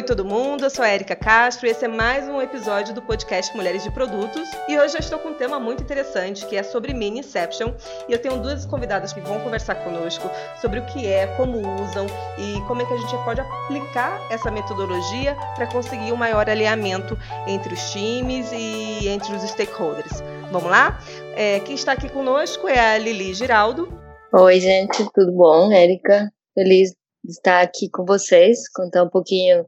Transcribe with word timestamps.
Oi 0.00 0.06
todo 0.06 0.24
mundo, 0.24 0.64
eu 0.64 0.70
sou 0.70 0.82
a 0.82 0.94
Erika 0.94 1.14
Castro 1.14 1.66
e 1.66 1.70
esse 1.70 1.84
é 1.84 1.88
mais 1.88 2.26
um 2.26 2.40
episódio 2.40 2.94
do 2.94 3.02
podcast 3.02 3.54
Mulheres 3.54 3.82
de 3.82 3.90
Produtos. 3.90 4.48
E 4.66 4.78
hoje 4.78 4.94
eu 4.94 4.98
estou 4.98 5.18
com 5.18 5.28
um 5.28 5.34
tema 5.34 5.60
muito 5.60 5.82
interessante 5.82 6.46
que 6.46 6.56
é 6.56 6.62
sobre 6.62 6.94
mini 6.94 7.18
inception 7.18 7.74
e 8.08 8.12
eu 8.14 8.18
tenho 8.18 8.40
duas 8.40 8.64
convidadas 8.64 9.12
que 9.12 9.20
vão 9.20 9.38
conversar 9.40 9.74
conosco 9.84 10.30
sobre 10.58 10.78
o 10.78 10.86
que 10.86 11.06
é, 11.06 11.26
como 11.36 11.58
usam 11.82 12.06
e 12.38 12.66
como 12.66 12.80
é 12.80 12.86
que 12.86 12.94
a 12.94 12.96
gente 12.96 13.14
pode 13.26 13.42
aplicar 13.42 14.18
essa 14.32 14.50
metodologia 14.50 15.36
para 15.54 15.66
conseguir 15.66 16.12
um 16.12 16.16
maior 16.16 16.48
alinhamento 16.48 17.14
entre 17.46 17.74
os 17.74 17.90
times 17.90 18.50
e 18.52 19.06
entre 19.06 19.34
os 19.34 19.42
stakeholders. 19.50 20.22
Vamos 20.50 20.70
lá? 20.70 20.98
É, 21.36 21.60
quem 21.60 21.74
está 21.74 21.92
aqui 21.92 22.08
conosco 22.08 22.66
é 22.66 22.94
a 22.94 22.96
Lili 22.96 23.34
Giraldo. 23.34 23.92
Oi 24.32 24.60
gente, 24.60 25.06
tudo 25.12 25.30
bom? 25.32 25.70
Erika, 25.70 26.32
feliz 26.54 26.88
de 27.22 27.32
estar 27.32 27.60
aqui 27.60 27.90
com 27.90 28.06
vocês, 28.06 28.66
contar 28.72 29.02
um 29.02 29.10
pouquinho 29.10 29.66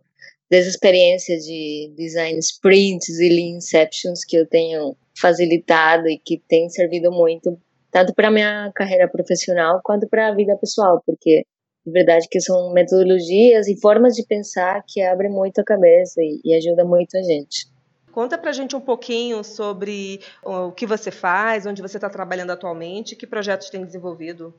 dessa 0.53 0.69
experiência 0.69 1.39
de 1.39 1.95
design 1.97 2.39
sprints 2.39 3.09
e 3.19 3.27
lean 3.27 3.57
inceptions 3.57 4.23
que 4.23 4.37
eu 4.37 4.47
tenho 4.47 4.95
facilitado 5.19 6.07
e 6.07 6.19
que 6.19 6.43
tem 6.47 6.69
servido 6.69 7.11
muito 7.11 7.59
tanto 7.91 8.15
para 8.15 8.31
minha 8.31 8.71
carreira 8.75 9.09
profissional 9.09 9.81
quanto 9.83 10.07
para 10.07 10.29
a 10.29 10.35
vida 10.35 10.55
pessoal, 10.59 11.03
porque 11.07 11.47
de 11.87 11.91
verdade 11.91 12.29
que 12.31 12.39
são 12.39 12.71
metodologias 12.71 13.67
e 13.67 13.81
formas 13.81 14.13
de 14.13 14.27
pensar 14.27 14.85
que 14.87 15.01
abrem 15.01 15.31
muito 15.31 15.59
a 15.59 15.65
cabeça 15.65 16.21
e, 16.21 16.43
e 16.45 16.55
ajuda 16.55 16.85
muito 16.85 17.17
a 17.17 17.23
gente. 17.23 17.67
Conta 18.13 18.37
pra 18.37 18.53
gente 18.53 18.77
um 18.77 18.81
pouquinho 18.81 19.43
sobre 19.43 20.21
o 20.45 20.71
que 20.71 20.87
você 20.87 21.11
faz, 21.11 21.65
onde 21.65 21.81
você 21.81 21.97
está 21.97 22.11
trabalhando 22.11 22.51
atualmente, 22.51 23.17
que 23.17 23.27
projetos 23.27 23.71
tem 23.71 23.87
desenvolvido. 23.87 24.55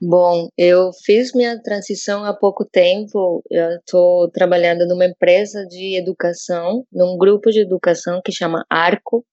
Bom, 0.00 0.48
eu 0.58 0.90
fiz 1.04 1.32
minha 1.32 1.60
transição 1.62 2.22
há 2.24 2.34
pouco 2.34 2.66
tempo. 2.66 3.42
Eu 3.50 3.70
estou 3.78 4.30
trabalhando 4.30 4.86
numa 4.86 5.06
empresa 5.06 5.64
de 5.66 5.96
educação, 5.98 6.84
num 6.92 7.16
grupo 7.16 7.50
de 7.50 7.60
educação 7.60 8.20
que 8.22 8.30
chama 8.30 8.64
Arco, 8.68 9.24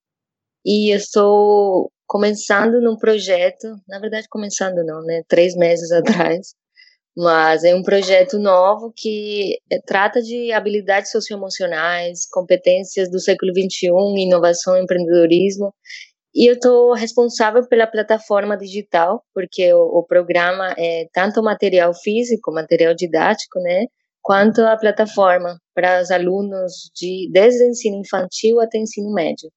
e 0.65 0.91
estou 0.91 1.91
começando 2.07 2.79
num 2.81 2.97
projeto. 2.97 3.67
Na 3.87 3.99
verdade, 3.99 4.27
começando 4.29 4.85
não, 4.85 5.01
né? 5.03 5.23
Três 5.27 5.53
meses 5.55 5.91
atrás, 6.31 6.55
mas 7.17 7.63
é 7.65 7.75
um 7.75 7.83
projeto 7.83 8.39
novo 8.39 8.93
que 8.95 9.57
eh, 9.71 9.81
trata 9.85 10.21
de 10.21 10.53
habilidades 10.53 11.11
socioemocionais, 11.11 12.25
competências 12.31 13.09
do 13.11 13.19
século 13.19 13.51
XXI, 13.53 13.89
inovação, 14.17 14.77
empreendedorismo 14.77 15.73
e 16.33 16.49
eu 16.49 16.55
estou 16.55 16.93
responsável 16.93 17.67
pela 17.67 17.85
plataforma 17.85 18.57
digital, 18.57 19.23
porque 19.33 19.71
o, 19.73 19.99
o, 19.99 20.03
programa 20.03 20.73
é 20.77 21.07
tanto 21.13 21.43
material 21.43 21.93
físico, 21.93 22.51
material 22.51 22.95
didático, 22.95 23.59
né, 23.59 23.85
quanto 24.21 24.61
a 24.61 24.75
plataforma 24.77 25.59
para 25.75 26.01
os 26.01 26.09
alunos 26.09 26.89
de 26.95 27.29
desde 27.31 27.63
ensino 27.65 27.97
infantil 27.97 28.59
até 28.59 28.79
ensino 28.79 29.13
médio. 29.13 29.51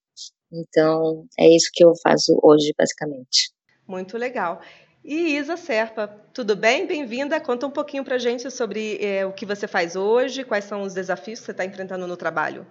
Então, 0.52 1.26
é 1.38 1.48
isso 1.48 1.70
que 1.72 1.84
eu 1.84 1.92
faço 2.02 2.38
hoje, 2.42 2.72
basicamente. 2.76 3.50
Muito 3.86 4.18
legal. 4.18 4.60
E 5.04 5.36
Isa 5.36 5.56
Serpa, 5.56 6.08
tudo 6.34 6.56
bem? 6.56 6.86
Bem-vinda. 6.86 7.40
Conta 7.40 7.66
um 7.66 7.70
pouquinho 7.70 8.04
para 8.04 8.16
a 8.16 8.18
gente 8.18 8.50
sobre 8.50 8.98
é, 9.00 9.24
o 9.24 9.32
que 9.32 9.46
você 9.46 9.68
faz 9.68 9.94
hoje, 9.94 10.44
quais 10.44 10.64
são 10.64 10.82
os 10.82 10.92
desafios 10.92 11.38
que 11.38 11.46
você 11.46 11.52
está 11.52 11.64
enfrentando 11.64 12.06
no 12.06 12.16
trabalho. 12.16 12.66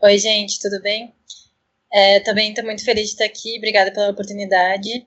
Oi, 0.00 0.16
gente, 0.16 0.60
tudo 0.60 0.80
bem? 0.80 1.12
É, 1.92 2.20
também 2.20 2.50
estou 2.50 2.64
muito 2.64 2.84
feliz 2.84 3.06
de 3.06 3.10
estar 3.12 3.24
aqui, 3.24 3.56
obrigada 3.58 3.92
pela 3.92 4.10
oportunidade. 4.10 5.06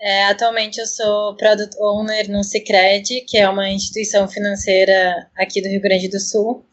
É, 0.00 0.24
atualmente 0.24 0.78
eu 0.80 0.86
sou 0.86 1.36
Product 1.36 1.76
Owner 1.78 2.30
no 2.30 2.42
Cicred, 2.42 3.22
que 3.26 3.36
é 3.36 3.48
uma 3.48 3.68
instituição 3.68 4.26
financeira 4.28 5.28
aqui 5.36 5.60
do 5.60 5.68
Rio 5.68 5.80
Grande 5.80 6.08
do 6.08 6.18
Sul. 6.18 6.64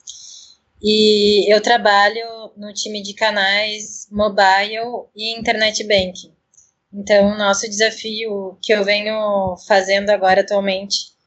E 0.82 1.52
eu 1.52 1.60
trabalho 1.60 2.54
no 2.56 2.72
time 2.74 3.02
de 3.02 3.14
canais 3.14 4.08
mobile 4.12 5.08
e 5.16 5.38
internet 5.38 5.84
banking. 5.84 6.34
Então, 6.94 7.32
o 7.32 7.38
nosso 7.38 7.68
desafio 7.68 8.58
que 8.62 8.74
eu 8.74 8.84
venho 8.84 9.58
fazendo 9.68 10.10
agora 10.10 10.42
atualmente, 10.42 11.18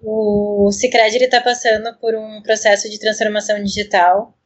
o 0.00 0.70
Cicred 0.72 1.16
está 1.16 1.40
passando 1.40 1.96
por 1.98 2.14
um 2.14 2.42
processo 2.42 2.90
de 2.90 2.98
transformação 2.98 3.62
digital 3.62 4.36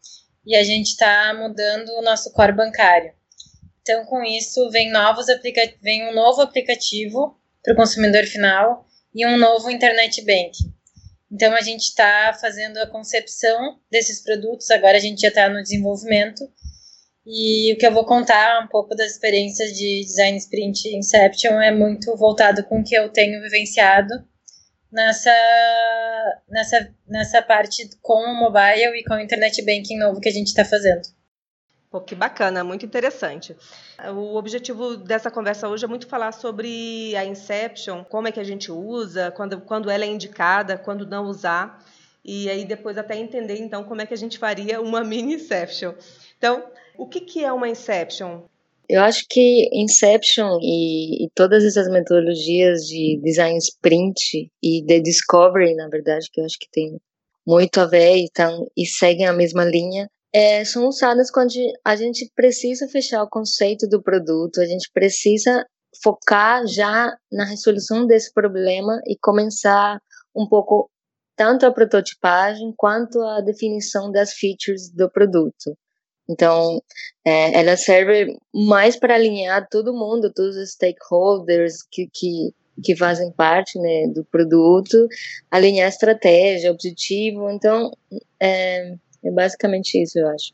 e 0.47 0.55
a 0.55 0.63
gente 0.63 0.89
está 0.89 1.35
mudando 1.35 1.89
o 1.99 2.03
nosso 2.03 2.33
core 2.33 2.53
bancário. 2.53 3.13
Então, 3.91 4.05
com 4.05 4.23
isso, 4.23 4.71
vem, 4.71 4.89
novos 4.89 5.29
aplica 5.29 5.61
vem 5.83 6.09
um 6.09 6.15
novo 6.15 6.41
aplicativo 6.41 7.37
para 7.61 7.73
o 7.73 7.77
consumidor 7.77 8.25
final 8.25 8.87
e 9.13 9.27
um 9.27 9.37
novo 9.37 9.69
internet 9.69 10.25
banking. 10.25 10.73
Então, 11.29 11.53
a 11.55 11.61
gente 11.61 11.83
está 11.83 12.33
fazendo 12.41 12.79
a 12.79 12.87
concepção 12.87 13.81
desses 13.91 14.23
produtos, 14.23 14.71
agora 14.71 14.97
a 14.97 15.01
gente 15.01 15.23
já 15.23 15.27
está 15.27 15.49
no 15.49 15.61
desenvolvimento. 15.61 16.49
E 17.27 17.73
o 17.73 17.79
que 17.79 17.85
eu 17.85 17.93
vou 17.93 18.07
contar 18.07 18.63
um 18.63 18.69
pouco 18.69 18.95
das 18.95 19.11
experiências 19.11 19.73
de 19.73 20.05
Design 20.05 20.39
Sprint 20.39 20.89
Inception 20.97 21.61
é 21.61 21.73
muito 21.73 22.17
voltado 22.17 22.63
com 22.63 22.79
o 22.79 22.85
que 22.85 22.95
eu 22.95 23.09
tenho 23.09 23.43
vivenciado 23.43 24.15
nessa, 24.93 25.35
nessa, 26.49 26.95
nessa 27.09 27.43
parte 27.43 27.91
com 28.01 28.23
o 28.23 28.39
mobile 28.39 29.01
e 29.01 29.05
com 29.05 29.15
o 29.15 29.21
internet 29.21 29.61
banking 29.65 29.99
novo 29.99 30.21
que 30.21 30.29
a 30.29 30.33
gente 30.33 30.47
está 30.47 30.65
fazendo. 30.65 31.03
Pô, 31.91 32.01
que 32.01 32.15
bacana, 32.15 32.63
muito 32.63 32.87
interessante. 32.87 33.57
O 34.15 34.37
objetivo 34.37 34.97
dessa 34.97 35.29
conversa 35.29 35.69
hoje 35.69 35.85
é 35.85 35.89
muito 35.89 36.07
falar 36.07 36.31
sobre 36.31 37.17
a 37.17 37.25
Inception, 37.25 38.05
como 38.05 38.29
é 38.29 38.33
que 38.33 38.39
a 38.39 38.45
gente 38.45 38.71
usa, 38.71 39.33
quando, 39.33 39.61
quando 39.63 39.91
ela 39.91 40.05
é 40.05 40.09
indicada, 40.09 40.79
quando 40.79 41.05
não 41.05 41.25
usar, 41.25 41.85
e 42.25 42.49
aí 42.49 42.65
depois 42.65 42.97
até 42.97 43.17
entender 43.17 43.59
então 43.59 43.83
como 43.83 44.01
é 44.01 44.07
que 44.07 44.15
a 44.15 44.17
gente 44.17 44.39
faria 44.39 44.81
uma 44.81 45.03
mini 45.03 45.35
Inception. 45.35 45.95
Então, 46.39 46.65
o 46.97 47.09
que, 47.09 47.23
que 47.23 47.45
é 47.45 47.53
uma 47.53 47.69
Inception? 47.69 48.43
Eu 48.89 49.03
acho 49.03 49.27
que 49.29 49.69
Inception 49.73 50.61
e, 50.63 51.25
e, 51.25 51.31
todas 51.35 51.65
essas 51.65 51.89
metodologias 51.89 52.87
de 52.87 53.21
design 53.21 53.59
sprint 53.59 54.49
e 54.63 54.81
de 54.83 55.01
discovery, 55.01 55.75
na 55.75 55.89
verdade, 55.89 56.29
que 56.33 56.41
eu 56.41 56.45
acho 56.45 56.57
que 56.57 56.71
tem 56.71 57.01
muito 57.45 57.81
a 57.81 57.87
ver 57.87 58.17
e, 58.17 58.31
tão, 58.33 58.71
e 58.77 58.87
seguem 58.87 59.27
a 59.27 59.33
mesma 59.33 59.65
linha, 59.65 60.09
é, 60.33 60.65
são 60.65 60.87
usadas 60.87 61.31
quando 61.31 61.53
a 61.85 61.97
gente 61.97 62.31
precisa 62.35 62.89
fechar 62.89 63.23
o 63.23 63.29
conceito 63.29 63.89
do 63.89 64.03
produto, 64.03 64.61
a 64.61 64.67
gente 64.67 64.91
precisa 64.93 65.65
focar 66.03 66.67
já 66.67 67.17
na 67.31 67.45
resolução 67.45 68.07
desse 68.07 68.33
problema 68.33 69.01
e 69.07 69.17
começar 69.21 70.01
um 70.35 70.47
pouco 70.49 70.89
tanto 71.37 71.67
a 71.67 71.73
prototipagem 71.73 72.73
quanto 72.77 73.21
a 73.21 73.41
definição 73.41 74.11
das 74.13 74.33
features 74.35 74.91
do 74.91 75.11
produto. 75.11 75.77
Então, 76.29 76.81
é, 77.25 77.59
ela 77.59 77.77
serve 77.77 78.37
mais 78.55 78.97
para 78.97 79.17
alinhar 79.17 79.67
todo 79.69 79.93
mundo, 79.93 80.33
todos 80.33 80.57
os 80.57 80.73
stakeholders 80.73 81.83
que, 81.91 82.09
que, 82.13 82.55
que 82.85 82.97
fazem 82.97 83.33
parte 83.33 83.77
né, 83.81 84.07
do 84.15 84.25
produto, 84.27 85.09
alinhar 85.51 85.89
estratégia, 85.89 86.71
objetivo. 86.71 87.51
Então, 87.51 87.91
é, 88.41 88.95
é 89.25 89.31
basicamente 89.31 90.01
isso, 90.01 90.19
eu 90.19 90.29
acho. 90.29 90.53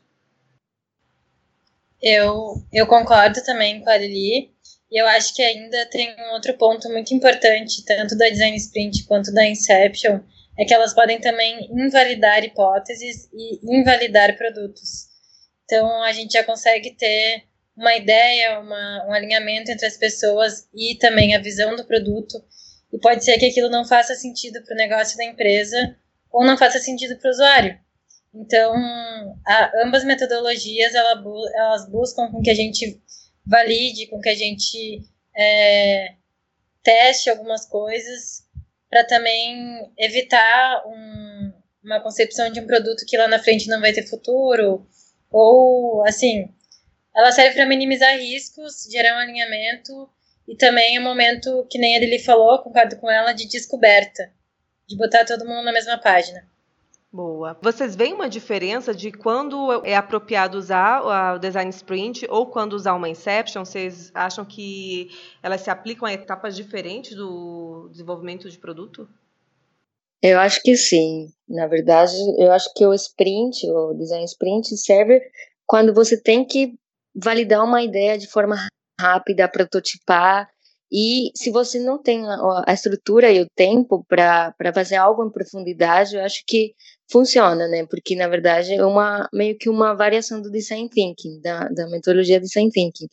Eu, 2.01 2.63
eu 2.71 2.85
concordo 2.85 3.43
também 3.43 3.81
com 3.81 3.89
a 3.89 3.97
Lili. 3.97 4.51
E 4.89 5.01
eu 5.01 5.05
acho 5.07 5.35
que 5.35 5.41
ainda 5.41 5.85
tem 5.87 6.15
um 6.17 6.33
outro 6.33 6.53
ponto 6.57 6.89
muito 6.89 7.13
importante, 7.13 7.83
tanto 7.83 8.17
da 8.17 8.29
Design 8.29 8.55
Sprint 8.55 9.03
quanto 9.05 9.33
da 9.33 9.45
Inception, 9.45 10.21
é 10.57 10.63
que 10.63 10.73
elas 10.73 10.93
podem 10.93 11.19
também 11.19 11.69
invalidar 11.71 12.43
hipóteses 12.43 13.29
e 13.33 13.59
invalidar 13.63 14.37
produtos. 14.37 15.07
Então, 15.65 16.03
a 16.03 16.13
gente 16.13 16.31
já 16.31 16.43
consegue 16.43 16.91
ter 16.91 17.43
uma 17.75 17.95
ideia, 17.95 18.59
uma, 18.59 19.05
um 19.07 19.13
alinhamento 19.13 19.69
entre 19.69 19.85
as 19.85 19.97
pessoas 19.97 20.67
e 20.73 20.95
também 20.95 21.35
a 21.35 21.41
visão 21.41 21.75
do 21.75 21.85
produto. 21.85 22.41
E 22.91 22.97
pode 22.97 23.25
ser 23.25 23.37
que 23.37 23.45
aquilo 23.45 23.69
não 23.69 23.85
faça 23.85 24.15
sentido 24.15 24.63
para 24.63 24.73
o 24.73 24.77
negócio 24.77 25.17
da 25.17 25.25
empresa 25.25 25.97
ou 26.31 26.45
não 26.45 26.57
faça 26.57 26.79
sentido 26.79 27.17
para 27.17 27.27
o 27.27 27.31
usuário. 27.31 27.79
Então, 28.39 28.73
a, 29.45 29.71
ambas 29.83 30.03
metodologias 30.03 30.93
ela, 30.93 31.23
elas 31.55 31.89
buscam 31.89 32.31
com 32.31 32.41
que 32.41 32.51
a 32.51 32.55
gente 32.55 33.01
valide, 33.45 34.07
com 34.07 34.19
que 34.19 34.29
a 34.29 34.35
gente 34.35 35.01
é, 35.35 36.13
teste 36.83 37.29
algumas 37.29 37.65
coisas 37.65 38.45
para 38.89 39.03
também 39.03 39.91
evitar 39.97 40.83
um, 40.85 41.53
uma 41.83 41.99
concepção 41.99 42.51
de 42.51 42.59
um 42.59 42.67
produto 42.67 43.05
que 43.07 43.17
lá 43.17 43.27
na 43.27 43.39
frente 43.39 43.67
não 43.67 43.81
vai 43.81 43.91
ter 43.91 44.07
futuro 44.07 44.87
ou 45.31 46.05
assim 46.05 46.53
ela 47.15 47.31
serve 47.31 47.55
para 47.55 47.65
minimizar 47.65 48.15
riscos, 48.17 48.87
gerar 48.91 49.15
um 49.15 49.19
alinhamento 49.19 50.07
e 50.47 50.55
também 50.55 50.95
é 50.95 50.99
um 50.99 51.03
momento 51.03 51.65
que 51.69 51.79
nem 51.79 51.97
Lili 51.97 52.19
falou, 52.19 52.59
concordo 52.59 52.97
com 52.97 53.09
ela, 53.09 53.33
de 53.33 53.47
descoberta, 53.47 54.31
de 54.87 54.95
botar 54.95 55.25
todo 55.25 55.45
mundo 55.45 55.63
na 55.63 55.73
mesma 55.73 55.97
página. 55.97 56.47
Boa. 57.17 57.57
Vocês 57.63 57.95
veem 57.95 58.13
uma 58.13 58.29
diferença 58.29 58.93
de 58.93 59.11
quando 59.11 59.83
é 59.83 59.95
apropriado 59.95 60.55
usar 60.55 61.33
o 61.33 61.39
design 61.39 61.71
sprint 61.71 62.27
ou 62.29 62.45
quando 62.45 62.73
usar 62.73 62.93
uma 62.93 63.09
inception? 63.09 63.65
Vocês 63.65 64.11
acham 64.13 64.45
que 64.45 65.09
elas 65.41 65.61
se 65.61 65.71
aplicam 65.71 66.07
a 66.07 66.13
etapas 66.13 66.55
diferentes 66.55 67.15
do 67.15 67.89
desenvolvimento 67.89 68.47
de 68.47 68.59
produto? 68.59 69.09
Eu 70.21 70.39
acho 70.39 70.61
que 70.61 70.77
sim. 70.77 71.33
Na 71.49 71.65
verdade, 71.65 72.13
eu 72.37 72.51
acho 72.51 72.71
que 72.75 72.85
o 72.85 72.93
sprint, 72.93 73.67
o 73.67 73.95
design 73.95 74.23
sprint, 74.25 74.77
serve 74.77 75.19
quando 75.65 75.95
você 75.95 76.21
tem 76.21 76.45
que 76.45 76.75
validar 77.15 77.63
uma 77.63 77.81
ideia 77.81 78.15
de 78.15 78.27
forma 78.27 78.57
rápida, 79.01 79.49
prototipar 79.49 80.47
e 80.91 81.31
se 81.35 81.51
você 81.51 81.79
não 81.79 82.01
tem 82.01 82.25
a, 82.27 82.73
estrutura 82.73 83.31
e 83.31 83.41
o 83.41 83.49
tempo 83.55 84.05
para 84.07 84.53
fazer 84.73 84.95
algo 84.95 85.25
em 85.25 85.31
profundidade, 85.31 86.15
eu 86.15 86.23
acho 86.23 86.43
que 86.47 86.73
funciona, 87.09 87.67
né? 87.67 87.85
Porque 87.85 88.15
na 88.15 88.27
verdade 88.27 88.73
é 88.73 88.85
uma 88.85 89.27
meio 89.33 89.57
que 89.57 89.69
uma 89.69 89.93
variação 89.93 90.41
do 90.41 90.51
design 90.51 90.89
thinking, 90.89 91.41
da, 91.41 91.67
da 91.69 91.87
metodologia 91.89 92.39
design 92.39 92.69
thinking. 92.71 93.07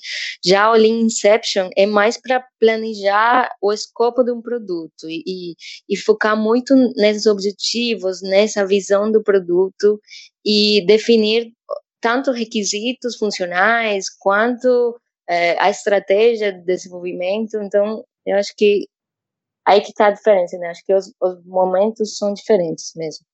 Já 0.45 0.71
o 0.71 0.75
Lean 0.75 1.03
Inception 1.03 1.69
é 1.77 1.87
mais 1.87 2.21
para 2.21 2.45
planejar 2.61 3.51
o 3.63 3.73
escopo 3.73 4.23
de 4.23 4.33
um 4.33 4.43
produto 4.43 5.09
e, 5.09 5.23
e, 5.27 5.55
e 5.89 5.97
focar 5.97 6.37
muito 6.37 6.75
nesses 6.97 7.27
objetivos, 7.27 8.21
nessa 8.23 8.67
visão 8.67 9.11
do 9.11 9.23
produto 9.23 10.01
e 10.45 10.85
definir 10.87 11.53
tanto 12.01 12.33
requisitos 12.33 13.17
funcionais 13.17 14.07
quanto 14.21 15.01
é, 15.29 15.59
a 15.59 15.71
estratégia 15.71 16.53
de 16.53 16.65
desenvolvimento. 16.65 17.57
Então, 17.63 18.05
eu 18.27 18.37
acho 18.37 18.55
que 18.57 18.87
aí 19.67 19.81
que 19.81 19.91
está 19.91 20.09
a 20.09 20.13
diferença, 20.13 20.59
né? 20.59 20.69
Acho 20.69 20.85
que 20.85 20.95
os, 20.95 21.13
os 21.21 21.45
momentos 21.45 22.17
são 22.19 22.33
diferentes 22.33 22.93
mesmo. 22.95 23.25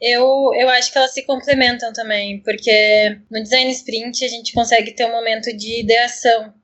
Eu, 0.00 0.52
eu 0.54 0.68
acho 0.68 0.92
que 0.92 0.98
elas 0.98 1.12
se 1.12 1.24
complementam 1.24 1.92
também, 1.92 2.40
porque 2.42 3.20
no 3.30 3.42
design 3.42 3.70
sprint 3.72 4.24
a 4.24 4.28
gente 4.28 4.52
consegue 4.52 4.92
ter 4.92 5.06
um 5.06 5.10
momento 5.10 5.52
de 5.56 5.80
ideação, 5.80 6.54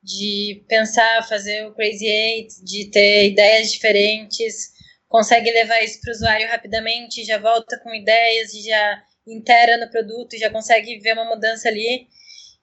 de 0.00 0.64
pensar, 0.68 1.26
fazer 1.26 1.66
o 1.66 1.74
crazy 1.74 2.06
eight, 2.06 2.64
de 2.64 2.88
ter 2.88 3.30
ideias 3.30 3.72
diferentes, 3.72 4.70
consegue 5.08 5.50
levar 5.50 5.82
isso 5.82 6.00
para 6.00 6.10
o 6.10 6.14
usuário 6.14 6.48
rapidamente, 6.48 7.24
já 7.24 7.38
volta 7.38 7.76
com 7.80 7.92
ideias, 7.92 8.52
já 8.52 9.02
inteira 9.26 9.78
no 9.78 9.90
produto, 9.90 10.38
já 10.38 10.48
consegue 10.48 11.00
ver 11.00 11.14
uma 11.14 11.24
mudança 11.24 11.68
ali. 11.68 12.06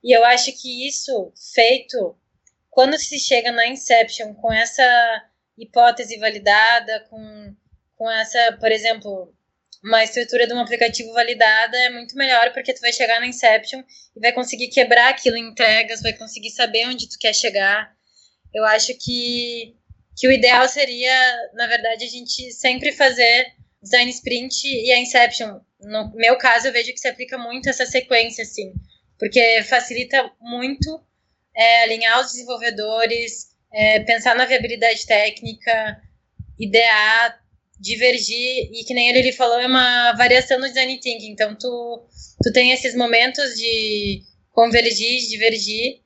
E 0.04 0.12
eu 0.12 0.24
acho 0.26 0.52
que 0.62 0.86
isso 0.86 1.32
feito, 1.56 2.18
quando 2.70 2.98
se 2.98 3.18
chega 3.18 3.52
na 3.52 3.68
Inception 3.68 4.34
com 4.34 4.52
essa 4.52 4.84
hipótese 5.58 6.18
validada, 6.18 7.00
com, 7.10 7.56
com 7.96 8.12
essa, 8.12 8.58
por 8.60 8.70
exemplo, 8.70 9.34
uma 9.82 10.04
estrutura 10.04 10.46
de 10.46 10.54
um 10.54 10.60
aplicativo 10.60 11.14
validada, 11.14 11.78
é 11.78 11.90
muito 11.90 12.18
melhor 12.18 12.52
porque 12.52 12.74
tu 12.74 12.82
vai 12.82 12.92
chegar 12.92 13.22
na 13.22 13.28
Inception 13.28 13.82
e 14.14 14.20
vai 14.20 14.34
conseguir 14.34 14.68
quebrar 14.68 15.10
aquilo 15.10 15.38
em 15.38 15.48
entregas, 15.50 16.02
vai 16.02 16.14
conseguir 16.14 16.52
saber 16.52 16.86
onde 16.88 17.08
tu 17.08 17.18
quer 17.18 17.34
chegar. 17.34 17.96
Eu 18.54 18.66
acho 18.66 18.94
que, 19.00 19.74
que 20.18 20.28
o 20.28 20.32
ideal 20.32 20.68
seria, 20.68 21.50
na 21.54 21.66
verdade, 21.68 22.04
a 22.04 22.10
gente 22.10 22.52
sempre 22.52 22.92
fazer 22.92 23.54
design 23.82 24.12
sprint 24.12 24.68
e 24.68 24.92
a 24.92 25.00
Inception. 25.00 25.62
No 25.80 26.12
meu 26.14 26.38
caso, 26.38 26.68
eu 26.68 26.74
vejo 26.74 26.92
que 26.92 27.00
se 27.00 27.08
aplica 27.08 27.38
muito 27.38 27.70
essa 27.70 27.86
sequência, 27.86 28.44
assim 28.44 28.74
porque 29.18 29.64
facilita 29.64 30.32
muito 30.42 31.02
é, 31.56 31.84
alinhar 31.84 32.20
os 32.22 32.32
desenvolvedores, 32.32 33.50
é, 33.72 34.00
pensar 34.02 34.36
na 34.36 34.46
viabilidade 34.46 35.06
técnica, 35.06 36.02
idear, 36.60 37.40
divergir, 37.80 38.70
e 38.72 38.84
que 38.86 38.94
nem 38.94 39.10
ele, 39.10 39.20
ele 39.20 39.32
falou, 39.32 39.60
é 39.60 39.68
uma 39.68 40.14
variação 40.14 40.60
no 40.60 40.68
design 40.68 41.00
thinking, 41.00 41.32
então 41.32 41.56
tu, 41.56 42.08
tu 42.42 42.52
tem 42.54 42.72
esses 42.72 42.96
momentos 42.96 43.56
de 43.56 44.22
convergir, 44.52 45.28
divergir, 45.28 46.04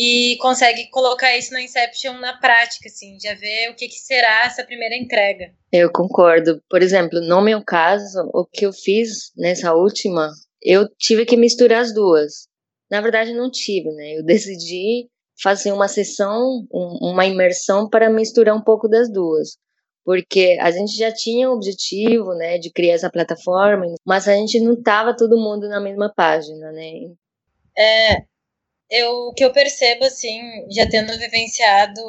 e 0.00 0.36
consegue 0.40 0.88
colocar 0.90 1.36
isso 1.36 1.52
na 1.52 1.60
Inception 1.60 2.18
na 2.18 2.36
prática, 2.38 2.88
assim, 2.88 3.18
já 3.20 3.34
ver 3.34 3.70
o 3.70 3.74
que, 3.74 3.88
que 3.88 3.98
será 3.98 4.44
essa 4.44 4.62
primeira 4.62 4.96
entrega. 4.96 5.50
Eu 5.72 5.90
concordo. 5.90 6.62
Por 6.70 6.82
exemplo, 6.82 7.20
no 7.20 7.42
meu 7.42 7.64
caso, 7.64 8.30
o 8.32 8.46
que 8.46 8.64
eu 8.64 8.72
fiz 8.72 9.32
nessa 9.36 9.74
última, 9.74 10.30
eu 10.62 10.88
tive 10.98 11.24
que 11.24 11.36
misturar 11.36 11.82
as 11.82 11.92
duas. 11.94 12.48
Na 12.90 13.00
verdade, 13.00 13.32
não 13.34 13.50
tive, 13.50 13.90
né? 13.90 14.18
Eu 14.18 14.24
decidi 14.24 15.08
fazer 15.42 15.72
uma 15.72 15.88
sessão, 15.88 16.66
um, 16.72 17.10
uma 17.10 17.26
imersão 17.26 17.88
para 17.88 18.10
misturar 18.10 18.56
um 18.56 18.62
pouco 18.62 18.88
das 18.88 19.10
duas. 19.10 19.56
Porque 20.04 20.56
a 20.60 20.70
gente 20.70 20.96
já 20.96 21.12
tinha 21.12 21.50
o 21.50 21.54
objetivo, 21.54 22.34
né, 22.34 22.58
de 22.58 22.72
criar 22.72 22.94
essa 22.94 23.10
plataforma, 23.10 23.84
mas 24.06 24.26
a 24.26 24.34
gente 24.34 24.58
não 24.58 24.72
estava 24.72 25.14
todo 25.14 25.36
mundo 25.36 25.68
na 25.68 25.80
mesma 25.80 26.10
página, 26.14 26.72
né? 26.72 26.92
É, 27.76 28.22
eu, 28.90 29.10
o 29.28 29.34
que 29.34 29.44
eu 29.44 29.52
percebo, 29.52 30.04
assim, 30.04 30.40
já 30.70 30.88
tendo 30.88 31.16
vivenciado 31.18 32.00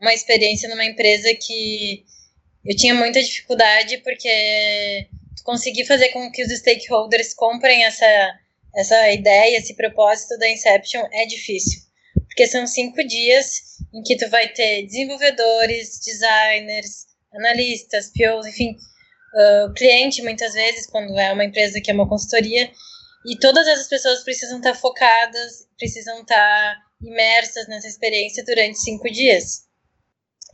uma 0.00 0.12
experiência 0.12 0.68
numa 0.68 0.84
empresa 0.84 1.28
que 1.34 2.04
eu 2.64 2.76
tinha 2.76 2.94
muita 2.94 3.20
dificuldade, 3.20 3.98
porque 3.98 5.08
conseguir 5.42 5.86
fazer 5.86 6.08
com 6.10 6.30
que 6.30 6.42
os 6.42 6.50
stakeholders 6.58 7.34
comprem 7.34 7.84
essa 7.84 8.06
essa 8.74 9.10
ideia, 9.10 9.58
esse 9.58 9.74
propósito 9.74 10.38
da 10.38 10.48
Inception 10.48 11.04
é 11.12 11.26
difícil. 11.26 11.80
Porque 12.14 12.46
são 12.46 12.66
cinco 12.66 13.02
dias 13.04 13.78
em 13.92 14.02
que 14.02 14.16
tu 14.16 14.28
vai 14.28 14.48
ter 14.48 14.86
desenvolvedores, 14.86 15.98
designers, 16.04 17.06
analistas, 17.32 18.12
POs, 18.12 18.46
enfim, 18.46 18.76
uh, 19.34 19.72
cliente 19.74 20.22
muitas 20.22 20.52
vezes, 20.52 20.86
quando 20.86 21.18
é 21.18 21.32
uma 21.32 21.44
empresa 21.44 21.80
que 21.80 21.90
é 21.90 21.94
uma 21.94 22.08
consultoria, 22.08 22.70
e 23.26 23.36
todas 23.38 23.66
essas 23.66 23.88
pessoas 23.88 24.22
precisam 24.22 24.58
estar 24.58 24.74
focadas, 24.74 25.68
precisam 25.76 26.20
estar 26.20 26.78
imersas 27.02 27.66
nessa 27.68 27.88
experiência 27.88 28.44
durante 28.44 28.78
cinco 28.78 29.10
dias. 29.10 29.64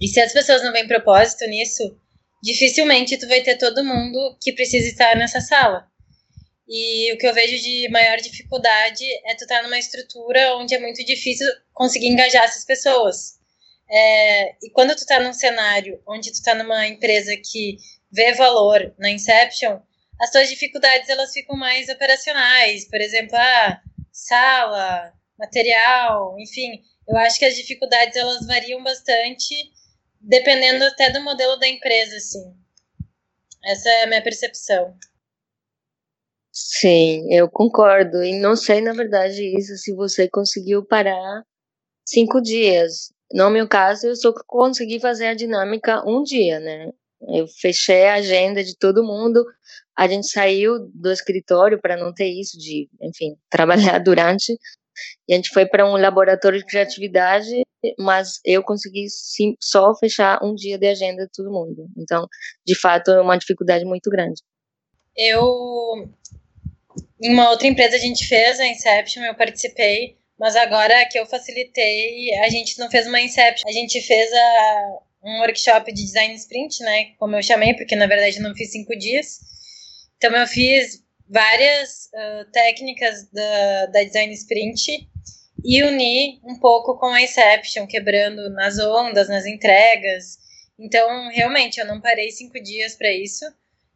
E 0.01 0.09
se 0.09 0.21
as 0.21 0.33
pessoas 0.33 0.63
não 0.63 0.73
veem 0.73 0.89
propósito 0.89 1.47
nisso, 1.47 1.83
dificilmente 2.47 3.19
tu 3.19 3.27
vai 3.27 3.43
ter 3.43 3.59
todo 3.59 3.85
mundo 3.85 4.39
que 4.41 4.53
precisa 4.53 4.87
estar 4.87 5.17
nessa 5.17 5.41
sala. 5.41 5.85
E 6.69 7.13
o 7.13 7.19
que 7.19 7.27
eu 7.27 7.35
vejo 7.35 7.61
de 7.61 7.89
maior 7.91 8.19
dificuldade 8.19 9.05
é 9.25 9.35
tu 9.35 9.43
estar 9.43 9.59
tá 9.59 9.63
numa 9.65 9.79
estrutura 9.79 10.57
onde 10.57 10.75
é 10.75 10.79
muito 10.79 11.05
difícil 11.05 11.47
conseguir 11.73 12.07
engajar 12.07 12.45
essas 12.45 12.65
pessoas. 12.65 13.37
É, 13.91 14.51
e 14.65 14.71
quando 14.73 14.95
tu 14.95 15.05
tá 15.05 15.21
num 15.21 15.33
cenário 15.33 16.01
onde 16.07 16.33
tu 16.33 16.43
tá 16.43 16.55
numa 16.55 16.87
empresa 16.87 17.37
que 17.37 17.77
vê 18.13 18.33
valor 18.33 18.95
na 18.99 19.11
Inception, 19.11 19.81
as 20.21 20.31
tuas 20.31 20.49
dificuldades 20.49 21.09
elas 21.09 21.33
ficam 21.33 21.57
mais 21.57 21.89
operacionais. 21.89 22.89
Por 22.89 23.01
exemplo, 23.01 23.37
ah, 23.37 23.81
sala, 24.13 25.13
material, 25.37 26.37
enfim. 26.39 26.81
Eu 27.09 27.17
acho 27.19 27.39
que 27.39 27.45
as 27.45 27.57
dificuldades 27.57 28.17
elas 28.17 28.47
variam 28.47 28.83
bastante 28.83 29.55
dependendo 30.21 30.85
até 30.85 31.11
do 31.11 31.23
modelo 31.23 31.57
da 31.57 31.69
empresa, 31.69 32.17
assim. 32.17 32.55
Essa 33.65 33.89
é 33.89 34.03
a 34.05 34.07
minha 34.07 34.23
percepção. 34.23 34.97
Sim, 36.53 37.33
eu 37.35 37.51
concordo. 37.51 38.23
E 38.23 38.39
não 38.39 38.57
sei, 38.57 38.81
na 38.81 38.93
verdade, 38.93 39.43
isso 39.59 39.77
se 39.77 39.95
você 39.95 40.29
conseguiu 40.29 40.85
parar 40.85 41.43
cinco 42.07 42.41
dias. 42.41 43.13
No 43.33 43.51
meu 43.51 43.69
caso, 43.69 44.07
eu 44.07 44.17
só 44.17 44.33
consegui 44.47 45.01
fazer 45.01 45.27
a 45.27 45.35
dinâmica 45.35 46.03
um 46.09 46.23
dia, 46.23 46.61
né? 46.61 46.91
Eu 47.35 47.47
fechei 47.49 48.07
a 48.07 48.15
agenda 48.15 48.63
de 48.63 48.77
todo 48.77 49.05
mundo. 49.05 49.45
A 49.97 50.07
gente 50.07 50.29
saiu 50.29 50.89
do 50.95 51.11
escritório 51.11 51.81
para 51.81 51.97
não 51.97 52.15
ter 52.15 52.29
isso 52.29 52.57
de, 52.59 52.89
enfim, 53.03 53.37
trabalhar 53.51 53.99
durante. 53.99 54.53
E 55.29 55.35
a 55.35 55.37
gente 55.37 55.51
foi 55.53 55.67
para 55.67 55.87
um 55.87 55.97
laboratório 55.97 56.59
de 56.59 56.65
criatividade, 56.67 57.63
mas 57.99 58.41
eu 58.45 58.63
consegui 58.63 59.09
sim, 59.09 59.55
só 59.61 59.95
fechar 59.95 60.39
um 60.43 60.55
dia 60.55 60.79
de 60.79 60.87
agenda 60.87 61.25
de 61.25 61.33
todo 61.33 61.51
mundo. 61.51 61.89
Então, 61.97 62.27
de 62.67 62.79
fato, 62.79 63.11
é 63.11 63.21
uma 63.21 63.37
dificuldade 63.37 63.85
muito 63.85 64.11
grande. 64.11 64.41
Eu 65.17 66.09
em 67.23 67.33
uma 67.33 67.51
outra 67.51 67.67
empresa 67.67 67.97
a 67.97 68.01
gente 68.01 68.27
fez 68.27 68.61
a 68.61 68.67
Inception, 68.67 69.23
eu 69.25 69.35
participei, 69.35 70.19
mas 70.39 70.55
agora 70.55 71.07
que 71.07 71.19
eu 71.19 71.25
facilitei, 71.27 72.35
a 72.41 72.49
gente 72.49 72.79
não 72.79 72.91
fez 72.91 73.07
uma 73.07 73.21
Inception, 73.21 73.69
a 73.69 73.73
gente 73.73 74.01
fez 74.03 74.31
a, 74.33 74.99
um 75.25 75.41
workshop 75.41 75.93
de 75.93 76.03
design 76.03 76.35
sprint, 76.35 76.83
né? 76.83 77.13
Como 77.19 77.35
eu 77.35 77.43
chamei, 77.43 77.75
porque 77.75 77.97
na 77.97 78.07
verdade 78.07 78.41
não 78.41 78.55
fiz 78.55 78.71
cinco 78.71 78.97
dias. 78.99 79.39
Então 80.17 80.31
eu 80.37 80.47
fiz 80.47 81.03
várias 81.29 82.07
uh, 82.15 82.51
técnicas 82.53 83.31
da, 83.33 83.87
da 83.87 84.05
design 84.05 84.33
sprint 84.35 85.09
e 85.67 85.83
uni 85.83 86.41
um 86.45 86.57
pouco 86.61 86.97
com 86.97 87.07
a 87.07 87.21
Inception, 87.21 87.89
quebrando 87.89 88.49
nas 88.51 88.79
ondas, 88.79 89.29
nas 89.29 89.45
entregas. 89.45 90.39
Então, 90.79 91.29
realmente, 91.31 91.81
eu 91.81 91.87
não 91.87 92.01
parei 92.01 92.31
cinco 92.31 92.63
dias 92.63 92.95
para 92.95 93.13
isso. 93.13 93.45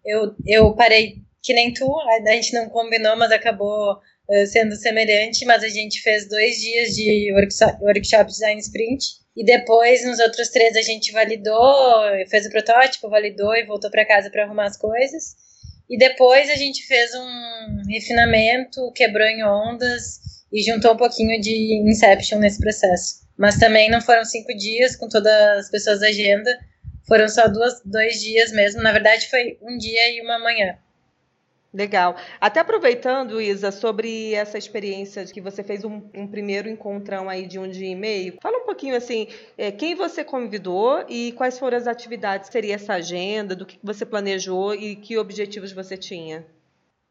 Eu, 0.04 0.34
eu 0.44 0.74
parei 0.74 1.18
que 1.40 1.54
nem 1.54 1.72
tu, 1.72 1.88
a 2.00 2.32
gente 2.32 2.52
não 2.54 2.68
combinou, 2.68 3.16
mas 3.16 3.30
acabou 3.30 3.92
uh, 3.92 4.46
sendo 4.46 4.74
semelhante, 4.74 5.44
mas 5.44 5.62
a 5.62 5.68
gente 5.68 6.02
fez 6.02 6.28
dois 6.28 6.58
dias 6.58 6.96
de 6.96 7.32
workshop, 7.34 7.82
workshop 7.82 8.26
design 8.26 8.60
sprint, 8.60 9.04
e 9.36 9.44
depois, 9.44 10.04
nos 10.04 10.18
outros 10.18 10.48
três, 10.48 10.76
a 10.76 10.82
gente 10.82 11.12
validou, 11.12 12.02
fez 12.28 12.46
o 12.46 12.50
protótipo, 12.50 13.08
validou 13.08 13.54
e 13.54 13.64
voltou 13.64 13.90
para 13.90 14.04
casa 14.04 14.28
para 14.28 14.42
arrumar 14.42 14.66
as 14.66 14.76
coisas. 14.76 15.36
E 15.88 15.96
depois 15.96 16.50
a 16.50 16.56
gente 16.56 16.84
fez 16.86 17.12
um 17.14 17.82
refinamento, 17.88 18.92
quebrou 18.92 19.26
em 19.26 19.44
ondas 19.44 20.20
e 20.52 20.62
juntou 20.62 20.94
um 20.94 20.96
pouquinho 20.96 21.40
de 21.40 21.80
Inception 21.88 22.38
nesse 22.38 22.58
processo. 22.58 23.20
Mas 23.36 23.58
também 23.58 23.90
não 23.90 24.00
foram 24.00 24.24
cinco 24.24 24.54
dias 24.56 24.96
com 24.96 25.08
todas 25.08 25.32
as 25.58 25.70
pessoas 25.70 26.00
da 26.00 26.08
agenda, 26.08 26.50
foram 27.06 27.28
só 27.28 27.48
duas, 27.48 27.80
dois 27.84 28.20
dias 28.20 28.52
mesmo. 28.52 28.82
Na 28.82 28.92
verdade, 28.92 29.28
foi 29.28 29.58
um 29.62 29.76
dia 29.76 30.16
e 30.16 30.20
uma 30.20 30.38
manhã. 30.38 30.76
Legal. 31.72 32.16
Até 32.40 32.58
aproveitando, 32.58 33.40
Isa, 33.40 33.70
sobre 33.70 34.34
essa 34.34 34.58
experiência 34.58 35.24
de 35.24 35.32
que 35.32 35.40
você 35.40 35.62
fez 35.62 35.84
um, 35.84 36.02
um 36.12 36.26
primeiro 36.26 36.68
encontrão 36.68 37.28
aí 37.28 37.46
de 37.46 37.60
um 37.60 37.68
dia 37.68 37.88
e 37.88 37.94
meio, 37.94 38.36
fala 38.42 38.58
um 38.58 38.66
pouquinho 38.66 38.96
assim, 38.96 39.28
é, 39.56 39.70
quem 39.70 39.94
você 39.94 40.24
convidou 40.24 41.04
e 41.08 41.30
quais 41.32 41.60
foram 41.60 41.78
as 41.78 41.86
atividades, 41.86 42.50
seria 42.50 42.74
essa 42.74 42.94
agenda, 42.94 43.54
do 43.54 43.64
que 43.64 43.78
você 43.84 44.04
planejou 44.04 44.74
e 44.74 44.96
que 44.96 45.16
objetivos 45.16 45.70
você 45.70 45.96
tinha? 45.96 46.44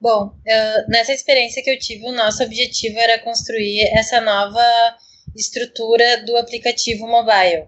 Bom, 0.02 0.28
uh, 0.28 0.90
nessa 0.90 1.12
experiência 1.12 1.62
que 1.62 1.70
eu 1.70 1.78
tive, 1.78 2.06
o 2.06 2.14
nosso 2.14 2.42
objetivo 2.42 2.98
era 2.98 3.20
construir 3.20 3.82
essa 3.98 4.22
nova 4.22 4.98
estrutura 5.36 6.24
do 6.24 6.38
aplicativo 6.38 7.06
mobile. 7.06 7.68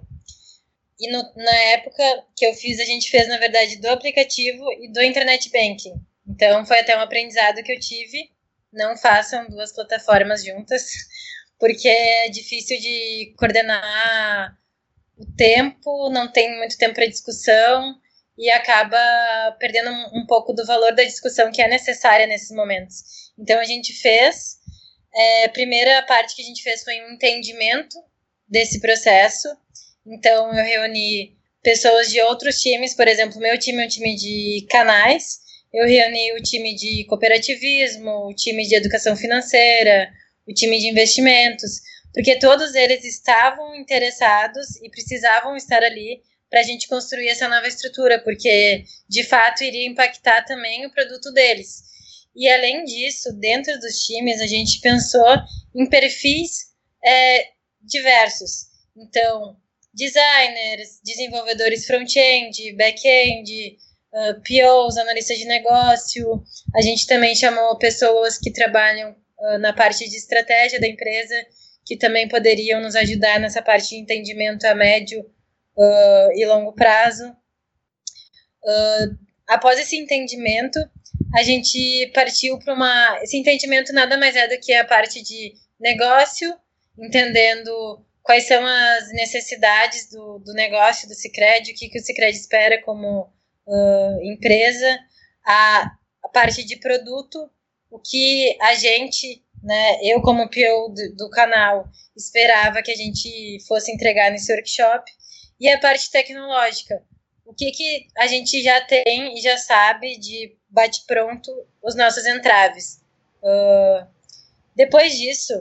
E 0.97 1.11
no, 1.11 1.21
na 1.35 1.55
época 1.73 2.03
que 2.37 2.45
eu 2.45 2.53
fiz, 2.53 2.79
a 2.79 2.85
gente 2.85 3.09
fez, 3.09 3.27
na 3.27 3.37
verdade, 3.37 3.77
do 3.77 3.87
aplicativo 3.89 4.63
e 4.81 4.89
do 4.89 5.01
Internet 5.01 5.49
Banking. 5.51 5.95
Então, 6.25 6.65
foi 6.65 6.79
até 6.79 6.97
um 6.97 7.01
aprendizado 7.01 7.61
que 7.63 7.71
eu 7.73 7.79
tive. 7.79 8.31
Não 8.71 8.95
façam 8.95 9.49
duas 9.49 9.73
plataformas 9.73 10.45
juntas, 10.45 10.83
porque 11.59 11.89
é 11.89 12.29
difícil 12.29 12.79
de 12.79 13.33
coordenar 13.37 14.57
o 15.17 15.25
tempo, 15.35 16.09
não 16.09 16.31
tem 16.31 16.57
muito 16.57 16.77
tempo 16.77 16.95
para 16.95 17.07
discussão 17.07 17.99
e 18.37 18.49
acaba 18.49 18.97
perdendo 19.59 19.89
um, 19.89 20.21
um, 20.21 20.25
pouco 20.25 20.53
do 20.53 20.65
valor 20.65 20.93
da 20.95 21.03
discussão 21.03 21.51
que 21.51 21.61
é 21.61 21.67
necessária 21.67 22.25
nesses 22.25 22.51
momentos. 22.51 23.03
Então, 23.37 23.59
a 23.59 23.63
gente 23.63 23.93
fez. 23.93 24.59
É, 25.13 25.45
a 25.45 25.49
primeira 25.49 26.01
parte 26.03 26.35
que 26.35 26.41
a 26.41 26.45
gente 26.45 26.63
fez 26.63 26.83
foi 26.83 27.01
um 27.01 27.13
entendimento 27.13 27.97
desse 28.47 28.79
processo. 28.79 29.47
Então, 30.05 30.53
eu 30.53 30.63
reuni 30.63 31.37
pessoas 31.61 32.09
de 32.09 32.21
outros 32.21 32.59
times, 32.59 32.95
por 32.95 33.07
exemplo, 33.07 33.39
meu 33.39 33.57
time 33.57 33.81
é 33.81 33.85
um 33.85 33.89
time 33.89 34.15
de 34.15 34.65
canais, 34.69 35.39
eu 35.73 35.87
reuni 35.87 36.33
o 36.33 36.41
time 36.41 36.75
de 36.75 37.05
cooperativismo, 37.05 38.27
o 38.27 38.33
time 38.33 38.67
de 38.67 38.75
educação 38.75 39.15
financeira, 39.15 40.11
o 40.47 40.53
time 40.53 40.79
de 40.79 40.87
investimentos, 40.87 41.81
porque 42.13 42.39
todos 42.39 42.75
eles 42.75 43.05
estavam 43.05 43.75
interessados 43.75 44.75
e 44.81 44.89
precisavam 44.89 45.55
estar 45.55 45.81
ali 45.83 46.21
para 46.51 46.59
a 46.59 46.63
gente 46.63 46.89
construir 46.89 47.29
essa 47.29 47.47
nova 47.47 47.65
estrutura, 47.65 48.19
porque 48.19 48.83
de 49.07 49.23
fato 49.23 49.63
iria 49.63 49.87
impactar 49.87 50.43
também 50.43 50.85
o 50.85 50.91
produto 50.91 51.31
deles. 51.31 51.89
E 52.35 52.47
além 52.49 52.83
disso, 52.83 53.31
dentro 53.39 53.79
dos 53.79 53.99
times, 54.05 54.41
a 54.41 54.47
gente 54.47 54.81
pensou 54.81 55.33
em 55.73 55.89
perfis 55.89 56.71
é, 57.03 57.47
diversos. 57.81 58.67
Então, 58.97 59.55
designers, 59.93 60.99
desenvolvedores 61.03 61.85
front-end, 61.85 62.73
back-end, 62.73 63.77
uh, 64.13 64.41
POs, 64.41 64.97
analistas 64.97 65.37
de 65.37 65.45
negócio. 65.45 66.43
A 66.75 66.81
gente 66.81 67.07
também 67.07 67.33
chamou 67.33 67.77
pessoas 67.77 68.37
que 68.37 68.51
trabalham 68.51 69.15
uh, 69.39 69.57
na 69.59 69.71
parte 69.71 70.09
de 70.09 70.17
estratégia 70.17 70.81
da 70.81 70.87
empresa, 70.87 71.35
que 71.85 71.97
também 71.97 72.27
poderiam 72.27 72.81
nos 72.81 72.95
ajudar 72.95 73.39
nessa 73.39 73.61
parte 73.61 73.89
de 73.89 73.97
entendimento 73.97 74.65
a 74.65 74.75
médio 74.75 75.25
uh, 75.77 76.31
e 76.35 76.45
longo 76.45 76.73
prazo. 76.73 77.35
após 79.47 79.79
esse 79.79 79.97
entendimento, 79.97 80.79
a 81.35 81.43
gente 81.43 82.11
partiu 82.13 82.59
para 82.59 82.73
uma. 82.73 83.19
Esse 83.21 83.37
entendimento 83.37 83.93
nada 83.93 84.17
mais 84.17 84.35
é 84.35 84.47
do 84.47 84.59
que 84.59 84.73
a 84.73 84.85
parte 84.85 85.21
de 85.21 85.53
negócio, 85.79 86.53
entendendo 86.97 88.05
quais 88.23 88.47
são 88.47 88.65
as 88.65 89.11
necessidades 89.13 90.09
do, 90.09 90.39
do 90.39 90.53
negócio 90.53 91.07
do 91.07 91.15
Cicred, 91.15 91.71
o 91.71 91.75
que, 91.75 91.89
que 91.89 91.99
o 91.99 92.03
Cicred 92.03 92.37
espera 92.37 92.81
como 92.83 93.31
uh, 93.65 94.23
empresa, 94.23 94.99
a, 95.45 95.91
a, 96.23 96.29
parte 96.29 96.63
de 96.63 96.77
produto, 96.77 97.49
o 97.89 97.99
que 97.99 98.55
a 98.61 98.73
gente, 98.75 99.43
né, 99.63 99.99
eu 100.03 100.21
como 100.21 100.49
PO 100.49 100.93
do, 100.93 101.15
do 101.15 101.29
canal, 101.29 101.89
esperava 102.15 102.81
que 102.81 102.91
a 102.91 102.95
gente 102.95 103.57
fosse 103.67 103.91
entregar 103.91 104.31
nesse 104.31 104.53
workshop, 104.53 105.11
e 105.61 105.69
a 105.69 105.79
parte 105.79 106.09
tecnológica, 106.09 107.03
o 107.45 107.53
que, 107.53 107.69
que 107.69 108.07
a 108.17 108.25
gente 108.25 108.63
já 108.63 108.81
tem 108.81 109.37
e 109.37 109.41
já 109.41 109.57
sabe 109.57 110.17
de 110.17 110.57
bate-pronto 110.67 111.51
os 111.83 111.95
nossos 111.95 112.25
entraves. 112.25 112.99
Uh, 113.43 114.07
depois 114.75 115.15
disso, 115.15 115.53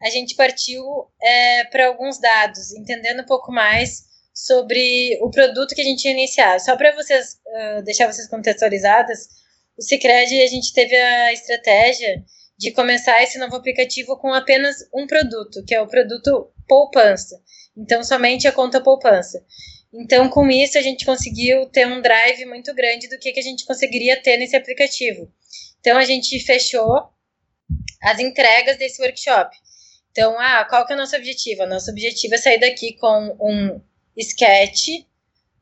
a 0.00 0.08
gente 0.08 0.34
partiu 0.36 0.82
é, 1.22 1.64
para 1.64 1.88
alguns 1.88 2.18
dados, 2.18 2.72
entendendo 2.72 3.20
um 3.20 3.26
pouco 3.26 3.52
mais 3.52 4.04
sobre 4.32 5.18
o 5.20 5.30
produto 5.30 5.74
que 5.74 5.82
a 5.82 5.84
gente 5.84 6.06
ia 6.06 6.12
iniciar. 6.12 6.58
Só 6.58 6.74
para 6.74 6.94
vocês 6.94 7.38
uh, 7.46 7.82
deixar 7.82 8.10
vocês 8.10 8.26
contextualizadas, 8.28 9.28
o 9.76 9.82
Cicred 9.82 10.42
a 10.42 10.46
gente 10.46 10.72
teve 10.72 10.96
a 10.96 11.30
estratégia 11.30 12.24
de 12.56 12.70
começar 12.70 13.22
esse 13.22 13.38
novo 13.38 13.56
aplicativo 13.56 14.16
com 14.16 14.32
apenas 14.32 14.76
um 14.94 15.06
produto, 15.06 15.62
que 15.66 15.74
é 15.74 15.82
o 15.82 15.88
produto 15.88 16.50
poupança. 16.66 17.38
Então, 17.76 18.02
somente 18.02 18.46
a 18.46 18.52
conta 18.52 18.82
poupança. 18.82 19.44
Então, 19.92 20.28
com 20.28 20.48
isso, 20.48 20.78
a 20.78 20.82
gente 20.82 21.04
conseguiu 21.04 21.66
ter 21.66 21.86
um 21.86 22.00
drive 22.00 22.44
muito 22.46 22.74
grande 22.74 23.08
do 23.08 23.18
que, 23.18 23.32
que 23.32 23.40
a 23.40 23.42
gente 23.42 23.64
conseguiria 23.64 24.20
ter 24.22 24.36
nesse 24.36 24.56
aplicativo. 24.56 25.30
Então, 25.80 25.98
a 25.98 26.04
gente 26.04 26.38
fechou 26.40 27.10
as 28.02 28.18
entregas 28.18 28.76
desse 28.78 29.00
workshop. 29.02 29.56
Então, 30.10 30.38
ah, 30.38 30.64
qual 30.68 30.86
que 30.86 30.92
é 30.92 30.96
o 30.96 30.98
nosso 30.98 31.16
objetivo? 31.16 31.62
O 31.62 31.66
nosso 31.66 31.90
objetivo 31.90 32.34
é 32.34 32.38
sair 32.38 32.58
daqui 32.58 32.94
com 32.98 33.36
um 33.40 33.80
sketch 34.16 35.06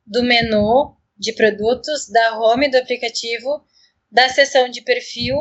do 0.05 0.23
menu 0.25 0.97
de 1.17 1.33
produtos, 1.35 2.09
da 2.09 2.39
home 2.39 2.69
do 2.69 2.79
aplicativo, 2.79 3.65
da 4.11 4.29
seção 4.29 4.69
de 4.69 4.83
perfil 4.83 5.37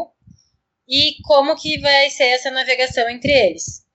e 0.88 1.16
como 1.24 1.56
que 1.56 1.80
vai 1.80 2.10
ser 2.10 2.26
essa 2.26 2.52
navegação 2.52 3.10
entre 3.10 3.32
eles. 3.32 3.86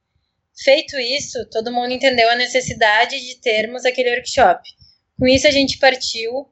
Feito 0.56 0.96
isso, 0.99 1.44
todo 1.50 1.73
mundo 1.73 1.92
entendeu 1.92 2.30
a 2.30 2.37
necessidade 2.37 3.20
de 3.20 3.40
termos 3.40 3.84
aquele 3.84 4.11
workshop. 4.11 4.62
Com 5.18 5.26
isso, 5.26 5.46
a 5.46 5.50
gente 5.50 5.78
partiu 5.78 6.49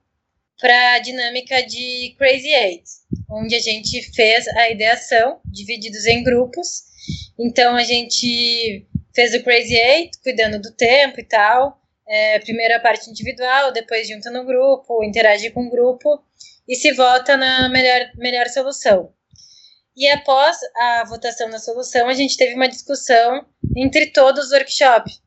para 0.61 0.95
a 0.95 0.99
dinâmica 0.99 1.63
de 1.63 2.15
Crazy 2.19 2.49
Eight, 2.49 2.85
onde 3.31 3.55
a 3.55 3.61
gente 3.61 4.03
fez 4.15 4.47
a 4.49 4.71
ideação, 4.71 5.41
divididos 5.45 6.07
em 6.07 6.23
grupos. 6.23 6.85
Então, 7.39 7.77
a 7.77 7.83
gente 7.83 8.87
fez 9.15 9.35
o 9.35 9.43
Crazy 9.43 9.75
Eight, 9.75 10.19
cuidando 10.23 10.61
do 10.61 10.73
tempo 10.73 11.21
e 11.21 11.25
tal, 11.25 11.81
é, 12.07 12.39
primeiro 12.41 12.77
a 12.77 12.81
parte 12.81 13.09
individual, 13.09 13.73
depois 13.73 14.09
junta 14.09 14.31
no 14.31 14.45
grupo, 14.45 15.03
interage 15.03 15.51
com 15.51 15.67
o 15.67 15.71
grupo 15.71 16.23
e 16.69 16.75
se 16.77 16.93
vota 16.93 17.37
na 17.37 17.69
melhor, 17.69 18.11
melhor 18.17 18.49
solução. 18.49 19.13
E 19.97 20.09
após 20.09 20.57
a 20.77 21.05
votação 21.05 21.51
da 21.51 21.59
solução, 21.59 22.09
a 22.09 22.15
gente 22.15 22.37
teve 22.37 22.55
uma 22.55 22.69
discussão 22.69 23.47
entre 23.77 24.07
todos 24.07 24.47
os 24.47 24.53
workshops. 24.53 25.21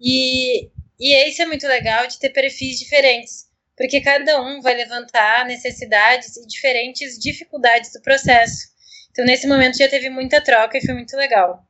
E, 0.00 0.70
e 1.00 1.28
isso 1.28 1.42
é 1.42 1.46
muito 1.46 1.66
legal 1.66 2.06
de 2.06 2.18
ter 2.18 2.30
perfis 2.30 2.78
diferentes, 2.78 3.46
porque 3.76 4.00
cada 4.00 4.40
um 4.40 4.60
vai 4.60 4.74
levantar 4.74 5.46
necessidades 5.46 6.36
e 6.36 6.46
diferentes 6.46 7.18
dificuldades 7.18 7.92
do 7.92 8.02
processo. 8.02 8.74
Então, 9.10 9.24
nesse 9.24 9.46
momento 9.46 9.78
já 9.78 9.88
teve 9.88 10.10
muita 10.10 10.42
troca 10.42 10.78
e 10.78 10.84
foi 10.84 10.94
muito 10.94 11.16
legal. 11.16 11.64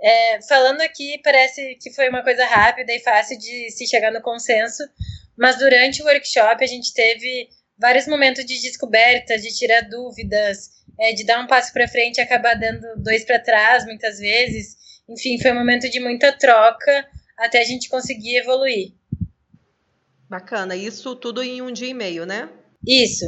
É, 0.00 0.40
falando 0.42 0.80
aqui, 0.80 1.20
parece 1.24 1.76
que 1.82 1.92
foi 1.92 2.08
uma 2.08 2.22
coisa 2.22 2.44
rápida 2.46 2.92
e 2.92 3.00
fácil 3.00 3.38
de 3.38 3.70
se 3.70 3.86
chegar 3.86 4.12
no 4.12 4.22
consenso, 4.22 4.82
mas 5.36 5.58
durante 5.58 6.02
o 6.02 6.06
workshop 6.06 6.62
a 6.62 6.66
gente 6.66 6.92
teve 6.94 7.48
vários 7.76 8.06
momentos 8.06 8.44
de 8.44 8.60
descoberta, 8.60 9.36
de 9.38 9.48
tirar 9.56 9.82
dúvidas, 9.82 10.77
é, 10.98 11.12
de 11.12 11.24
dar 11.24 11.42
um 11.42 11.46
passo 11.46 11.72
para 11.72 11.88
frente 11.88 12.18
e 12.18 12.20
acabar 12.20 12.54
dando 12.54 12.86
dois 13.02 13.24
para 13.24 13.38
trás, 13.38 13.84
muitas 13.84 14.18
vezes. 14.18 14.76
Enfim, 15.08 15.40
foi 15.40 15.52
um 15.52 15.58
momento 15.58 15.88
de 15.88 16.00
muita 16.00 16.32
troca 16.32 17.08
até 17.38 17.60
a 17.60 17.64
gente 17.64 17.88
conseguir 17.88 18.36
evoluir. 18.36 18.92
Bacana. 20.28 20.76
Isso 20.76 21.16
tudo 21.16 21.42
em 21.42 21.62
um 21.62 21.72
dia 21.72 21.88
e 21.88 21.94
meio, 21.94 22.26
né? 22.26 22.50
Isso. 22.86 23.24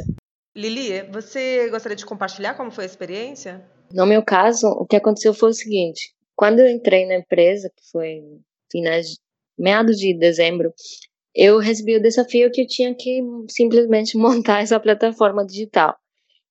Lili, 0.55 1.01
você 1.11 1.69
gostaria 1.69 1.95
de 1.95 2.05
compartilhar 2.05 2.53
como 2.53 2.71
foi 2.71 2.83
a 2.83 2.87
experiência? 2.87 3.65
No 3.91 4.05
meu 4.05 4.23
caso, 4.23 4.67
o 4.67 4.85
que 4.85 4.95
aconteceu 4.95 5.33
foi 5.33 5.49
o 5.49 5.53
seguinte: 5.53 6.13
quando 6.35 6.59
eu 6.59 6.69
entrei 6.69 7.05
na 7.05 7.15
empresa, 7.15 7.71
que 7.75 7.89
foi 7.91 8.21
finais, 8.71 9.17
meados 9.57 9.97
de 9.97 10.13
dezembro, 10.13 10.73
eu 11.33 11.57
recebi 11.59 11.95
o 11.95 12.01
desafio 12.01 12.51
que 12.51 12.61
eu 12.61 12.67
tinha 12.67 12.93
que 12.93 13.21
simplesmente 13.49 14.15
montar 14.17 14.61
essa 14.61 14.79
plataforma 14.79 15.45
digital. 15.45 15.95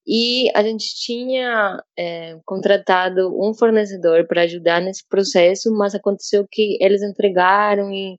E 0.06 0.50
a 0.54 0.62
gente 0.62 0.86
tinha 0.96 1.82
é, 1.96 2.38
contratado 2.44 3.28
um 3.38 3.54
fornecedor 3.54 4.26
para 4.26 4.42
ajudar 4.42 4.80
nesse 4.80 5.06
processo, 5.08 5.70
mas 5.72 5.94
aconteceu 5.94 6.46
que 6.50 6.78
eles 6.80 7.02
entregaram 7.02 7.92
e, 7.92 8.18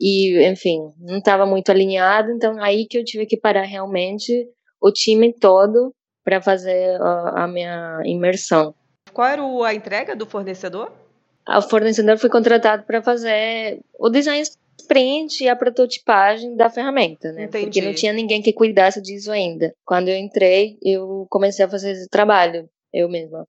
e 0.00 0.42
enfim, 0.48 0.80
não 0.98 1.18
estava 1.18 1.44
muito 1.46 1.70
alinhado. 1.70 2.30
Então, 2.32 2.60
aí 2.62 2.86
que 2.86 2.98
eu 2.98 3.04
tive 3.04 3.26
que 3.26 3.36
parar 3.36 3.64
realmente 3.64 4.48
o 4.80 4.90
time 4.90 5.32
todo 5.32 5.94
para 6.24 6.40
fazer 6.40 7.00
a, 7.00 7.44
a 7.44 7.48
minha 7.48 8.00
imersão. 8.04 8.74
Qual 9.12 9.26
era 9.26 9.42
a 9.66 9.74
entrega 9.74 10.14
do 10.14 10.26
fornecedor? 10.26 10.92
o 11.48 11.62
fornecedor 11.62 12.18
foi 12.18 12.28
contratado 12.28 12.82
para 12.82 13.02
fazer 13.02 13.80
o 13.98 14.10
design 14.10 14.44
sprint 14.78 15.44
e 15.44 15.48
a 15.48 15.56
prototipagem 15.56 16.56
da 16.56 16.70
ferramenta, 16.70 17.32
né? 17.32 17.44
Entendi. 17.44 17.64
Porque 17.64 17.82
não 17.82 17.94
tinha 17.94 18.12
ninguém 18.12 18.40
que 18.40 18.52
cuidasse 18.52 19.00
disso 19.02 19.30
ainda. 19.30 19.74
Quando 19.84 20.08
eu 20.08 20.16
entrei, 20.16 20.78
eu 20.82 21.26
comecei 21.28 21.64
a 21.64 21.68
fazer 21.68 21.92
esse 21.92 22.08
trabalho, 22.08 22.68
eu 22.92 23.08
mesma. 23.08 23.46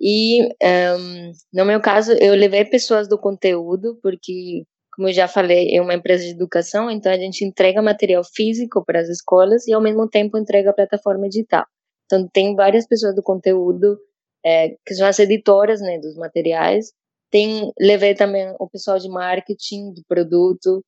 E 0.00 0.42
um, 0.42 1.32
no 1.52 1.64
meu 1.66 1.80
caso, 1.80 2.12
eu 2.12 2.34
levei 2.34 2.64
pessoas 2.64 3.06
do 3.06 3.18
conteúdo, 3.18 3.98
porque, 4.02 4.64
como 4.94 5.08
eu 5.08 5.12
já 5.12 5.28
falei, 5.28 5.76
é 5.76 5.82
uma 5.82 5.94
empresa 5.94 6.24
de 6.24 6.30
educação, 6.30 6.90
então 6.90 7.12
a 7.12 7.18
gente 7.18 7.44
entrega 7.44 7.82
material 7.82 8.22
físico 8.24 8.82
para 8.82 9.00
as 9.00 9.08
escolas 9.08 9.66
e, 9.68 9.74
ao 9.74 9.82
mesmo 9.82 10.08
tempo, 10.08 10.38
entrega 10.38 10.70
a 10.70 10.74
plataforma 10.74 11.28
digital. 11.28 11.66
Então, 12.06 12.26
tem 12.32 12.54
várias 12.56 12.86
pessoas 12.86 13.14
do 13.14 13.22
conteúdo, 13.22 13.98
é, 14.44 14.70
que 14.86 14.94
são 14.94 15.06
as 15.06 15.18
editoras 15.18 15.82
né, 15.82 15.98
dos 15.98 16.16
materiais, 16.16 16.92
tem, 17.30 17.72
levei 17.78 18.14
também 18.14 18.54
o 18.58 18.68
pessoal 18.68 18.98
de 18.98 19.08
marketing 19.08 19.92
do 19.92 20.02
produto, 20.08 20.84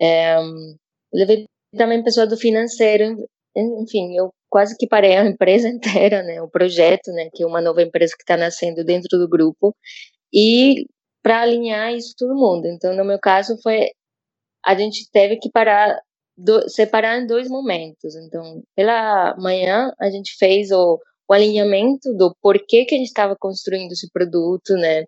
é, 0.00 0.36
levei 1.12 1.46
também 1.76 2.02
pessoal 2.02 2.26
do 2.26 2.36
financeiro, 2.36 3.16
enfim, 3.56 4.16
eu 4.16 4.30
quase 4.50 4.76
que 4.76 4.86
parei 4.86 5.16
a 5.16 5.24
empresa 5.26 5.68
inteira, 5.68 6.22
né, 6.22 6.40
o 6.42 6.48
projeto, 6.48 7.10
né, 7.12 7.28
que 7.34 7.42
é 7.42 7.46
uma 7.46 7.60
nova 7.60 7.82
empresa 7.82 8.14
que 8.16 8.22
está 8.22 8.36
nascendo 8.36 8.84
dentro 8.84 9.18
do 9.18 9.28
grupo, 9.28 9.74
e 10.32 10.86
para 11.22 11.40
alinhar 11.42 11.92
isso 11.92 12.14
todo 12.16 12.36
mundo. 12.36 12.66
Então, 12.66 12.94
no 12.94 13.04
meu 13.04 13.18
caso, 13.18 13.56
foi 13.62 13.90
a 14.64 14.74
gente 14.74 15.08
teve 15.10 15.38
que 15.38 15.50
parar, 15.50 15.98
do, 16.36 16.68
separar 16.68 17.20
em 17.20 17.26
dois 17.26 17.48
momentos. 17.48 18.16
Então, 18.16 18.62
pela 18.74 19.36
manhã, 19.38 19.92
a 20.00 20.10
gente 20.10 20.36
fez 20.38 20.70
o, 20.72 21.00
o 21.28 21.32
alinhamento 21.32 22.12
do 22.14 22.34
porquê 22.42 22.84
que 22.84 22.94
a 22.94 22.98
gente 22.98 23.08
estava 23.08 23.36
construindo 23.38 23.92
esse 23.92 24.10
produto, 24.10 24.74
né, 24.74 25.04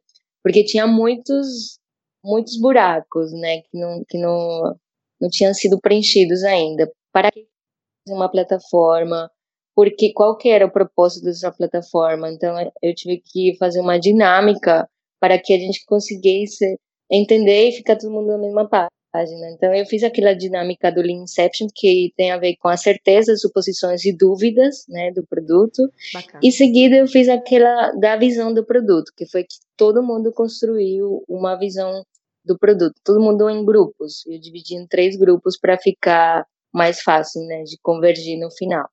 porque 0.48 0.64
tinha 0.64 0.86
muitos 0.86 1.78
muitos 2.24 2.58
buracos, 2.58 3.30
né, 3.32 3.60
que 3.60 3.78
não 3.78 4.02
que 4.08 4.16
não 4.18 4.74
não 5.20 5.28
tinham 5.30 5.52
sido 5.52 5.78
preenchidos 5.78 6.42
ainda. 6.42 6.90
Para 7.12 7.30
que 7.30 7.46
uma 8.08 8.30
plataforma? 8.30 9.30
Porque 9.76 10.12
qual 10.14 10.38
que 10.38 10.48
era 10.48 10.64
o 10.64 10.72
propósito 10.72 11.24
dessa 11.24 11.52
plataforma? 11.52 12.30
Então 12.30 12.56
eu 12.82 12.94
tive 12.94 13.20
que 13.22 13.56
fazer 13.58 13.80
uma 13.80 13.98
dinâmica 14.00 14.88
para 15.20 15.38
que 15.38 15.52
a 15.52 15.58
gente 15.58 15.84
conseguisse 15.84 16.78
entender 17.10 17.68
e 17.68 17.72
ficar 17.72 17.96
todo 17.96 18.10
mundo 18.10 18.28
na 18.28 18.38
mesma 18.38 18.66
página 18.68 18.88
página. 19.12 19.50
Então, 19.50 19.74
eu 19.74 19.84
fiz 19.86 20.02
aquela 20.02 20.34
dinâmica 20.34 20.90
do 20.90 21.00
Lean 21.00 21.22
Inception, 21.22 21.68
que 21.74 22.12
tem 22.16 22.30
a 22.30 22.38
ver 22.38 22.56
com 22.56 22.68
as 22.68 22.82
certezas, 22.82 23.40
suposições 23.40 24.04
e 24.04 24.16
dúvidas 24.16 24.84
né, 24.88 25.10
do 25.12 25.26
produto. 25.26 25.82
Bacana. 26.12 26.40
Em 26.42 26.50
seguida, 26.50 26.96
eu 26.96 27.06
fiz 27.06 27.28
aquela 27.28 27.92
da 27.92 28.16
visão 28.16 28.52
do 28.52 28.64
produto, 28.64 29.12
que 29.16 29.26
foi 29.26 29.44
que 29.44 29.56
todo 29.76 30.02
mundo 30.02 30.32
construiu 30.32 31.24
uma 31.28 31.56
visão 31.56 32.04
do 32.44 32.58
produto, 32.58 32.94
todo 33.04 33.20
mundo 33.20 33.48
em 33.48 33.64
grupos. 33.64 34.26
Eu 34.26 34.38
dividi 34.40 34.74
em 34.74 34.86
três 34.86 35.16
grupos 35.16 35.58
para 35.58 35.76
ficar 35.78 36.44
mais 36.72 37.00
fácil 37.00 37.42
né, 37.46 37.62
de 37.64 37.78
convergir 37.82 38.38
no 38.38 38.50
final. 38.50 38.88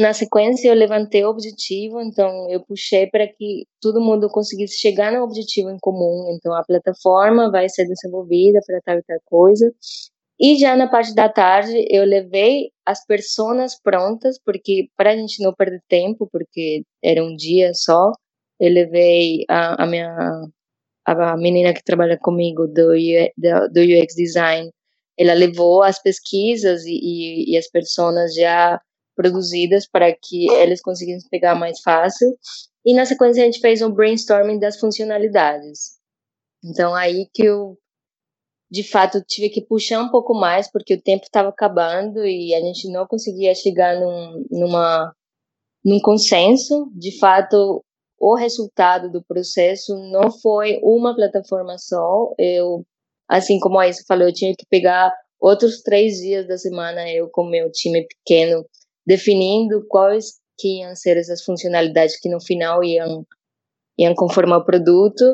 Na 0.00 0.14
sequência, 0.14 0.68
eu 0.68 0.74
levantei 0.74 1.24
o 1.24 1.28
objetivo, 1.28 2.00
então 2.00 2.50
eu 2.50 2.64
puxei 2.64 3.06
para 3.08 3.28
que 3.28 3.66
todo 3.80 4.00
mundo 4.00 4.28
conseguisse 4.30 4.80
chegar 4.80 5.12
no 5.12 5.22
objetivo 5.22 5.70
em 5.70 5.78
comum. 5.78 6.34
Então, 6.34 6.54
a 6.54 6.64
plataforma 6.64 7.50
vai 7.50 7.68
ser 7.68 7.86
desenvolvida 7.86 8.60
para 8.66 8.80
tal 8.80 8.98
e 8.98 9.02
tal 9.02 9.18
coisa. 9.26 9.70
E 10.40 10.56
já 10.58 10.76
na 10.76 10.88
parte 10.88 11.14
da 11.14 11.28
tarde, 11.28 11.86
eu 11.90 12.04
levei 12.04 12.70
as 12.86 13.04
personas 13.06 13.80
prontas, 13.80 14.38
porque 14.44 14.88
para 14.96 15.12
a 15.12 15.16
gente 15.16 15.42
não 15.42 15.54
perder 15.54 15.82
tempo, 15.88 16.28
porque 16.32 16.84
era 17.02 17.22
um 17.22 17.36
dia 17.36 17.72
só, 17.74 18.12
eu 18.58 18.72
levei 18.72 19.44
a, 19.48 19.84
a 19.84 19.86
minha 19.86 20.16
a 21.04 21.36
menina 21.36 21.74
que 21.74 21.82
trabalha 21.84 22.18
comigo 22.18 22.66
do, 22.66 22.88
do 23.72 23.80
UX 23.80 24.14
Design, 24.14 24.70
ela 25.18 25.34
levou 25.34 25.82
as 25.82 26.00
pesquisas 26.00 26.84
e, 26.84 26.92
e, 26.92 27.52
e 27.52 27.56
as 27.56 27.68
pessoas 27.68 28.34
já 28.34 28.80
produzidas 29.22 29.86
para 29.86 30.12
que 30.12 30.50
eles 30.52 30.82
conseguissem 30.82 31.28
pegar 31.30 31.54
mais 31.54 31.80
fácil. 31.80 32.28
E 32.84 32.94
na 32.94 33.06
sequência 33.06 33.42
a 33.42 33.46
gente 33.46 33.60
fez 33.60 33.80
um 33.80 33.90
brainstorming 33.90 34.58
das 34.58 34.78
funcionalidades. 34.78 35.98
Então 36.64 36.94
aí 36.94 37.26
que 37.32 37.44
eu 37.44 37.78
de 38.70 38.82
fato 38.82 39.22
tive 39.26 39.50
que 39.50 39.60
puxar 39.60 40.02
um 40.02 40.10
pouco 40.10 40.34
mais 40.34 40.70
porque 40.70 40.94
o 40.94 41.02
tempo 41.02 41.24
estava 41.24 41.50
acabando 41.50 42.24
e 42.24 42.54
a 42.54 42.60
gente 42.60 42.90
não 42.90 43.06
conseguia 43.06 43.54
chegar 43.54 44.00
num, 44.00 44.46
numa 44.50 45.14
num 45.84 46.00
consenso. 46.00 46.90
De 46.94 47.18
fato, 47.18 47.84
o 48.18 48.34
resultado 48.34 49.10
do 49.10 49.22
processo 49.22 49.94
não 50.10 50.30
foi 50.30 50.78
uma 50.82 51.14
plataforma 51.14 51.76
só. 51.76 52.32
Eu, 52.38 52.84
assim 53.28 53.58
como 53.60 53.78
a 53.78 53.88
Isa 53.88 54.02
falou, 54.08 54.28
eu 54.28 54.32
tinha 54.32 54.54
que 54.56 54.64
pegar 54.70 55.12
outros 55.42 55.82
três 55.82 56.18
dias 56.18 56.46
da 56.46 56.56
semana 56.56 57.10
eu 57.10 57.28
com 57.28 57.44
meu 57.44 57.70
time 57.72 58.06
pequeno 58.06 58.64
definindo 59.06 59.86
quais 59.88 60.40
que 60.58 60.80
iam 60.80 60.94
ser 60.94 61.16
essas 61.16 61.42
funcionalidades 61.42 62.18
que 62.18 62.28
no 62.28 62.40
final 62.40 62.84
iam, 62.84 63.26
iam 63.98 64.14
conformar 64.14 64.58
o 64.58 64.64
produto. 64.64 65.24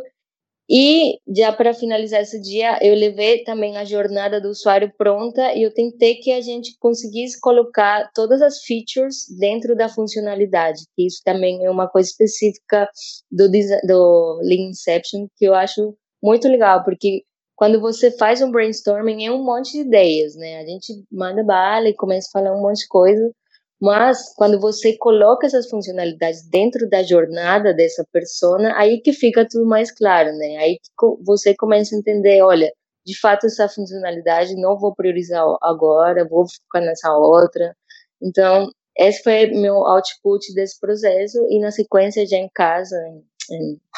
E 0.70 1.18
já 1.34 1.50
para 1.50 1.72
finalizar 1.72 2.20
esse 2.20 2.40
dia, 2.42 2.78
eu 2.82 2.94
levei 2.94 3.42
também 3.42 3.78
a 3.78 3.84
jornada 3.84 4.38
do 4.38 4.50
usuário 4.50 4.92
pronta 4.98 5.54
e 5.54 5.62
eu 5.62 5.72
tentei 5.72 6.16
que 6.16 6.30
a 6.30 6.42
gente 6.42 6.76
conseguisse 6.78 7.40
colocar 7.40 8.10
todas 8.14 8.42
as 8.42 8.62
features 8.62 9.24
dentro 9.38 9.74
da 9.74 9.88
funcionalidade, 9.88 10.82
isso 10.98 11.22
também 11.24 11.64
é 11.64 11.70
uma 11.70 11.88
coisa 11.88 12.10
específica 12.10 12.86
do, 13.30 13.50
do 13.86 14.40
Lean 14.42 14.68
Inception, 14.68 15.26
que 15.38 15.46
eu 15.46 15.54
acho 15.54 15.96
muito 16.22 16.46
legal, 16.48 16.84
porque 16.84 17.22
quando 17.56 17.80
você 17.80 18.10
faz 18.10 18.42
um 18.42 18.50
brainstorming 18.52 19.24
é 19.24 19.32
um 19.32 19.42
monte 19.42 19.72
de 19.72 19.80
ideias, 19.80 20.36
né? 20.36 20.58
A 20.60 20.66
gente 20.66 21.02
manda 21.10 21.42
bala 21.42 21.88
e 21.88 21.94
começa 21.94 22.28
a 22.28 22.40
falar 22.40 22.56
um 22.56 22.60
monte 22.60 22.80
de 22.82 22.88
coisa, 22.88 23.32
mas 23.80 24.34
quando 24.34 24.58
você 24.60 24.96
coloca 24.96 25.46
essas 25.46 25.68
funcionalidades 25.68 26.42
dentro 26.48 26.88
da 26.88 27.02
jornada 27.02 27.72
dessa 27.72 28.04
persona, 28.12 28.74
aí 28.76 29.00
que 29.00 29.12
fica 29.12 29.46
tudo 29.48 29.66
mais 29.66 29.92
claro, 29.92 30.32
né? 30.36 30.56
Aí 30.58 30.78
que 30.78 31.24
você 31.24 31.54
começa 31.54 31.94
a 31.94 31.98
entender, 31.98 32.42
olha, 32.42 32.72
de 33.06 33.18
fato 33.18 33.46
essa 33.46 33.68
funcionalidade 33.68 34.54
não 34.56 34.78
vou 34.78 34.94
priorizar 34.94 35.44
agora, 35.62 36.28
vou 36.28 36.44
focar 36.48 36.82
nessa 36.82 37.10
outra. 37.16 37.76
Então, 38.20 38.68
esse 38.96 39.22
foi 39.22 39.46
meu 39.46 39.76
output 39.86 40.52
desse 40.54 40.78
processo 40.80 41.38
e 41.48 41.60
na 41.60 41.70
sequência 41.70 42.26
já 42.26 42.36
em 42.36 42.50
casa, 42.52 42.96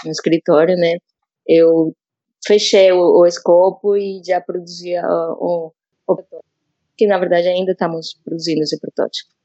no 0.05 0.11
escritório, 0.11 0.77
né? 0.77 0.99
Eu 1.47 1.95
fechei 2.47 2.93
o, 2.93 3.21
o 3.21 3.27
escopo 3.27 3.97
e 3.97 4.23
já 4.25 4.41
produzia 4.41 5.03
o, 5.07 5.73
o, 6.07 6.15
o 6.15 6.43
que 6.97 7.07
na 7.07 7.19
verdade 7.19 7.49
ainda 7.49 7.73
estamos 7.73 8.15
produzindo 8.23 8.63
esse 8.63 8.79
protótipo. 8.79 9.40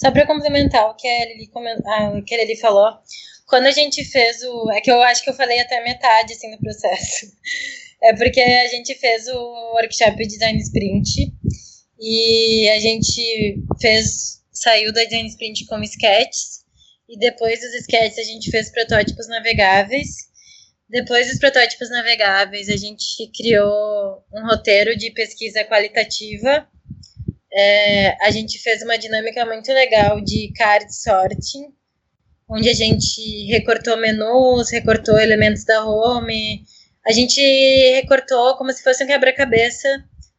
Só 0.00 0.12
para 0.12 0.26
complementar 0.26 0.88
o 0.88 0.94
que 0.94 1.08
a, 1.08 1.26
Lili, 1.26 1.50
ah, 1.86 2.10
o 2.16 2.22
que 2.22 2.34
a 2.34 2.38
Lili 2.38 2.56
falou, 2.56 2.88
quando 3.48 3.66
a 3.66 3.72
gente 3.72 4.04
fez 4.04 4.42
o. 4.44 4.70
É 4.70 4.80
que 4.80 4.90
eu 4.90 5.02
acho 5.02 5.24
que 5.24 5.30
eu 5.30 5.34
falei 5.34 5.58
até 5.58 5.82
metade 5.82 6.32
assim, 6.32 6.50
do 6.50 6.58
processo. 6.58 7.26
É 8.00 8.14
porque 8.14 8.40
a 8.40 8.68
gente 8.68 8.94
fez 8.94 9.26
o 9.26 9.72
workshop 9.74 10.24
Design 10.24 10.56
Sprint 10.60 11.34
e 11.98 12.68
a 12.68 12.78
gente 12.78 13.60
fez. 13.80 14.40
saiu 14.52 14.92
da 14.92 15.02
Design 15.02 15.28
Sprint 15.28 15.66
com 15.66 15.82
sketches 15.82 16.60
e 17.08 17.18
depois 17.18 17.58
dos 17.58 17.74
sketches 17.74 18.18
a 18.18 18.22
gente 18.22 18.52
fez 18.52 18.70
protótipos 18.70 19.26
navegáveis. 19.26 20.10
Depois 20.88 21.26
dos 21.26 21.40
protótipos 21.40 21.90
navegáveis, 21.90 22.68
a 22.68 22.76
gente 22.76 23.32
criou 23.36 24.22
um 24.32 24.46
roteiro 24.46 24.96
de 24.96 25.10
pesquisa 25.10 25.64
qualitativa 25.64 26.68
é, 27.52 28.16
a 28.24 28.30
gente 28.30 28.58
fez 28.58 28.82
uma 28.82 28.98
dinâmica 28.98 29.44
muito 29.46 29.72
legal 29.72 30.20
de 30.20 30.52
card 30.56 30.94
sorting, 30.94 31.72
onde 32.48 32.68
a 32.68 32.74
gente 32.74 33.46
recortou 33.46 33.96
menus, 33.96 34.70
recortou 34.70 35.18
elementos 35.18 35.64
da 35.64 35.84
home, 35.84 36.64
a 37.06 37.12
gente 37.12 37.40
recortou 37.94 38.56
como 38.56 38.72
se 38.72 38.82
fosse 38.82 39.04
um 39.04 39.06
quebra-cabeça 39.06 39.88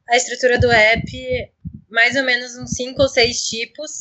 a 0.10 0.17
estrutura 0.17 0.60
do 0.60 0.72
app, 0.72 1.52
mais 1.89 2.15
ou 2.15 2.24
menos 2.24 2.58
uns 2.58 2.72
cinco 2.72 3.02
ou 3.04 3.08
seis 3.08 3.48
tipos. 3.48 3.91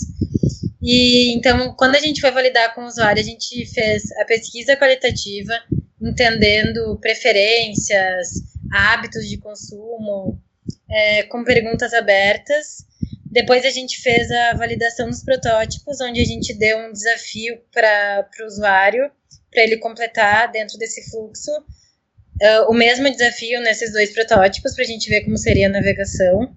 E 0.82 1.34
então, 1.34 1.74
quando 1.76 1.96
a 1.96 2.00
gente 2.00 2.20
foi 2.20 2.30
validar 2.30 2.74
com 2.74 2.82
o 2.82 2.86
usuário, 2.86 3.20
a 3.20 3.24
gente 3.24 3.66
fez 3.66 4.10
a 4.12 4.24
pesquisa 4.24 4.76
qualitativa, 4.76 5.52
entendendo 6.00 6.98
preferências, 7.00 8.28
hábitos 8.72 9.28
de 9.28 9.36
consumo, 9.38 10.40
é, 10.90 11.24
com 11.24 11.44
perguntas 11.44 11.92
abertas. 11.92 12.86
Depois 13.30 13.64
a 13.64 13.70
gente 13.70 14.00
fez 14.00 14.30
a 14.30 14.54
validação 14.54 15.08
dos 15.08 15.22
protótipos, 15.22 16.00
onde 16.00 16.20
a 16.20 16.24
gente 16.24 16.54
deu 16.54 16.78
um 16.78 16.92
desafio 16.92 17.60
para 17.72 18.28
o 18.40 18.46
usuário, 18.46 19.10
para 19.50 19.62
ele 19.62 19.78
completar 19.78 20.50
dentro 20.50 20.78
desse 20.78 21.10
fluxo 21.10 21.50
uh, 21.50 22.70
o 22.70 22.74
mesmo 22.74 23.10
desafio 23.10 23.60
nesses 23.60 23.92
dois 23.92 24.12
protótipos, 24.12 24.74
para 24.74 24.84
a 24.84 24.86
gente 24.86 25.08
ver 25.08 25.24
como 25.24 25.36
seria 25.36 25.66
a 25.66 25.70
navegação. 25.70 26.56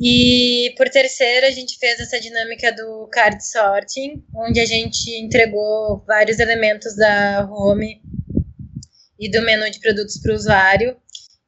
E 0.00 0.74
por 0.76 0.88
terceiro, 0.88 1.46
a 1.46 1.50
gente 1.50 1.78
fez 1.78 2.00
essa 2.00 2.18
dinâmica 2.18 2.72
do 2.72 3.08
card 3.12 3.46
sorting, 3.46 4.24
onde 4.34 4.58
a 4.60 4.66
gente 4.66 5.10
entregou 5.18 6.02
vários 6.06 6.38
elementos 6.38 6.96
da 6.96 7.48
home 7.50 8.00
e 9.18 9.30
do 9.30 9.42
menu 9.42 9.70
de 9.70 9.78
produtos 9.80 10.20
para 10.20 10.32
o 10.32 10.34
usuário 10.34 10.96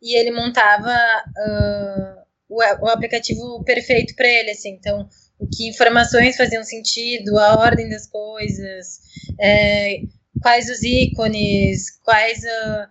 e 0.04 0.16
ele 0.16 0.30
montava 0.30 0.92
uh, 0.92 2.23
o, 2.54 2.84
o, 2.84 2.88
aplicativo 2.88 3.62
perfeito 3.64 4.14
para 4.14 4.28
ele, 4.28 4.50
assim. 4.50 4.70
Então, 4.70 5.08
o 5.38 5.46
que 5.46 5.68
informações 5.68 6.36
faziam 6.36 6.62
sentido, 6.62 7.38
a 7.38 7.58
ordem 7.58 7.88
das 7.88 8.06
coisas, 8.06 9.00
é, 9.40 10.00
quais 10.40 10.70
os 10.70 10.82
ícones, 10.82 11.98
quais 12.02 12.44
a, 12.44 12.90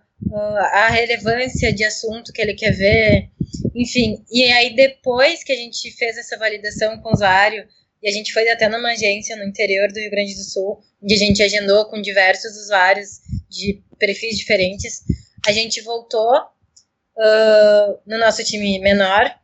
a 0.72 0.88
relevância 0.88 1.72
de 1.72 1.84
assunto 1.84 2.32
que 2.32 2.42
ele 2.42 2.54
quer 2.54 2.72
ver, 2.72 3.30
enfim. 3.74 4.24
E 4.30 4.44
aí, 4.44 4.74
depois 4.74 5.42
que 5.42 5.52
a 5.52 5.56
gente 5.56 5.90
fez 5.92 6.18
essa 6.18 6.36
validação 6.36 6.98
com 7.00 7.10
o 7.10 7.12
usuário, 7.12 7.66
e 8.02 8.08
a 8.08 8.12
gente 8.12 8.34
foi 8.34 8.48
até 8.50 8.68
numa 8.68 8.90
agência 8.90 9.34
no 9.34 9.44
interior 9.44 9.88
do 9.90 9.98
Rio 9.98 10.10
Grande 10.10 10.34
do 10.34 10.42
Sul, 10.42 10.78
onde 11.02 11.14
a 11.14 11.18
gente 11.18 11.42
agendou 11.42 11.86
com 11.86 12.02
diversos 12.02 12.54
usuários 12.56 13.20
de 13.48 13.82
perfis 13.98 14.36
diferentes. 14.36 15.02
A 15.46 15.52
gente 15.52 15.80
voltou 15.80 16.36
uh, 16.36 17.98
no 18.06 18.18
nosso 18.18 18.44
time 18.44 18.78
menor 18.78 19.34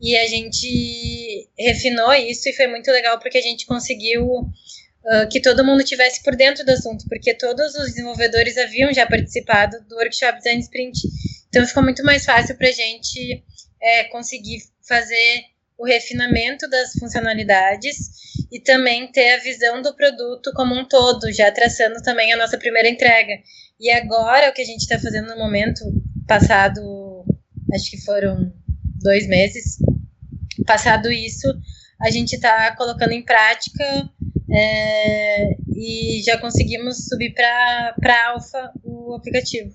e 0.00 0.16
a 0.16 0.26
gente 0.26 1.48
refinou 1.58 2.12
isso 2.14 2.48
e 2.48 2.52
foi 2.54 2.66
muito 2.66 2.90
legal 2.90 3.18
porque 3.18 3.38
a 3.38 3.42
gente 3.42 3.66
conseguiu 3.66 4.24
uh, 4.24 5.28
que 5.30 5.40
todo 5.40 5.64
mundo 5.64 5.84
tivesse 5.84 6.22
por 6.22 6.34
dentro 6.36 6.64
do 6.64 6.70
assunto, 6.70 7.04
porque 7.08 7.34
todos 7.34 7.74
os 7.74 7.86
desenvolvedores 7.86 8.56
haviam 8.56 8.92
já 8.92 9.06
participado 9.06 9.76
do 9.88 9.96
workshop 9.96 10.38
Design 10.38 10.60
Sprint. 10.60 10.98
Então 11.48 11.66
ficou 11.66 11.82
muito 11.82 12.02
mais 12.02 12.24
fácil 12.24 12.56
para 12.56 12.68
a 12.68 12.72
gente 12.72 13.44
é, 13.82 14.04
conseguir 14.04 14.60
fazer 14.86 15.44
o 15.76 15.84
refinamento 15.86 16.68
das 16.68 16.92
funcionalidades 16.92 17.96
e 18.52 18.60
também 18.60 19.10
ter 19.10 19.34
a 19.34 19.38
visão 19.38 19.80
do 19.80 19.94
produto 19.94 20.52
como 20.54 20.74
um 20.74 20.86
todo, 20.86 21.32
já 21.32 21.50
traçando 21.50 22.02
também 22.02 22.32
a 22.32 22.36
nossa 22.36 22.58
primeira 22.58 22.88
entrega. 22.88 23.32
E 23.78 23.90
agora, 23.90 24.50
o 24.50 24.52
que 24.52 24.60
a 24.60 24.64
gente 24.64 24.82
está 24.82 24.98
fazendo 24.98 25.28
no 25.28 25.38
momento, 25.38 25.80
passado, 26.26 27.24
acho 27.72 27.90
que 27.90 28.04
foram 28.04 28.52
dois 29.02 29.26
meses, 29.26 29.78
passado 30.70 31.10
isso, 31.10 31.48
a 32.00 32.10
gente 32.10 32.34
está 32.34 32.76
colocando 32.76 33.10
em 33.10 33.24
prática 33.24 33.84
é, 34.52 35.56
e 35.74 36.22
já 36.24 36.38
conseguimos 36.38 37.08
subir 37.08 37.34
para 37.34 38.28
alfa 38.28 38.72
o 38.84 39.14
aplicativo. 39.14 39.74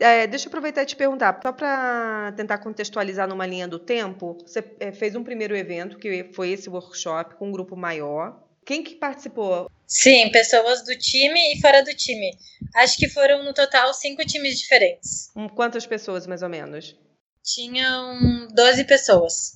É, 0.00 0.26
deixa 0.26 0.46
eu 0.46 0.48
aproveitar 0.48 0.82
e 0.82 0.86
te 0.86 0.96
perguntar, 0.96 1.38
só 1.42 1.52
para 1.52 2.32
tentar 2.36 2.58
contextualizar 2.58 3.28
numa 3.28 3.46
linha 3.46 3.68
do 3.68 3.78
tempo, 3.78 4.38
você 4.44 4.64
é, 4.80 4.90
fez 4.92 5.14
um 5.14 5.22
primeiro 5.22 5.54
evento, 5.54 5.98
que 5.98 6.30
foi 6.32 6.50
esse 6.50 6.70
workshop, 6.70 7.34
com 7.34 7.48
um 7.48 7.52
grupo 7.52 7.76
maior. 7.76 8.42
Quem 8.64 8.82
que 8.82 8.94
participou? 8.94 9.70
Sim, 9.86 10.30
pessoas 10.30 10.82
do 10.84 10.96
time 10.96 11.38
e 11.52 11.60
fora 11.60 11.84
do 11.84 11.94
time. 11.94 12.30
Acho 12.76 12.96
que 12.96 13.10
foram 13.10 13.44
no 13.44 13.52
total 13.52 13.92
cinco 13.92 14.24
times 14.24 14.58
diferentes. 14.58 15.30
Quantas 15.54 15.86
pessoas, 15.86 16.26
mais 16.26 16.42
ou 16.42 16.48
menos? 16.48 16.96
Tinham 17.42 18.48
12 18.48 18.84
pessoas. 18.84 19.52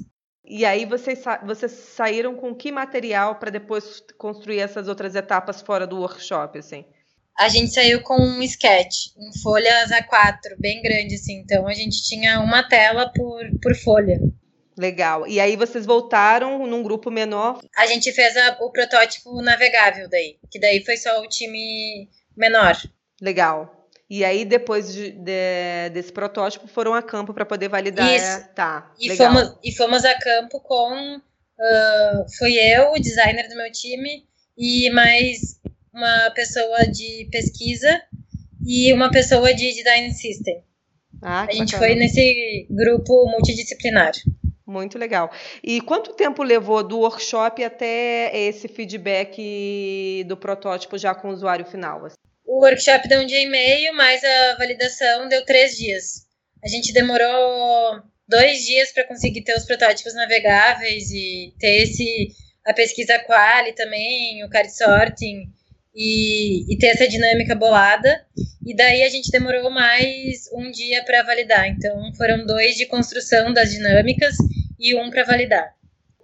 E 0.48 0.64
aí 0.64 0.84
vocês, 0.84 1.22
vocês 1.44 1.72
saíram 1.72 2.34
com 2.34 2.54
que 2.54 2.72
material 2.72 3.36
para 3.36 3.50
depois 3.50 4.02
construir 4.16 4.60
essas 4.60 4.88
outras 4.88 5.14
etapas 5.14 5.60
fora 5.60 5.86
do 5.86 5.98
workshop, 5.98 6.58
assim? 6.58 6.84
a 7.38 7.48
gente 7.48 7.72
saiu 7.72 8.02
com 8.02 8.20
um 8.20 8.42
sketch 8.42 9.12
em 9.16 9.40
folhas 9.40 9.90
A4, 9.90 10.56
bem 10.58 10.82
grande, 10.82 11.14
assim. 11.14 11.38
Então 11.38 11.68
a 11.68 11.72
gente 11.72 12.02
tinha 12.02 12.40
uma 12.40 12.68
tela 12.68 13.12
por, 13.14 13.44
por 13.62 13.76
folha. 13.76 14.18
Legal. 14.76 15.26
E 15.26 15.38
aí 15.38 15.54
vocês 15.54 15.86
voltaram 15.86 16.66
num 16.66 16.82
grupo 16.82 17.10
menor? 17.10 17.60
A 17.76 17.86
gente 17.86 18.12
fez 18.12 18.36
a, 18.36 18.58
o 18.60 18.72
protótipo 18.72 19.40
navegável 19.40 20.08
daí, 20.08 20.36
que 20.50 20.58
daí 20.58 20.84
foi 20.84 20.96
só 20.96 21.20
o 21.20 21.28
time 21.28 22.08
menor. 22.36 22.76
Legal. 23.22 23.77
E 24.10 24.24
aí 24.24 24.44
depois 24.44 24.92
de, 24.92 25.10
de, 25.10 25.90
desse 25.92 26.10
protótipo 26.10 26.66
foram 26.66 26.94
a 26.94 27.02
campo 27.02 27.34
para 27.34 27.44
poder 27.44 27.68
validar. 27.68 28.14
Isso. 28.14 28.48
Tá. 28.54 28.92
E 28.98 29.10
legal. 29.10 29.32
fomos 29.32 29.58
e 29.62 29.72
fomos 29.72 30.04
a 30.04 30.18
campo 30.18 30.60
com 30.60 31.16
uh, 31.16 32.36
fui 32.38 32.54
eu, 32.54 32.92
o 32.92 32.98
designer 32.98 33.48
do 33.48 33.56
meu 33.56 33.70
time 33.70 34.26
e 34.56 34.90
mais 34.90 35.60
uma 35.92 36.30
pessoa 36.30 36.86
de 36.86 37.28
pesquisa 37.30 38.00
e 38.66 38.92
uma 38.92 39.10
pessoa 39.10 39.52
de 39.52 39.74
design 39.74 40.10
system. 40.12 40.62
Ah, 41.20 41.46
a 41.48 41.52
gente 41.52 41.72
bacana. 41.72 41.92
foi 41.92 41.94
nesse 41.94 42.66
grupo 42.70 43.26
multidisciplinar. 43.30 44.12
Muito 44.66 44.98
legal. 44.98 45.30
E 45.62 45.80
quanto 45.80 46.12
tempo 46.12 46.42
levou 46.42 46.86
do 46.86 47.00
workshop 47.00 47.64
até 47.64 48.30
esse 48.36 48.68
feedback 48.68 50.24
do 50.26 50.36
protótipo 50.36 50.98
já 50.98 51.14
com 51.14 51.28
o 51.28 51.32
usuário 51.32 51.64
final? 51.64 52.06
O 52.48 52.60
workshop 52.64 53.06
deu 53.06 53.20
um 53.20 53.26
dia 53.26 53.42
e 53.42 53.46
meio, 53.46 53.94
mas 53.94 54.24
a 54.24 54.56
validação 54.56 55.28
deu 55.28 55.44
três 55.44 55.76
dias. 55.76 56.26
A 56.64 56.66
gente 56.66 56.94
demorou 56.94 58.00
dois 58.26 58.64
dias 58.64 58.90
para 58.90 59.04
conseguir 59.04 59.42
ter 59.42 59.54
os 59.54 59.66
protótipos 59.66 60.14
navegáveis 60.14 61.10
e 61.10 61.52
ter 61.58 61.82
esse 61.82 62.28
a 62.64 62.72
pesquisa 62.72 63.18
quali 63.18 63.74
também, 63.74 64.42
o 64.44 64.48
card 64.48 64.74
sorting 64.74 65.42
e, 65.94 66.72
e 66.72 66.78
ter 66.78 66.86
essa 66.86 67.06
dinâmica 67.06 67.54
bolada. 67.54 68.26
E 68.66 68.74
daí 68.74 69.02
a 69.02 69.10
gente 69.10 69.30
demorou 69.30 69.70
mais 69.70 70.50
um 70.54 70.70
dia 70.70 71.04
para 71.04 71.22
validar. 71.24 71.68
Então 71.68 72.14
foram 72.16 72.46
dois 72.46 72.76
de 72.76 72.86
construção 72.86 73.52
das 73.52 73.70
dinâmicas 73.72 74.34
e 74.80 74.94
um 74.94 75.10
para 75.10 75.24
validar. 75.24 75.74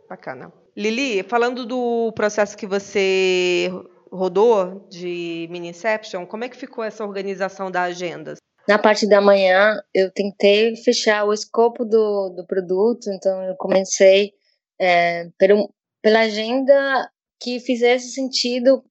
Bacana. 0.08 0.50
Lili, 0.74 1.22
falando 1.22 1.66
do 1.66 2.12
processo 2.16 2.56
que 2.56 2.66
você 2.66 3.70
rodou 4.14 4.86
de 4.88 5.48
mini 5.50 5.68
Inception, 5.68 6.24
como 6.26 6.44
é 6.44 6.48
que 6.48 6.56
ficou 6.56 6.84
essa 6.84 7.04
organização 7.04 7.70
da 7.70 7.82
agenda? 7.82 8.34
Na 8.66 8.78
parte 8.78 9.06
da 9.06 9.20
manhã, 9.20 9.78
eu 9.92 10.10
tentei 10.10 10.74
fechar 10.76 11.24
o 11.24 11.32
escopo 11.32 11.84
do, 11.84 12.30
do 12.30 12.46
produto, 12.46 13.10
então 13.10 13.42
eu 13.44 13.54
comecei 13.56 14.32
é, 14.80 15.28
pelo, 15.36 15.70
pela 16.00 16.20
agenda 16.20 17.10
que 17.40 17.60
fizesse 17.60 18.12
sentido 18.12 18.82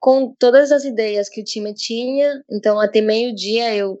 com 0.00 0.34
todas 0.36 0.72
as 0.72 0.84
ideias 0.84 1.28
que 1.28 1.40
o 1.40 1.44
time 1.44 1.72
tinha. 1.72 2.42
Então, 2.50 2.80
até 2.80 3.00
meio-dia 3.00 3.74
eu 3.76 3.96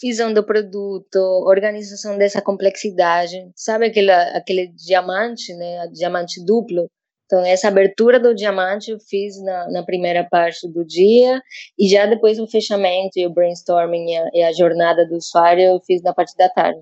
visão 0.00 0.32
do 0.32 0.44
produto, 0.44 1.18
organização 1.46 2.16
dessa 2.16 2.40
complexidade, 2.40 3.36
sabe 3.56 3.86
aquele, 3.86 4.12
aquele 4.12 4.68
diamante, 4.68 5.52
né, 5.54 5.88
diamante 5.92 6.42
duplo? 6.44 6.88
Então, 7.28 7.44
essa 7.44 7.68
abertura 7.68 8.18
do 8.18 8.34
diamante 8.34 8.90
eu 8.90 8.98
fiz 8.98 9.38
na, 9.42 9.70
na 9.70 9.82
primeira 9.84 10.24
parte 10.24 10.66
do 10.66 10.82
dia 10.82 11.42
e 11.78 11.86
já 11.86 12.06
depois 12.06 12.38
o 12.38 12.46
fechamento 12.46 13.18
e 13.18 13.26
o 13.26 13.30
brainstorming 13.30 14.12
e 14.12 14.16
a, 14.16 14.30
e 14.32 14.42
a 14.44 14.52
jornada 14.52 15.06
do 15.06 15.14
usuário 15.14 15.62
eu 15.62 15.80
fiz 15.86 16.00
na 16.02 16.14
parte 16.14 16.34
da 16.38 16.48
tarde. 16.48 16.80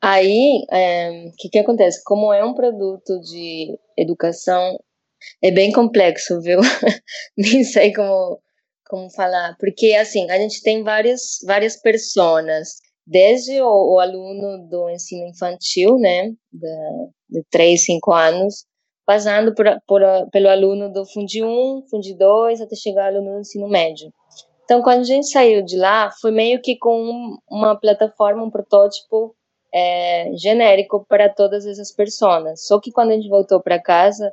Aí, 0.00 0.64
o 0.70 0.74
é, 0.74 1.30
que, 1.36 1.50
que 1.50 1.58
acontece? 1.58 2.02
Como 2.04 2.32
é 2.32 2.42
um 2.42 2.54
produto 2.54 3.20
de 3.20 3.78
educação, 3.96 4.78
é 5.44 5.50
bem 5.50 5.70
complexo, 5.70 6.40
viu? 6.40 6.60
Nem 7.36 7.62
sei 7.62 7.92
como, 7.92 8.40
como 8.86 9.10
falar, 9.10 9.56
porque 9.60 9.94
assim, 9.94 10.30
a 10.30 10.38
gente 10.38 10.62
tem 10.62 10.82
várias, 10.82 11.38
várias 11.46 11.76
personas, 11.76 12.80
desde 13.06 13.60
o, 13.60 13.94
o 13.94 14.00
aluno 14.00 14.66
do 14.70 14.88
ensino 14.88 15.28
infantil, 15.28 15.98
né, 15.98 16.30
de, 16.50 17.08
de 17.28 17.44
3, 17.50 17.84
5 17.84 18.12
anos, 18.12 18.64
passando 19.04 19.54
por, 19.54 19.66
por, 19.86 20.02
pelo 20.30 20.48
aluno 20.48 20.92
do 20.92 21.04
Fundi 21.06 21.42
1, 21.42 21.84
Fundi 21.90 22.14
2, 22.14 22.60
até 22.60 22.76
chegar 22.76 23.08
ao 23.08 23.16
aluno 23.16 23.34
do 23.34 23.40
ensino 23.40 23.68
médio. 23.68 24.12
Então, 24.64 24.82
quando 24.82 25.00
a 25.00 25.04
gente 25.04 25.28
saiu 25.28 25.62
de 25.62 25.76
lá, 25.76 26.10
foi 26.20 26.30
meio 26.30 26.60
que 26.60 26.76
com 26.78 27.36
uma 27.50 27.78
plataforma, 27.78 28.44
um 28.44 28.50
protótipo 28.50 29.34
é, 29.74 30.30
genérico 30.36 31.04
para 31.08 31.28
todas 31.28 31.66
essas 31.66 31.90
pessoas. 31.92 32.66
Só 32.66 32.80
que 32.80 32.92
quando 32.92 33.10
a 33.10 33.14
gente 33.14 33.28
voltou 33.28 33.60
para 33.60 33.82
casa, 33.82 34.32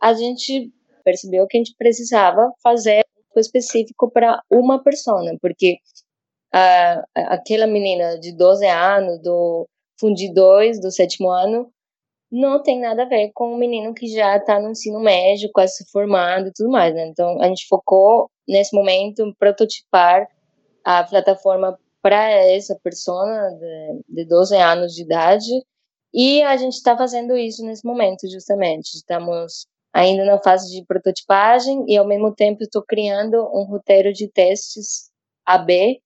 a 0.00 0.12
gente 0.12 0.70
percebeu 1.02 1.46
que 1.46 1.56
a 1.56 1.60
gente 1.60 1.74
precisava 1.76 2.52
fazer 2.62 2.98
algo 2.98 3.40
específico 3.40 4.10
para 4.10 4.42
uma 4.50 4.82
pessoa, 4.82 5.36
porque 5.40 5.78
a, 6.52 7.04
aquela 7.14 7.66
menina 7.66 8.18
de 8.18 8.36
12 8.36 8.66
anos, 8.66 9.20
do 9.22 9.68
Fundi 9.98 10.32
2, 10.32 10.80
do 10.80 10.90
sétimo 10.90 11.30
ano, 11.30 11.70
não 12.30 12.62
tem 12.62 12.80
nada 12.80 13.02
a 13.02 13.08
ver 13.08 13.30
com 13.34 13.52
o 13.52 13.58
menino 13.58 13.92
que 13.92 14.06
já 14.06 14.36
está 14.36 14.60
no 14.60 14.70
ensino 14.70 15.00
médio, 15.00 15.50
quase 15.52 15.76
se 15.76 15.90
formando 15.90 16.48
e 16.48 16.52
tudo 16.52 16.70
mais. 16.70 16.94
Né? 16.94 17.06
Então, 17.08 17.40
a 17.40 17.48
gente 17.48 17.66
focou 17.68 18.30
nesse 18.48 18.74
momento 18.74 19.22
em 19.22 19.34
prototipar 19.34 20.28
a 20.84 21.04
plataforma 21.04 21.78
para 22.02 22.30
essa 22.30 22.78
pessoa 22.82 23.26
de, 23.58 24.22
de 24.22 24.24
12 24.24 24.56
anos 24.56 24.94
de 24.94 25.02
idade 25.02 25.50
e 26.12 26.42
a 26.42 26.56
gente 26.56 26.74
está 26.74 26.96
fazendo 26.96 27.36
isso 27.36 27.64
nesse 27.64 27.86
momento, 27.86 28.28
justamente. 28.28 28.94
Estamos 28.94 29.66
ainda 29.92 30.24
na 30.24 30.40
fase 30.40 30.70
de 30.70 30.84
prototipagem 30.84 31.84
e 31.86 31.96
ao 31.96 32.06
mesmo 32.06 32.34
tempo 32.34 32.62
estou 32.62 32.82
criando 32.82 33.36
um 33.52 33.64
roteiro 33.64 34.12
de 34.12 34.28
testes 34.28 35.10
AB 35.46 36.00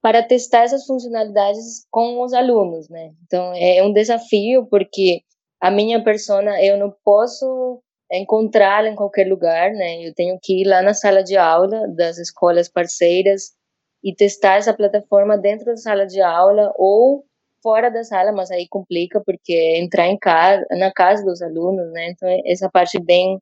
para 0.00 0.22
testar 0.22 0.64
essas 0.64 0.84
funcionalidades 0.84 1.86
com 1.90 2.22
os 2.22 2.32
alunos, 2.32 2.88
né? 2.88 3.12
Então 3.24 3.52
é 3.54 3.82
um 3.82 3.92
desafio 3.92 4.66
porque 4.66 5.22
a 5.62 5.70
minha 5.70 6.02
persona 6.02 6.60
eu 6.60 6.76
não 6.76 6.92
posso 7.04 7.80
encontrá-la 8.12 8.88
em 8.88 8.96
qualquer 8.96 9.28
lugar, 9.28 9.70
né? 9.72 10.06
Eu 10.06 10.12
tenho 10.12 10.36
que 10.42 10.62
ir 10.62 10.66
lá 10.66 10.82
na 10.82 10.92
sala 10.92 11.22
de 11.22 11.36
aula 11.36 11.86
das 11.96 12.18
escolas 12.18 12.68
parceiras 12.68 13.52
e 14.04 14.12
testar 14.14 14.56
essa 14.56 14.74
plataforma 14.74 15.38
dentro 15.38 15.66
da 15.66 15.76
sala 15.76 16.04
de 16.04 16.20
aula 16.20 16.72
ou 16.76 17.24
fora 17.62 17.90
da 17.90 18.02
sala, 18.02 18.32
mas 18.32 18.50
aí 18.50 18.66
complica 18.68 19.22
porque 19.24 19.78
entrar 19.78 20.08
em 20.08 20.18
casa, 20.18 20.66
na 20.72 20.92
casa 20.92 21.24
dos 21.24 21.40
alunos, 21.40 21.92
né? 21.92 22.10
Então 22.10 22.28
essa 22.44 22.68
parte 22.68 23.00
bem 23.00 23.38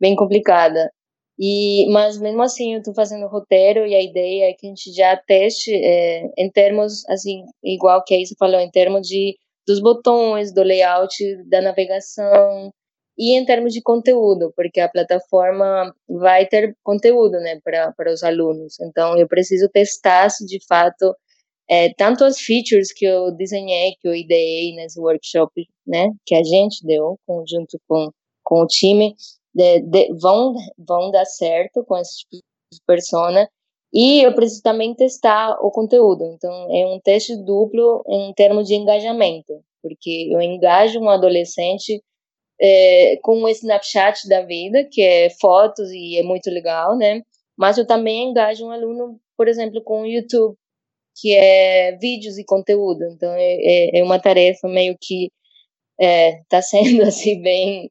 bem 0.00 0.16
complicada. 0.16 0.90
E 1.38 1.86
mas 1.90 2.18
mesmo 2.18 2.42
assim 2.42 2.74
eu 2.74 2.78
estou 2.78 2.94
fazendo 2.94 3.26
roteiro 3.28 3.86
e 3.86 3.94
a 3.94 4.02
ideia 4.02 4.50
é 4.50 4.54
que 4.54 4.66
a 4.66 4.70
gente 4.70 4.92
já 4.94 5.16
teste 5.16 5.72
é, 5.74 6.30
em 6.38 6.50
termos 6.50 7.06
assim 7.08 7.44
igual 7.62 8.02
que 8.04 8.14
a 8.14 8.18
Isa 8.18 8.34
falou 8.38 8.60
em 8.60 8.70
termos 8.70 9.06
de 9.06 9.36
dos 9.70 9.80
botões, 9.80 10.52
do 10.52 10.62
layout 10.62 11.14
da 11.48 11.62
navegação 11.62 12.72
e 13.16 13.38
em 13.38 13.44
termos 13.44 13.72
de 13.72 13.80
conteúdo, 13.80 14.52
porque 14.56 14.80
a 14.80 14.88
plataforma 14.88 15.94
vai 16.08 16.46
ter 16.46 16.74
conteúdo, 16.82 17.38
né, 17.38 17.60
para 17.62 18.12
os 18.12 18.24
alunos. 18.24 18.80
Então 18.80 19.16
eu 19.16 19.28
preciso 19.28 19.68
testar 19.68 20.28
se 20.30 20.44
de 20.44 20.58
fato 20.66 21.14
é, 21.68 21.92
tanto 21.94 22.24
as 22.24 22.40
features 22.40 22.92
que 22.92 23.04
eu 23.04 23.30
desenhei, 23.30 23.92
que 24.00 24.08
eu 24.08 24.14
ideei 24.14 24.74
nesse 24.74 24.98
workshop, 24.98 25.52
né, 25.86 26.08
que 26.26 26.34
a 26.34 26.42
gente 26.42 26.84
deu, 26.84 27.16
junto 27.48 27.78
com, 27.86 28.10
com 28.42 28.62
o 28.62 28.66
time, 28.66 29.14
de, 29.54 29.80
de, 29.82 30.12
vão, 30.20 30.54
vão 30.76 31.12
dar 31.12 31.26
certo 31.26 31.84
com 31.84 31.96
esse 31.96 32.18
tipo 32.20 32.42
de 32.72 32.80
persona, 32.84 33.48
e 33.92 34.22
eu 34.24 34.34
preciso 34.34 34.62
também 34.62 34.94
testar 34.94 35.58
o 35.60 35.70
conteúdo, 35.70 36.24
então 36.24 36.52
é 36.70 36.86
um 36.86 37.00
teste 37.00 37.36
duplo 37.36 38.02
em 38.08 38.32
termos 38.34 38.68
de 38.68 38.74
engajamento, 38.74 39.62
porque 39.82 40.28
eu 40.30 40.40
engajo 40.40 41.00
um 41.00 41.08
adolescente 41.08 42.02
é, 42.60 43.16
com 43.22 43.42
um 43.42 43.48
snapchat 43.48 44.28
da 44.28 44.42
vida, 44.42 44.84
que 44.90 45.02
é 45.02 45.30
fotos 45.30 45.90
e 45.90 46.18
é 46.18 46.22
muito 46.22 46.50
legal, 46.50 46.96
né, 46.96 47.22
mas 47.56 47.78
eu 47.78 47.86
também 47.86 48.30
engajo 48.30 48.66
um 48.66 48.70
aluno, 48.70 49.20
por 49.36 49.48
exemplo, 49.48 49.82
com 49.82 50.02
o 50.02 50.06
YouTube, 50.06 50.56
que 51.20 51.34
é 51.34 51.96
vídeos 51.98 52.38
e 52.38 52.44
conteúdo. 52.44 53.04
Então 53.04 53.32
é, 53.34 53.56
é, 53.60 53.98
é 54.00 54.02
uma 54.02 54.18
tarefa 54.18 54.68
meio 54.68 54.96
que 55.00 55.30
está 55.98 56.58
é, 56.58 56.62
sendo 56.62 57.02
assim 57.04 57.40
bem 57.42 57.90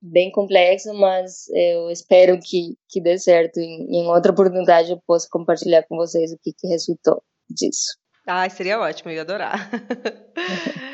bem 0.00 0.30
complexo, 0.30 0.92
mas 0.94 1.48
eu 1.48 1.90
espero 1.90 2.38
que 2.40 2.74
que 2.88 3.00
dê 3.00 3.18
certo. 3.18 3.58
Em, 3.58 4.02
em 4.02 4.06
outra 4.08 4.32
oportunidade 4.32 4.90
eu 4.90 5.00
possa 5.06 5.28
compartilhar 5.30 5.82
com 5.84 5.96
vocês 5.96 6.32
o 6.32 6.38
que, 6.42 6.52
que 6.52 6.66
resultou 6.66 7.22
disso. 7.48 7.98
Ah, 8.26 8.48
seria 8.48 8.80
ótimo, 8.80 9.10
eu 9.10 9.16
ia 9.16 9.22
adorar. 9.22 9.70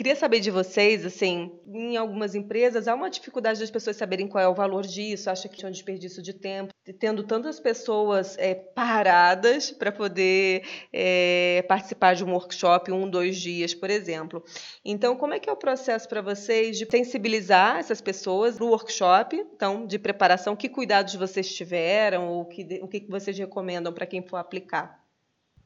Queria 0.00 0.16
saber 0.16 0.40
de 0.40 0.50
vocês, 0.50 1.04
assim, 1.04 1.52
em 1.66 1.94
algumas 1.98 2.34
empresas 2.34 2.88
há 2.88 2.94
uma 2.94 3.10
dificuldade 3.10 3.60
das 3.60 3.70
pessoas 3.70 3.96
saberem 3.96 4.26
qual 4.26 4.42
é 4.42 4.48
o 4.48 4.54
valor 4.54 4.86
disso, 4.86 5.28
acha 5.28 5.46
que 5.46 5.62
é 5.62 5.68
um 5.68 5.70
desperdício 5.70 6.22
de 6.22 6.32
tempo, 6.32 6.72
tendo 6.98 7.22
tantas 7.22 7.60
pessoas 7.60 8.34
é, 8.38 8.54
paradas 8.54 9.70
para 9.78 9.92
poder 9.92 10.62
é, 10.90 11.62
participar 11.68 12.14
de 12.14 12.24
um 12.24 12.32
workshop, 12.32 12.90
um, 12.90 13.10
dois 13.10 13.38
dias, 13.38 13.74
por 13.74 13.90
exemplo. 13.90 14.42
Então, 14.82 15.14
como 15.16 15.34
é 15.34 15.38
que 15.38 15.50
é 15.50 15.52
o 15.52 15.56
processo 15.56 16.08
para 16.08 16.22
vocês 16.22 16.78
de 16.78 16.86
sensibilizar 16.90 17.76
essas 17.76 18.00
pessoas 18.00 18.56
para 18.56 18.64
o 18.64 18.70
workshop, 18.70 19.36
então, 19.36 19.86
de 19.86 19.98
preparação, 19.98 20.56
que 20.56 20.70
cuidados 20.70 21.14
vocês 21.14 21.54
tiveram, 21.54 22.26
ou 22.26 22.46
que, 22.46 22.80
o 22.80 22.88
que 22.88 23.06
vocês 23.06 23.38
recomendam 23.38 23.92
para 23.92 24.06
quem 24.06 24.26
for 24.26 24.38
aplicar? 24.38 24.98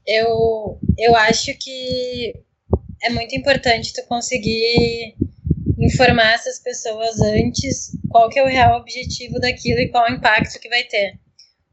Eu, 0.04 0.80
eu 0.98 1.14
acho 1.14 1.56
que 1.56 2.42
é 3.02 3.10
muito 3.10 3.34
importante 3.36 3.92
tu 3.92 4.02
conseguir 4.06 5.14
informar 5.78 6.34
essas 6.34 6.58
pessoas 6.58 7.20
antes 7.20 7.92
qual 8.08 8.28
que 8.28 8.38
é 8.38 8.42
o 8.42 8.48
real 8.48 8.80
objetivo 8.80 9.38
daquilo 9.38 9.80
e 9.80 9.88
qual 9.88 10.08
o 10.08 10.12
impacto 10.14 10.58
que 10.60 10.68
vai 10.68 10.84
ter. 10.84 11.18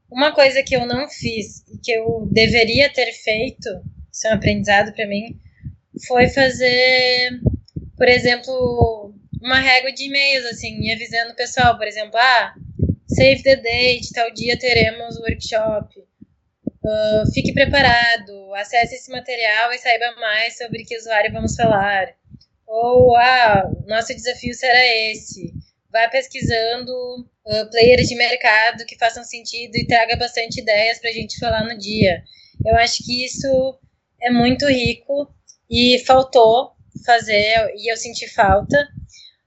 Uma 0.10 0.34
coisa 0.34 0.62
que 0.62 0.76
eu 0.76 0.86
não 0.86 1.08
fiz 1.10 1.64
e 1.74 1.78
que 1.78 1.92
eu 1.92 2.28
deveria 2.32 2.92
ter 2.92 3.12
feito, 3.14 3.70
isso 4.12 4.28
é 4.28 4.32
um 4.32 4.34
aprendizado 4.34 4.94
para 4.94 5.08
mim, 5.08 5.40
foi 6.08 6.28
fazer, 6.28 7.40
por 7.96 8.08
exemplo, 8.08 9.14
uma 9.42 9.60
régua 9.60 9.92
de 9.94 10.06
e-mails, 10.06 10.46
assim, 10.46 10.92
avisando 10.92 11.32
o 11.32 11.36
pessoal, 11.36 11.78
por 11.78 11.88
exemplo, 11.88 12.18
ah, 12.18 12.54
save 13.08 13.44
the 13.44 13.56
date, 13.56 14.12
tal 14.14 14.32
dia 14.34 14.58
teremos 14.58 15.18
workshop. 15.18 16.01
Uh, 16.84 17.32
fique 17.32 17.54
preparado, 17.54 18.54
acesse 18.56 18.96
esse 18.96 19.12
material 19.12 19.72
e 19.72 19.78
saiba 19.78 20.16
mais 20.20 20.58
sobre 20.58 20.84
que 20.84 20.98
usuário 20.98 21.32
vamos 21.32 21.56
falar. 21.56 22.14
Ou, 22.68 23.16
ah, 23.16 23.70
nosso 23.86 24.16
desafio 24.16 24.54
será 24.54 24.84
esse. 25.10 25.54
Vá 25.92 26.08
pesquisando 26.08 26.92
uh, 27.46 27.70
players 27.70 28.08
de 28.08 28.16
mercado 28.16 28.86
que 28.86 28.98
façam 28.98 29.24
sentido 29.24 29.76
e 29.76 29.86
traga 29.86 30.16
bastante 30.16 30.62
ideias 30.62 31.00
para 31.00 31.10
a 31.10 31.14
gente 31.14 31.38
falar 31.38 31.66
no 31.66 31.78
dia. 31.78 32.24
Eu 32.66 32.76
acho 32.78 33.04
que 33.04 33.26
isso 33.26 33.80
é 34.22 34.32
muito 34.32 34.66
rico 34.68 35.28
e 35.70 36.00
faltou 36.06 36.72
fazer, 37.06 37.74
e 37.76 37.92
eu 37.92 37.98
senti 37.98 38.28
falta. 38.28 38.88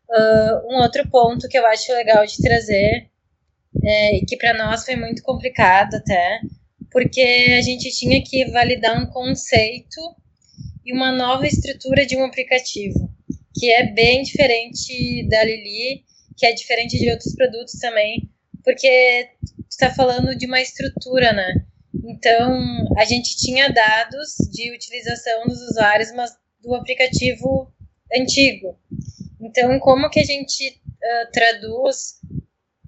Uh, 0.08 0.74
um 0.74 0.82
outro 0.82 1.08
ponto 1.08 1.48
que 1.48 1.58
eu 1.58 1.66
acho 1.66 1.92
legal 1.92 2.24
de 2.24 2.36
trazer, 2.38 3.08
é, 3.84 4.20
que 4.28 4.36
para 4.36 4.54
nós 4.54 4.84
foi 4.84 4.96
muito 4.96 5.22
complicado 5.22 5.96
até, 5.96 6.40
porque 6.94 7.20
a 7.58 7.60
gente 7.60 7.90
tinha 7.90 8.22
que 8.22 8.44
validar 8.52 9.02
um 9.02 9.06
conceito 9.10 10.00
e 10.86 10.94
uma 10.94 11.10
nova 11.10 11.44
estrutura 11.44 12.06
de 12.06 12.16
um 12.16 12.24
aplicativo, 12.24 13.12
que 13.52 13.68
é 13.68 13.92
bem 13.92 14.22
diferente 14.22 15.26
da 15.28 15.42
Lili, 15.42 16.04
que 16.36 16.46
é 16.46 16.52
diferente 16.52 16.96
de 16.96 17.10
outros 17.10 17.34
produtos 17.34 17.80
também, 17.80 18.30
porque 18.62 19.28
está 19.68 19.92
falando 19.92 20.38
de 20.38 20.46
uma 20.46 20.60
estrutura, 20.60 21.32
né? 21.32 21.66
Então, 22.04 22.64
a 22.96 23.04
gente 23.04 23.36
tinha 23.38 23.68
dados 23.68 24.36
de 24.52 24.72
utilização 24.72 25.46
dos 25.48 25.60
usuários, 25.70 26.12
mas 26.12 26.30
do 26.62 26.76
aplicativo 26.76 27.72
antigo. 28.16 28.78
Então, 29.40 29.80
como 29.80 30.08
que 30.08 30.20
a 30.20 30.24
gente 30.24 30.68
uh, 30.68 31.32
traduz 31.32 32.20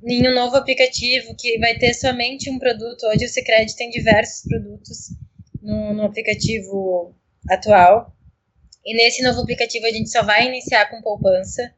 em 0.06 0.28
um 0.28 0.34
novo 0.34 0.56
aplicativo 0.56 1.34
que 1.36 1.58
vai 1.58 1.76
ter 1.76 1.92
somente 1.92 2.48
um 2.48 2.58
produto. 2.58 3.06
Hoje 3.06 3.24
o 3.24 3.28
Cicred 3.28 3.74
tem 3.74 3.90
diversos 3.90 4.42
produtos 4.42 5.08
no, 5.60 5.92
no, 5.94 6.04
aplicativo 6.04 7.12
atual. 7.50 8.14
E 8.84 8.96
nesse 8.96 9.20
novo 9.22 9.40
aplicativo 9.40 9.84
a 9.84 9.90
gente 9.90 10.08
só 10.08 10.22
vai 10.22 10.46
iniciar 10.46 10.88
com 10.88 11.02
poupança, 11.02 11.74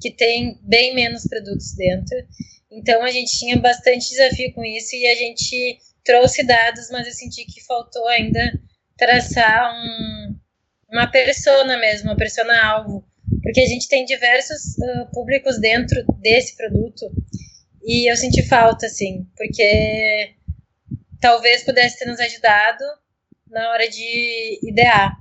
que 0.00 0.12
tem 0.12 0.60
bem 0.62 0.94
menos 0.94 1.26
produtos 1.26 1.74
dentro. 1.74 2.16
Então 2.70 3.02
a 3.02 3.10
gente 3.10 3.36
tinha 3.36 3.58
bastante 3.58 4.08
desafio 4.08 4.54
com 4.54 4.64
isso 4.64 4.94
e 4.94 5.04
a 5.08 5.16
gente 5.16 5.78
trouxe 6.04 6.44
dados, 6.44 6.88
mas 6.92 7.08
eu 7.08 7.12
senti 7.12 7.44
que 7.44 7.64
faltou 7.64 8.06
ainda 8.06 8.52
traçar 8.96 9.74
um, 9.74 10.36
uma 10.88 11.10
persona 11.10 11.76
mesmo, 11.78 12.10
uma 12.10 12.16
persona 12.16 12.64
alvo, 12.64 13.04
porque 13.42 13.60
a 13.60 13.66
gente 13.66 13.88
tem 13.88 14.04
diversos 14.04 14.76
uh, 14.78 15.10
públicos 15.12 15.58
dentro 15.58 16.04
desse 16.20 16.56
produto 16.56 17.10
e 17.84 18.10
eu 18.10 18.16
senti 18.16 18.46
falta, 18.46 18.86
assim, 18.86 19.26
porque 19.36 20.34
talvez 21.20 21.64
pudesse 21.64 21.98
ter 21.98 22.06
nos 22.06 22.20
ajudado 22.20 22.84
na 23.48 23.70
hora 23.70 23.88
de 23.88 24.58
idear. 24.62 25.16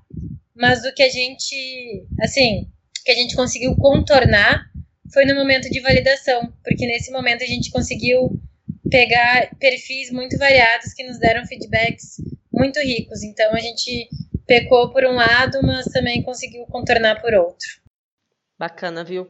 Mas 0.55 0.83
o 0.85 0.93
que 0.93 1.03
a 1.03 1.09
gente, 1.09 2.05
assim, 2.21 2.69
que 3.03 3.11
a 3.11 3.15
gente 3.15 3.35
conseguiu 3.35 3.75
contornar 3.75 4.65
foi 5.13 5.25
no 5.25 5.35
momento 5.35 5.69
de 5.69 5.79
validação, 5.79 6.53
porque 6.63 6.85
nesse 6.85 7.11
momento 7.11 7.43
a 7.43 7.47
gente 7.47 7.71
conseguiu 7.71 8.39
pegar 8.89 9.49
perfis 9.59 10.11
muito 10.11 10.37
variados 10.37 10.93
que 10.93 11.03
nos 11.03 11.19
deram 11.19 11.45
feedbacks 11.45 12.17
muito 12.51 12.79
ricos. 12.79 13.23
Então 13.23 13.53
a 13.53 13.59
gente 13.59 14.09
pecou 14.45 14.91
por 14.91 15.03
um 15.05 15.13
lado, 15.13 15.59
mas 15.63 15.85
também 15.85 16.23
conseguiu 16.23 16.65
contornar 16.65 17.21
por 17.21 17.33
outro. 17.33 17.81
Bacana, 18.59 19.03
viu? 19.03 19.27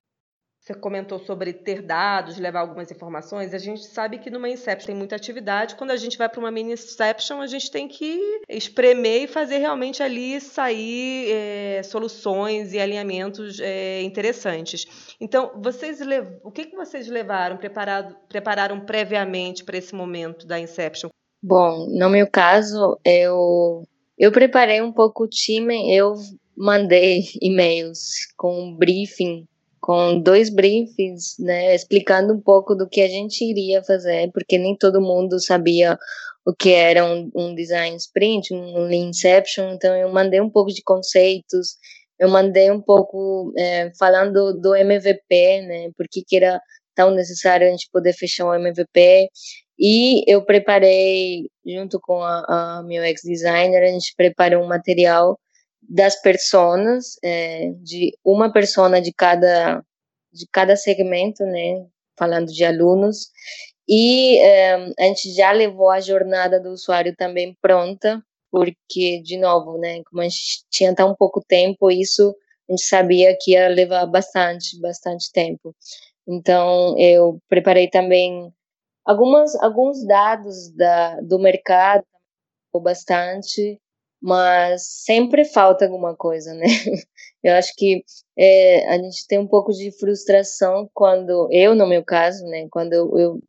Você 0.62 0.76
comentou 0.76 1.18
sobre 1.18 1.54
ter 1.54 1.82
dados, 1.82 2.38
levar 2.38 2.60
algumas 2.60 2.92
informações. 2.92 3.52
A 3.52 3.58
gente 3.58 3.84
sabe 3.84 4.20
que 4.20 4.30
numa 4.30 4.48
Inception 4.48 4.86
tem 4.86 4.96
muita 4.96 5.16
atividade. 5.16 5.74
Quando 5.74 5.90
a 5.90 5.98
gente 5.98 6.20
vai 6.20 6.30
para 6.30 6.40
uma 6.40 6.52
mini 6.52 6.74
Inception, 6.74 7.42
a 7.42 7.48
gente 7.48 7.72
tem 7.72 7.88
que 7.88 8.42
espremer 8.48 9.24
e 9.24 9.28
fazer 9.28 9.58
realmente 9.58 10.04
ali 10.04 10.40
sair 10.40 11.32
é, 11.32 11.82
soluções 11.82 12.74
e 12.74 12.80
alinhamentos 12.80 13.60
é, 13.60 14.04
interessantes. 14.04 15.16
Então, 15.20 15.52
vocês 15.56 16.00
o 16.44 16.52
que, 16.52 16.66
que 16.66 16.76
vocês 16.76 17.08
levaram, 17.08 17.58
preparado, 17.58 18.16
prepararam 18.30 18.82
previamente 18.82 19.64
para 19.64 19.80
esse 19.80 19.96
momento 19.96 20.46
da 20.46 20.60
Inception? 20.60 21.10
Bom, 21.42 21.88
no 21.90 22.08
meu 22.08 22.30
caso, 22.30 23.00
eu, 23.04 23.82
eu 24.16 24.32
preparei 24.32 24.80
um 24.80 24.92
pouco 24.92 25.24
o 25.24 25.28
time, 25.28 25.92
eu 25.92 26.14
mandei 26.56 27.24
e-mails 27.42 28.28
com 28.38 28.62
um 28.62 28.76
briefing 28.76 29.48
com 29.82 30.22
dois 30.22 30.50
briefings, 30.50 31.36
né, 31.40 31.74
explicando 31.74 32.34
um 32.34 32.40
pouco 32.40 32.76
do 32.76 32.88
que 32.88 33.02
a 33.02 33.08
gente 33.08 33.44
iria 33.44 33.84
fazer, 33.84 34.32
porque 34.32 34.58
nem 34.58 34.78
todo 34.78 35.02
mundo 35.02 35.40
sabia 35.40 35.98
o 36.46 36.54
que 36.54 36.72
era 36.72 37.04
um, 37.04 37.32
um 37.36 37.56
design 37.56 37.96
sprint, 37.98 38.54
um 38.54 38.90
inception, 38.92 39.74
então 39.74 39.96
eu 39.96 40.12
mandei 40.12 40.40
um 40.40 40.50
pouco 40.50 40.72
de 40.72 40.84
conceitos, 40.84 41.78
eu 42.20 42.30
mandei 42.30 42.70
um 42.70 42.82
pouco 42.82 43.52
é, 43.58 43.92
falando 43.98 44.54
do 44.54 44.76
MVP, 44.76 45.62
né, 45.64 45.90
porque 45.98 46.22
que 46.26 46.36
era 46.38 46.62
tão 46.96 47.10
necessário 47.12 47.68
a 47.68 47.72
gente 47.72 47.90
poder 47.92 48.14
fechar 48.14 48.46
um 48.46 48.54
MVP, 48.54 49.30
e 49.80 50.24
eu 50.32 50.46
preparei, 50.46 51.50
junto 51.66 52.00
com 52.00 52.22
a, 52.22 52.80
a 52.80 52.84
meu 52.84 53.04
ex-designer, 53.04 53.82
a 53.82 53.88
gente 53.88 54.14
preparou 54.16 54.64
um 54.64 54.68
material 54.68 55.40
das 55.82 56.20
pessoas, 56.22 57.18
é, 57.24 57.72
de 57.82 58.18
uma 58.24 58.52
persona 58.52 59.02
de 59.02 59.14
cada 59.14 59.84
de 60.34 60.48
cada 60.52 60.76
segmento, 60.76 61.44
né? 61.44 61.86
Falando 62.18 62.48
de 62.48 62.64
alunos. 62.64 63.30
E 63.88 64.40
é, 64.40 64.76
a 65.00 65.04
gente 65.08 65.34
já 65.34 65.52
levou 65.52 65.90
a 65.90 66.00
jornada 66.00 66.60
do 66.60 66.70
usuário 66.70 67.14
também 67.16 67.58
pronta, 67.62 68.24
porque, 68.50 69.22
de 69.22 69.38
novo, 69.38 69.78
né? 69.78 70.02
Como 70.06 70.22
a 70.22 70.26
gente 70.26 70.64
tinha 70.70 70.96
tão 70.96 71.16
pouco 71.16 71.44
tempo, 71.46 71.92
isso 71.92 72.34
a 72.70 72.74
gente 72.74 72.86
sabia 72.86 73.38
que 73.40 73.52
ia 73.52 73.68
levar 73.68 74.06
bastante, 74.06 74.80
bastante 74.80 75.32
tempo. 75.32 75.76
Então, 76.28 76.98
eu 76.98 77.40
preparei 77.50 77.90
também 77.90 78.54
algumas, 79.06 79.56
alguns 79.56 80.06
dados 80.06 80.70
da, 80.76 81.20
do 81.22 81.40
mercado, 81.40 82.06
bastante, 82.82 83.80
mas 84.22 84.84
sempre 85.04 85.46
falta 85.46 85.86
alguma 85.86 86.16
coisa, 86.16 86.54
né? 86.54 86.66
Eu 87.44 87.56
acho 87.56 87.74
que 87.76 88.04
é, 88.38 88.88
a 88.88 88.98
gente 88.98 89.26
tem 89.28 89.40
um 89.40 89.48
pouco 89.48 89.72
de 89.72 89.92
frustração 89.98 90.88
quando, 90.94 91.48
eu 91.52 91.74
no 91.74 91.88
meu 91.88 92.04
caso, 92.04 92.46
né, 92.46 92.68
quando 92.70 92.94
eu, 92.94 93.18
eu 93.18 93.40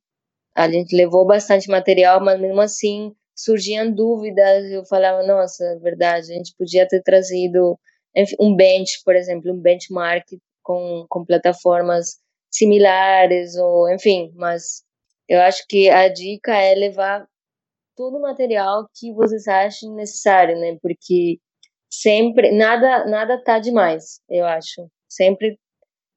a 0.56 0.70
gente 0.70 0.96
levou 0.96 1.26
bastante 1.26 1.68
material, 1.68 2.18
mas 2.24 2.40
mesmo 2.40 2.60
assim 2.60 3.14
surgiam 3.36 3.90
dúvidas, 3.92 4.70
eu 4.70 4.84
falava, 4.86 5.22
nossa, 5.26 5.64
é 5.64 5.76
verdade, 5.78 6.32
a 6.32 6.36
gente 6.36 6.54
podia 6.56 6.86
ter 6.88 7.02
trazido 7.02 7.78
um 8.40 8.54
bench, 8.54 9.02
por 9.04 9.16
exemplo, 9.16 9.52
um 9.52 9.60
benchmark 9.60 10.26
com, 10.62 11.06
com 11.08 11.24
plataformas 11.24 12.18
similares, 12.50 13.56
ou 13.56 13.90
enfim, 13.92 14.32
mas 14.36 14.82
eu 15.28 15.40
acho 15.40 15.66
que 15.68 15.88
a 15.88 16.08
dica 16.08 16.54
é 16.54 16.74
levar 16.74 17.26
todo 18.02 18.18
o 18.18 18.20
material 18.22 18.88
que 18.96 19.12
vocês 19.12 19.46
achem 19.46 19.94
necessário, 19.94 20.58
né? 20.58 20.76
Porque 20.82 21.38
sempre 21.88 22.50
nada 22.50 23.06
nada 23.06 23.40
tá 23.44 23.60
demais, 23.60 24.20
eu 24.28 24.44
acho. 24.44 24.88
Sempre 25.08 25.56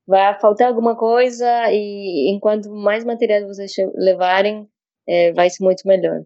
vai 0.07 0.39
faltar 0.39 0.67
alguma 0.67 0.97
coisa 0.97 1.47
e 1.71 2.33
enquanto 2.35 2.71
mais 2.71 3.03
material 3.03 3.47
vocês 3.47 3.71
levarem, 3.95 4.67
é, 5.07 5.31
vai 5.33 5.47
ser 5.49 5.63
muito 5.63 5.87
melhor. 5.87 6.23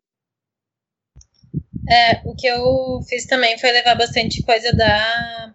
É, 1.91 2.21
o 2.25 2.33
que 2.35 2.47
eu 2.47 3.01
fiz 3.09 3.25
também 3.25 3.57
foi 3.57 3.71
levar 3.71 3.95
bastante 3.95 4.41
coisa 4.43 4.71
da 4.73 5.53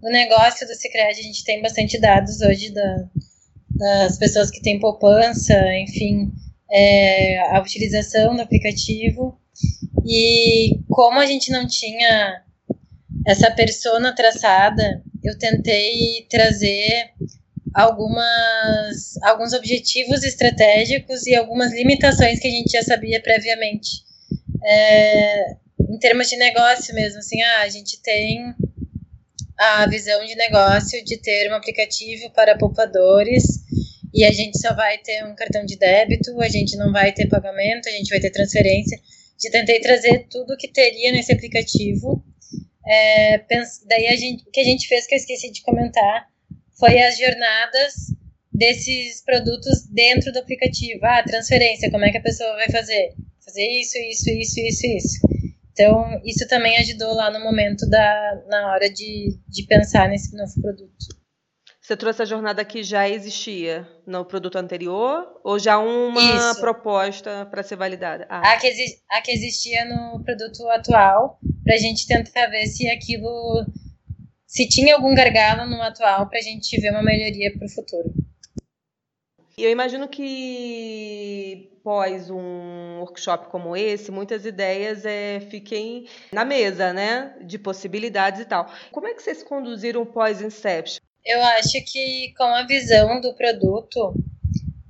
do 0.00 0.08
negócio 0.10 0.66
do 0.66 0.74
Cicred. 0.74 1.18
A 1.18 1.22
gente 1.22 1.44
tem 1.44 1.60
bastante 1.60 2.00
dados 2.00 2.40
hoje 2.40 2.72
da, 2.72 3.08
das 3.76 4.18
pessoas 4.18 4.50
que 4.50 4.62
têm 4.62 4.80
poupança, 4.80 5.54
enfim, 5.82 6.32
é, 6.70 7.56
a 7.56 7.60
utilização 7.60 8.34
do 8.34 8.42
aplicativo. 8.42 9.38
E 10.06 10.78
como 10.88 11.18
a 11.18 11.26
gente 11.26 11.50
não 11.50 11.66
tinha 11.66 12.42
essa 13.26 13.50
persona 13.50 14.14
traçada, 14.14 15.02
eu 15.22 15.38
tentei 15.38 16.26
trazer 16.28 17.10
algumas 17.74 19.16
alguns 19.22 19.52
objetivos 19.52 20.22
estratégicos 20.22 21.26
e 21.26 21.34
algumas 21.34 21.72
limitações 21.72 22.38
que 22.38 22.46
a 22.46 22.50
gente 22.50 22.70
já 22.70 22.82
sabia 22.82 23.20
previamente. 23.20 24.04
É, 24.64 25.56
em 25.90 25.98
termos 25.98 26.28
de 26.28 26.36
negócio 26.36 26.94
mesmo, 26.94 27.18
assim, 27.18 27.40
ah, 27.42 27.62
a 27.62 27.68
gente 27.68 28.00
tem 28.00 28.54
a 29.58 29.86
visão 29.86 30.24
de 30.24 30.34
negócio 30.34 31.02
de 31.04 31.16
ter 31.18 31.50
um 31.50 31.54
aplicativo 31.54 32.30
para 32.30 32.58
poupadores 32.58 33.44
e 34.14 34.24
a 34.24 34.30
gente 34.30 34.60
só 34.60 34.72
vai 34.72 34.96
ter 34.98 35.24
um 35.24 35.34
cartão 35.34 35.64
de 35.64 35.76
débito, 35.76 36.40
a 36.40 36.48
gente 36.48 36.76
não 36.76 36.92
vai 36.92 37.12
ter 37.12 37.26
pagamento, 37.28 37.88
a 37.88 37.92
gente 37.92 38.08
vai 38.08 38.20
ter 38.20 38.30
transferência. 38.30 38.96
De 39.36 39.50
tentei 39.50 39.80
trazer 39.80 40.28
tudo 40.30 40.56
que 40.56 40.68
teria 40.68 41.10
nesse 41.10 41.32
aplicativo. 41.32 42.24
É, 42.86 43.38
daí 43.88 44.06
a 44.06 44.14
gente, 44.14 44.44
o 44.46 44.50
que 44.52 44.60
a 44.60 44.64
gente 44.64 44.86
fez 44.86 45.08
que 45.08 45.14
eu 45.14 45.18
esqueci 45.18 45.50
de 45.50 45.62
comentar 45.62 46.28
foi 46.78 47.02
as 47.02 47.18
jornadas 47.18 47.94
desses 48.52 49.20
produtos 49.24 49.84
dentro 49.90 50.32
do 50.32 50.38
aplicativo. 50.38 51.00
Ah, 51.02 51.24
transferência, 51.24 51.90
como 51.90 52.04
é 52.04 52.12
que 52.12 52.18
a 52.18 52.22
pessoa 52.22 52.54
vai 52.54 52.70
fazer? 52.70 53.14
Fazer 53.44 53.66
isso, 53.80 53.98
isso, 53.98 54.30
isso, 54.30 54.60
isso, 54.60 54.86
isso. 54.86 55.18
Então, 55.72 56.22
isso 56.24 56.46
também 56.46 56.76
ajudou 56.76 57.14
lá 57.14 57.32
no 57.32 57.42
momento 57.42 57.84
da 57.90 58.44
na 58.48 58.72
hora 58.72 58.88
de, 58.88 59.36
de 59.48 59.66
pensar 59.66 60.08
nesse 60.08 60.36
novo 60.36 60.54
produto. 60.62 61.23
Você 61.84 61.98
trouxe 61.98 62.22
a 62.22 62.24
jornada 62.24 62.64
que 62.64 62.82
já 62.82 63.06
existia 63.06 63.86
no 64.06 64.24
produto 64.24 64.56
anterior 64.56 65.38
ou 65.44 65.58
já 65.58 65.78
uma 65.78 66.18
Isso. 66.18 66.58
proposta 66.58 67.44
para 67.44 67.62
ser 67.62 67.76
validada? 67.76 68.26
Ah. 68.30 68.54
A, 68.54 68.56
que 68.56 68.72
a 69.10 69.20
que 69.20 69.30
existia 69.30 69.84
no 69.84 70.24
produto 70.24 70.66
atual, 70.70 71.38
para 71.62 71.74
a 71.74 71.78
gente 71.78 72.06
tentar 72.06 72.46
ver 72.46 72.66
se 72.68 72.88
aquilo. 72.88 73.66
se 74.46 74.66
tinha 74.66 74.94
algum 74.94 75.14
gargalo 75.14 75.68
no 75.68 75.82
atual, 75.82 76.26
para 76.26 76.38
a 76.38 76.42
gente 76.42 76.80
ver 76.80 76.90
uma 76.90 77.02
melhoria 77.02 77.52
para 77.52 77.66
o 77.66 77.70
futuro. 77.70 78.14
Eu 79.58 79.70
imagino 79.70 80.08
que 80.08 81.70
pós 81.84 82.30
um 82.30 83.00
workshop 83.00 83.48
como 83.48 83.76
esse, 83.76 84.10
muitas 84.10 84.46
ideias 84.46 85.04
é, 85.04 85.38
fiquem 85.50 86.08
na 86.32 86.46
mesa, 86.46 86.94
né? 86.94 87.36
De 87.42 87.58
possibilidades 87.58 88.40
e 88.40 88.46
tal. 88.46 88.72
Como 88.90 89.06
é 89.06 89.12
que 89.12 89.22
vocês 89.22 89.42
conduziram 89.42 90.06
pós 90.06 90.40
Inception? 90.40 91.03
Eu 91.24 91.42
acho 91.42 91.82
que 91.84 92.34
com 92.36 92.44
a 92.44 92.66
visão 92.66 93.20
do 93.20 93.34
produto, 93.34 94.14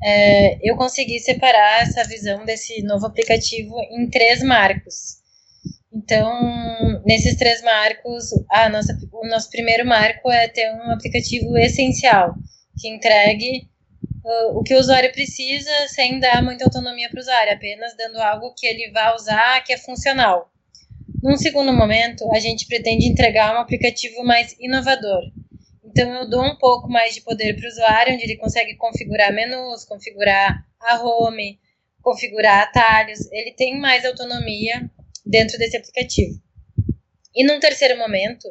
é, 0.03 0.59
eu 0.69 0.77
consegui 0.77 1.21
separar 1.21 1.83
essa 1.83 2.03
visão 2.05 2.45
desse 2.45 2.83
novo 2.83 3.07
aplicativo 3.07 3.75
em 3.91 4.11
três 4.11 4.43
marcos. 4.43 5.23
Então, 5.93 7.01
nesses 7.07 7.37
três 7.37 7.63
marcos, 7.63 8.31
a 8.51 8.69
nossa, 8.69 8.99
o 9.13 9.29
nosso 9.29 9.49
primeiro 9.49 9.87
marco 9.87 10.29
é 10.29 10.49
ter 10.49 10.73
um 10.73 10.91
aplicativo 10.91 11.57
essencial, 11.57 12.35
que 12.81 12.89
entregue 12.89 13.69
uh, 14.25 14.59
o 14.59 14.65
que 14.65 14.75
o 14.75 14.79
usuário 14.79 15.13
precisa 15.13 15.71
sem 15.87 16.19
dar 16.19 16.43
muita 16.43 16.65
autonomia 16.65 17.09
para 17.09 17.19
o 17.19 17.21
usuário, 17.21 17.53
apenas 17.53 17.97
dando 17.97 18.21
algo 18.21 18.53
que 18.57 18.67
ele 18.67 18.91
vai 18.91 19.15
usar 19.15 19.63
que 19.63 19.73
é 19.73 19.79
funcional. 19.79 20.51
Num 21.23 21.37
segundo 21.37 21.73
momento, 21.73 22.29
a 22.35 22.41
gente 22.41 22.67
pretende 22.67 23.07
entregar 23.07 23.55
um 23.55 23.61
aplicativo 23.61 24.25
mais 24.25 24.57
inovador, 24.59 25.23
então 25.95 26.13
eu 26.13 26.29
dou 26.29 26.43
um 26.43 26.57
pouco 26.57 26.89
mais 26.89 27.15
de 27.15 27.21
poder 27.21 27.55
para 27.55 27.67
o 27.67 27.69
usuário, 27.69 28.15
onde 28.15 28.25
ele 28.25 28.37
consegue 28.37 28.75
configurar 28.75 29.33
menus, 29.33 29.85
configurar 29.85 30.67
a 30.81 31.01
home, 31.01 31.61
configurar 32.03 32.65
atalhos. 32.65 33.31
Ele 33.31 33.53
tem 33.53 33.79
mais 33.79 34.05
autonomia 34.05 34.91
dentro 35.25 35.57
desse 35.57 35.77
aplicativo. 35.77 36.35
E 37.33 37.47
num 37.47 37.61
terceiro 37.61 37.97
momento, 37.97 38.49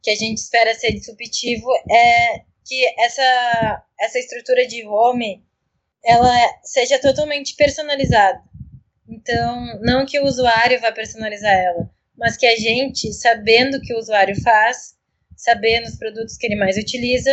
que 0.00 0.10
a 0.10 0.14
gente 0.14 0.38
espera 0.38 0.72
ser 0.72 0.92
disruptivo, 0.92 1.66
é 1.90 2.42
que 2.64 2.86
essa, 3.00 3.84
essa 3.98 4.18
estrutura 4.20 4.64
de 4.68 4.86
home 4.86 5.44
ela 6.04 6.32
seja 6.62 7.00
totalmente 7.00 7.56
personalizada. 7.56 8.40
Então, 9.08 9.80
não 9.80 10.06
que 10.06 10.20
o 10.20 10.24
usuário 10.24 10.80
vá 10.80 10.92
personalizar 10.92 11.52
ela, 11.52 11.90
mas 12.16 12.36
que 12.36 12.46
a 12.46 12.54
gente, 12.54 13.12
sabendo 13.12 13.78
o 13.78 13.80
que 13.80 13.92
o 13.92 13.98
usuário 13.98 14.40
faz, 14.42 14.96
sabendo 15.38 15.86
os 15.86 15.96
produtos 15.96 16.36
que 16.36 16.46
ele 16.46 16.56
mais 16.56 16.76
utiliza, 16.76 17.30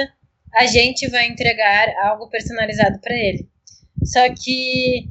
a 0.54 0.66
gente 0.68 1.08
vai 1.10 1.28
entregar 1.28 1.90
algo 2.04 2.30
personalizado 2.30 3.00
para 3.02 3.16
ele. 3.16 3.50
Só 4.06 4.30
que 4.30 5.10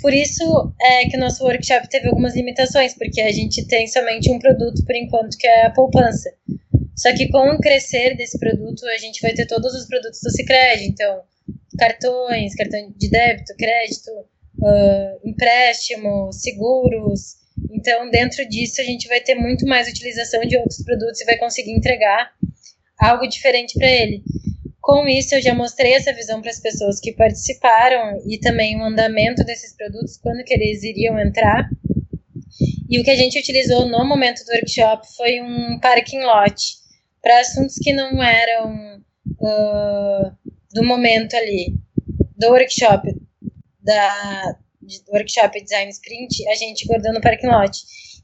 por 0.00 0.14
isso 0.14 0.72
é 0.80 1.08
que 1.08 1.16
o 1.16 1.20
nosso 1.20 1.44
workshop 1.44 1.88
teve 1.88 2.08
algumas 2.08 2.34
limitações, 2.34 2.94
porque 2.94 3.20
a 3.20 3.32
gente 3.32 3.66
tem 3.66 3.86
somente 3.86 4.30
um 4.30 4.38
produto 4.38 4.84
por 4.84 4.96
enquanto, 4.96 5.36
que 5.36 5.46
é 5.46 5.66
a 5.66 5.70
poupança. 5.70 6.32
Só 6.96 7.12
que 7.14 7.28
com 7.28 7.50
o 7.50 7.58
crescer 7.58 8.16
desse 8.16 8.38
produto, 8.38 8.86
a 8.86 8.98
gente 8.98 9.20
vai 9.20 9.34
ter 9.34 9.46
todos 9.46 9.74
os 9.74 9.86
produtos 9.86 10.20
do 10.22 10.30
Cicred, 10.30 10.84
então 10.86 11.22
cartões, 11.78 12.54
cartão 12.54 12.92
de 12.96 13.10
débito, 13.10 13.54
crédito, 13.56 14.10
uh, 14.10 15.28
empréstimo, 15.28 16.32
seguros, 16.32 17.41
então, 17.70 18.08
dentro 18.10 18.48
disso, 18.48 18.80
a 18.80 18.84
gente 18.84 19.08
vai 19.08 19.20
ter 19.20 19.34
muito 19.34 19.66
mais 19.66 19.88
utilização 19.88 20.40
de 20.42 20.56
outros 20.56 20.82
produtos 20.82 21.20
e 21.20 21.24
vai 21.24 21.36
conseguir 21.36 21.72
entregar 21.72 22.32
algo 22.98 23.26
diferente 23.26 23.74
para 23.78 23.88
ele. 23.88 24.22
Com 24.80 25.06
isso, 25.06 25.34
eu 25.34 25.42
já 25.42 25.54
mostrei 25.54 25.94
essa 25.94 26.12
visão 26.12 26.40
para 26.40 26.50
as 26.50 26.60
pessoas 26.60 26.98
que 27.00 27.12
participaram 27.12 28.20
e 28.26 28.38
também 28.38 28.76
o 28.76 28.84
andamento 28.84 29.44
desses 29.44 29.76
produtos, 29.76 30.16
quando 30.16 30.44
que 30.44 30.52
eles 30.52 30.82
iriam 30.82 31.18
entrar. 31.18 31.68
E 32.90 33.00
o 33.00 33.04
que 33.04 33.10
a 33.10 33.16
gente 33.16 33.38
utilizou 33.38 33.86
no 33.88 34.04
momento 34.04 34.44
do 34.44 34.52
workshop 34.52 35.06
foi 35.16 35.40
um 35.40 35.78
parking 35.80 36.20
lot 36.20 36.54
para 37.22 37.40
assuntos 37.40 37.76
que 37.76 37.92
não 37.92 38.22
eram 38.22 39.00
uh, 39.40 40.32
do 40.72 40.84
momento 40.84 41.34
ali, 41.34 41.76
do 42.36 42.48
workshop, 42.48 43.08
da, 43.80 44.56
de 44.82 45.02
workshop 45.08 45.62
Design 45.62 45.90
Sprint, 45.90 46.48
a 46.48 46.54
gente 46.54 46.86
guardou 46.86 47.12
no 47.12 47.20
parking 47.20 47.48
lot. 47.48 47.78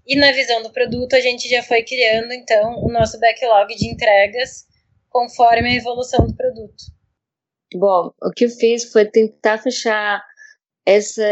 E 0.07 0.17
na 0.17 0.33
visão 0.33 0.63
do 0.63 0.73
produto, 0.73 1.15
a 1.15 1.21
gente 1.21 1.49
já 1.49 1.63
foi 1.63 1.83
criando, 1.83 2.33
então, 2.33 2.83
o 2.85 2.91
nosso 2.91 3.19
backlog 3.21 3.75
de 3.75 3.89
entregas 3.89 4.67
conforme 5.09 5.69
a 5.69 5.77
evolução 5.77 6.27
do 6.27 6.35
produto. 6.35 6.85
Bom, 7.75 8.13
o 8.23 8.31
que 8.35 8.47
eu 8.47 8.51
fiz 8.51 8.91
foi 8.91 9.05
tentar 9.05 9.59
fechar 9.59 10.23
essa, 10.87 11.29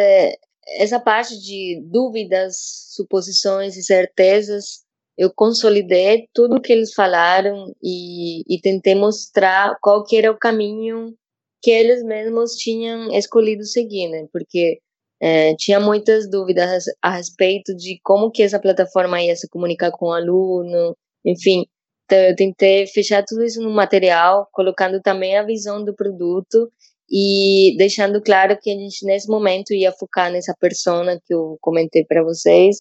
essa 0.79 1.01
parte 1.01 1.41
de 1.41 1.83
dúvidas, 1.91 2.57
suposições 2.95 3.77
e 3.77 3.83
certezas 3.83 4.87
eu 5.17 5.33
consolidei 5.35 6.29
tudo 6.35 6.61
que 6.61 6.73
eles 6.73 6.93
falaram 6.93 7.75
e, 7.83 8.43
e 8.47 8.61
tentei 8.61 8.95
mostrar 8.95 9.77
qual 9.81 10.05
que 10.05 10.17
era 10.17 10.31
o 10.31 10.39
caminho 10.39 11.15
que 11.63 11.71
eles 11.71 12.03
mesmos 12.05 12.53
tinham 12.53 13.11
escolhido 13.13 13.65
seguir, 13.65 14.09
né? 14.09 14.27
Porque 14.31 14.79
é, 15.21 15.55
tinha 15.57 15.81
muitas 15.81 16.29
dúvidas 16.31 16.85
a 17.03 17.11
respeito 17.11 17.75
de 17.75 17.99
como 18.03 18.31
que 18.31 18.43
essa 18.43 18.61
plataforma 18.61 19.23
ia 19.23 19.35
se 19.37 19.49
comunicar 19.49 19.91
com 19.93 20.07
o 20.07 20.13
aluno, 20.13 20.97
enfim. 21.25 21.65
Então, 22.05 22.19
eu 22.19 22.37
tentei 22.37 22.87
fechar 22.87 23.25
tudo 23.25 23.45
isso 23.45 23.61
no 23.61 23.71
material, 23.71 24.49
colocando 24.53 25.01
também 25.03 25.37
a 25.37 25.43
visão 25.45 25.85
do 25.85 25.95
produto 25.95 26.71
e 27.11 27.77
deixando 27.79 28.21
claro 28.23 28.59
que 28.61 28.71
a 28.71 28.75
gente 28.75 29.05
nesse 29.07 29.29
momento 29.29 29.73
ia 29.73 29.93
focar 29.93 30.31
nessa 30.31 30.55
persona 30.61 31.21
que 31.25 31.35
eu 31.35 31.57
comentei 31.61 32.05
para 32.05 32.23
vocês 32.23 32.79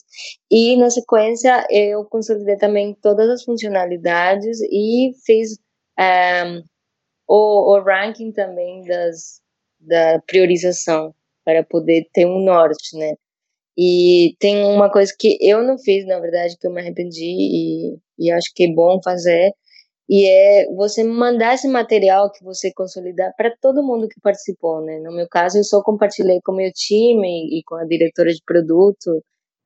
e 0.50 0.76
na 0.78 0.90
sequência 0.90 1.66
eu 1.70 2.04
consolidei 2.06 2.58
também 2.58 2.96
todas 3.02 3.30
as 3.30 3.44
funcionalidades 3.44 4.60
e 4.72 5.12
fiz 5.26 5.52
um, 6.00 6.04
eh, 6.04 6.62
o, 7.28 7.76
o 7.76 7.84
ranking 7.84 8.32
também 8.32 8.84
das 8.86 9.42
da 9.80 10.20
priorização 10.26 11.14
para 11.46 11.64
poder 11.64 12.08
ter 12.14 12.26
um 12.26 12.44
norte, 12.44 12.98
né? 12.98 13.14
E 13.78 14.36
tem 14.40 14.64
uma 14.66 14.92
coisa 14.92 15.14
que 15.18 15.38
eu 15.42 15.64
não 15.64 15.78
fiz, 15.78 16.06
na 16.08 16.20
verdade, 16.20 16.58
que 16.60 16.68
eu 16.68 16.72
me 16.72 16.82
arrependi 16.82 17.26
e, 17.26 17.98
e 18.20 18.32
acho 18.32 18.52
que 18.56 18.66
é 18.66 18.74
bom 18.74 19.00
fazer, 19.04 19.52
e 20.10 20.28
é 20.28 20.66
você 20.76 21.04
mandar 21.04 21.56
esse 21.56 21.68
material 21.68 22.32
que 22.32 22.44
você 22.44 22.72
consolidar 22.74 23.34
para 23.38 23.56
todo 23.62 23.84
mundo 23.84 24.08
que 24.08 24.20
participou, 24.22 24.82
né? 24.82 25.00
No 25.00 25.12
meu 25.16 25.28
caso, 25.28 25.58
eu 25.58 25.64
só 25.64 25.82
compartilhei 25.84 26.40
com 26.44 26.52
o 26.54 26.56
meu 26.56 26.72
time 26.74 27.60
e 27.60 27.64
com 27.66 27.76
a 27.76 27.86
diretora 27.86 28.32
de 28.32 28.42
produto 28.46 29.24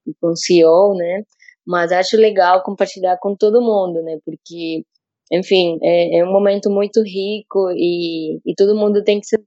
e 0.08 0.14
com 0.22 0.30
o 0.30 0.38
CEO, 0.38 0.96
né? 0.96 1.24
Mas 1.68 1.92
acho 1.92 2.18
legal 2.18 2.64
compartilhar 2.64 3.18
com 3.20 3.36
todo 3.36 3.62
mundo, 3.62 4.02
né? 4.04 4.18
Porque, 4.26 4.84
enfim, 5.32 5.78
é, 5.84 6.20
é 6.20 6.26
um 6.26 6.32
momento 6.32 6.70
muito 6.72 7.02
rico 7.04 7.70
e, 7.76 8.40
e 8.46 8.56
todo 8.58 8.76
mundo 8.78 9.04
tem 9.04 9.20
que 9.20 9.28
ser 9.28 9.40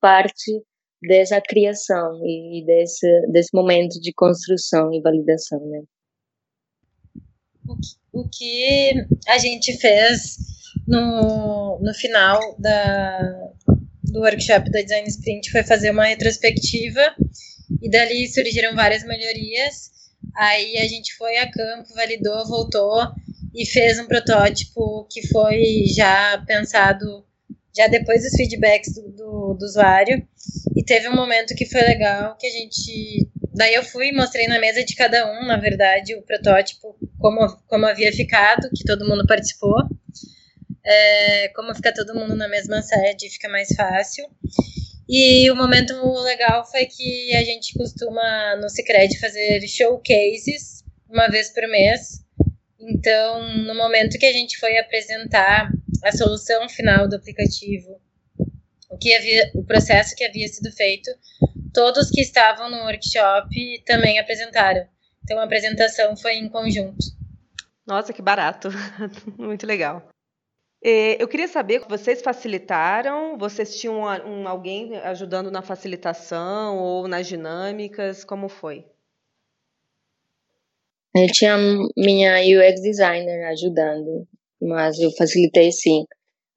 parte 0.00 0.62
dessa 1.02 1.40
criação 1.40 2.20
e 2.24 2.64
desse, 2.64 3.06
desse 3.30 3.50
momento 3.54 4.00
de 4.00 4.12
construção 4.12 4.92
e 4.92 5.00
validação, 5.00 5.60
né? 5.68 5.82
O 8.12 8.28
que 8.28 8.94
a 9.28 9.38
gente 9.38 9.76
fez 9.78 10.36
no, 10.86 11.78
no 11.80 11.94
final 11.94 12.40
da, 12.58 13.50
do 14.04 14.20
workshop 14.20 14.70
da 14.70 14.80
Design 14.80 15.06
Sprint 15.08 15.50
foi 15.50 15.62
fazer 15.62 15.90
uma 15.90 16.06
retrospectiva 16.06 17.00
e 17.82 17.90
dali 17.90 18.26
surgiram 18.26 18.74
várias 18.74 19.04
melhorias. 19.04 19.90
Aí 20.34 20.78
a 20.78 20.88
gente 20.88 21.14
foi 21.16 21.36
a 21.36 21.50
campo, 21.50 21.94
validou, 21.94 22.46
voltou 22.46 23.02
e 23.54 23.66
fez 23.66 23.98
um 23.98 24.06
protótipo 24.06 25.06
que 25.10 25.26
foi 25.28 25.84
já 25.94 26.42
pensado 26.46 27.27
já 27.76 27.86
depois 27.86 28.22
dos 28.22 28.32
feedbacks 28.32 28.94
do, 28.94 29.10
do, 29.10 29.54
do, 29.54 29.64
usuário. 29.64 30.26
E 30.76 30.84
teve 30.84 31.08
um 31.08 31.14
momento 31.14 31.54
que 31.54 31.66
foi 31.66 31.82
legal, 31.82 32.36
que 32.36 32.46
a 32.46 32.50
gente. 32.50 33.28
Daí 33.54 33.74
eu 33.74 33.82
fui 33.82 34.08
e 34.08 34.12
mostrei 34.12 34.46
na 34.46 34.60
mesa 34.60 34.84
de 34.84 34.94
cada 34.94 35.30
um, 35.32 35.46
na 35.46 35.56
verdade, 35.56 36.14
o 36.14 36.22
protótipo, 36.22 36.96
como, 37.18 37.46
como 37.66 37.86
havia 37.86 38.12
ficado, 38.12 38.68
que 38.70 38.84
todo 38.84 39.08
mundo 39.08 39.26
participou. 39.26 39.76
É, 40.84 41.48
como 41.48 41.74
fica 41.74 41.92
todo 41.92 42.14
mundo 42.14 42.34
na 42.34 42.48
mesma 42.48 42.80
sede, 42.82 43.28
fica 43.30 43.48
mais 43.48 43.68
fácil. 43.74 44.24
E 45.08 45.50
o 45.50 45.56
momento 45.56 45.94
legal 46.22 46.66
foi 46.70 46.84
que 46.84 47.34
a 47.34 47.42
gente 47.42 47.72
costuma 47.72 48.56
no 48.56 48.68
Cicred 48.68 49.18
fazer 49.18 49.66
showcases 49.66 50.84
uma 51.08 51.28
vez 51.28 51.50
por 51.50 51.66
mês. 51.68 52.22
Então, 52.78 53.42
no 53.64 53.74
momento 53.74 54.18
que 54.18 54.26
a 54.26 54.32
gente 54.32 54.58
foi 54.58 54.78
apresentar 54.78 55.70
a 56.04 56.12
solução 56.12 56.68
final 56.68 57.08
do 57.08 57.16
aplicativo, 57.16 58.00
o 58.90 58.96
que 58.96 59.14
havia, 59.14 59.50
o 59.54 59.64
processo 59.64 60.14
que 60.16 60.24
havia 60.24 60.48
sido 60.48 60.70
feito, 60.72 61.10
todos 61.72 62.10
que 62.10 62.20
estavam 62.20 62.70
no 62.70 62.78
workshop 62.84 63.82
também 63.84 64.18
apresentaram. 64.18 64.86
Então 65.22 65.38
a 65.38 65.44
apresentação 65.44 66.16
foi 66.16 66.34
em 66.34 66.48
conjunto. 66.48 67.06
Nossa, 67.86 68.12
que 68.12 68.22
barato! 68.22 68.68
Muito 69.38 69.66
legal. 69.66 70.08
Eu 70.80 71.26
queria 71.26 71.48
saber, 71.48 71.80
vocês 71.88 72.22
facilitaram? 72.22 73.36
Vocês 73.36 73.78
tinham 73.78 74.00
um, 74.00 74.46
alguém 74.46 74.96
ajudando 74.98 75.50
na 75.50 75.60
facilitação 75.60 76.78
ou 76.78 77.08
nas 77.08 77.26
dinâmicas? 77.26 78.24
Como 78.24 78.48
foi? 78.48 78.86
Eu 81.14 81.26
tinha 81.32 81.56
minha 81.96 82.36
UX 82.38 82.80
designer 82.80 83.48
ajudando 83.48 84.26
mas 84.60 84.98
eu 84.98 85.10
facilitei 85.16 85.72
sim. 85.72 86.04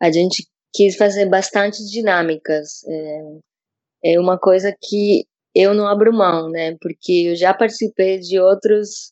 A 0.02 0.12
gente 0.12 0.46
quis 0.74 0.96
fazer 0.98 1.28
bastante 1.30 1.84
dinâmicas. 1.86 2.84
É, 4.04 4.14
é 4.16 4.20
uma 4.20 4.38
coisa 4.40 4.76
que 4.82 5.26
eu 5.56 5.74
não 5.74 5.88
abro 5.88 6.14
mão, 6.14 6.50
né? 6.50 6.76
Porque 6.82 7.30
eu 7.30 7.36
já 7.36 7.54
participei 7.54 8.20
de 8.20 8.40
outros 8.40 9.12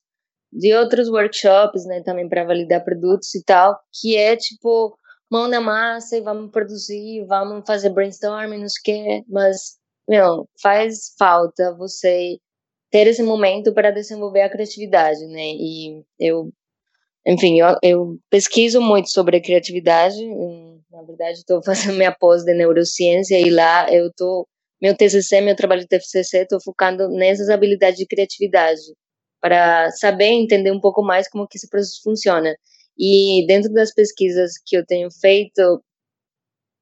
de 0.52 0.74
outros 0.76 1.10
workshops, 1.10 1.86
né, 1.86 2.02
também 2.04 2.28
para 2.28 2.44
validar 2.44 2.84
produtos 2.84 3.36
e 3.36 3.44
tal, 3.44 3.80
que 3.94 4.18
é 4.18 4.36
tipo 4.36 4.98
mão 5.32 5.48
na 5.48 5.62
massa 5.62 6.18
e 6.18 6.22
vamos 6.22 6.52
produzir, 6.52 7.24
vamos 7.28 7.64
fazer 7.68 7.92
brainstorming, 7.92 8.60
não 8.60 8.70
sei 8.70 8.82
o 8.82 8.84
quê, 8.84 9.24
mas 9.30 9.78
meu, 10.08 10.48
faz 10.62 11.14
falta 11.20 11.76
você 11.78 12.38
ter 12.92 13.08
esse 13.08 13.24
momento 13.24 13.74
para 13.74 13.92
desenvolver 13.92 14.42
a 14.42 14.50
criatividade, 14.50 15.26
né? 15.28 15.52
E 15.56 16.04
eu 16.20 16.50
enfim, 17.30 17.60
eu, 17.60 17.78
eu, 17.84 18.20
pesquiso 18.28 18.82
muito 18.82 19.12
sobre 19.12 19.38
a 19.38 19.42
criatividade. 19.42 20.18
Na 20.92 21.04
verdade, 21.04 21.38
estou 21.38 21.62
fazendo 21.64 21.96
minha 21.96 22.12
pós 22.12 22.44
de 22.44 22.56
neurociência 22.56 23.40
e 23.40 23.52
lá 23.52 23.88
eu 23.94 24.08
estou 24.08 24.48
meu 24.82 24.96
TCC, 24.96 25.42
meu 25.42 25.56
trabalho 25.56 25.82
de 25.82 25.88
TCC, 25.88 26.40
estou 26.40 26.60
focando 26.64 27.10
nessas 27.10 27.50
habilidades 27.50 28.00
de 28.00 28.08
criatividade 28.08 28.82
para 29.42 29.92
saber 29.92 30.28
entender 30.28 30.72
um 30.72 30.80
pouco 30.80 31.04
mais 31.04 31.30
como 31.30 31.48
que 31.48 31.58
esse 31.58 31.70
processo 31.70 32.02
funciona. 32.02 32.56
E 32.98 33.46
dentro 33.46 33.72
das 33.74 33.94
pesquisas 33.94 34.54
que 34.66 34.78
eu 34.78 34.86
tenho 34.86 35.10
feito, 35.12 35.84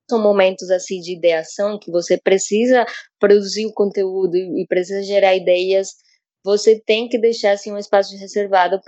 são 0.09 0.21
momentos 0.21 0.69
assim 0.71 1.01
de 1.01 1.17
ideação 1.17 1.77
que 1.79 1.91
você 1.91 2.17
precisa 2.17 2.85
produzir 3.19 3.65
o 3.65 3.73
conteúdo 3.73 4.35
e, 4.37 4.65
precisa 4.67 5.03
gerar 5.03 5.35
ideias. 5.35 5.89
Você 6.45 6.79
tem 6.79 7.09
que 7.09 7.19
deixar 7.19 7.51
assim 7.51 7.71
um 7.71 7.77
espaço 7.77 8.15
reservado 8.15 8.79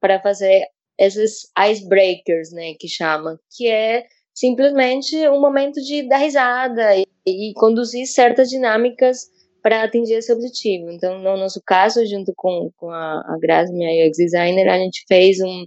para 0.00 0.22
fazer 0.22 0.64
esses 0.98 1.50
icebreakers, 1.58 2.50
né, 2.52 2.74
que 2.78 2.88
chama, 2.88 3.38
que 3.56 3.68
é 3.68 4.04
simplesmente 4.34 5.16
um 5.28 5.40
momento 5.40 5.80
de 5.80 6.08
dar 6.08 6.18
risada 6.18 6.96
e, 6.96 7.04
e 7.26 7.52
conduzir 7.54 8.06
certas 8.06 8.48
dinâmicas 8.48 9.26
para 9.62 9.82
atingir 9.82 10.14
esse 10.14 10.32
objetivo. 10.32 10.90
Então, 10.90 11.18
no 11.18 11.36
nosso 11.36 11.60
caso, 11.64 12.04
junto 12.06 12.32
com, 12.36 12.70
com 12.76 12.90
a, 12.90 13.20
a 13.20 13.38
Grazi, 13.40 13.72
minha 13.72 14.06
UX 14.06 14.16
designer, 14.16 14.68
a 14.68 14.78
gente 14.78 15.04
fez 15.08 15.40
um, 15.40 15.66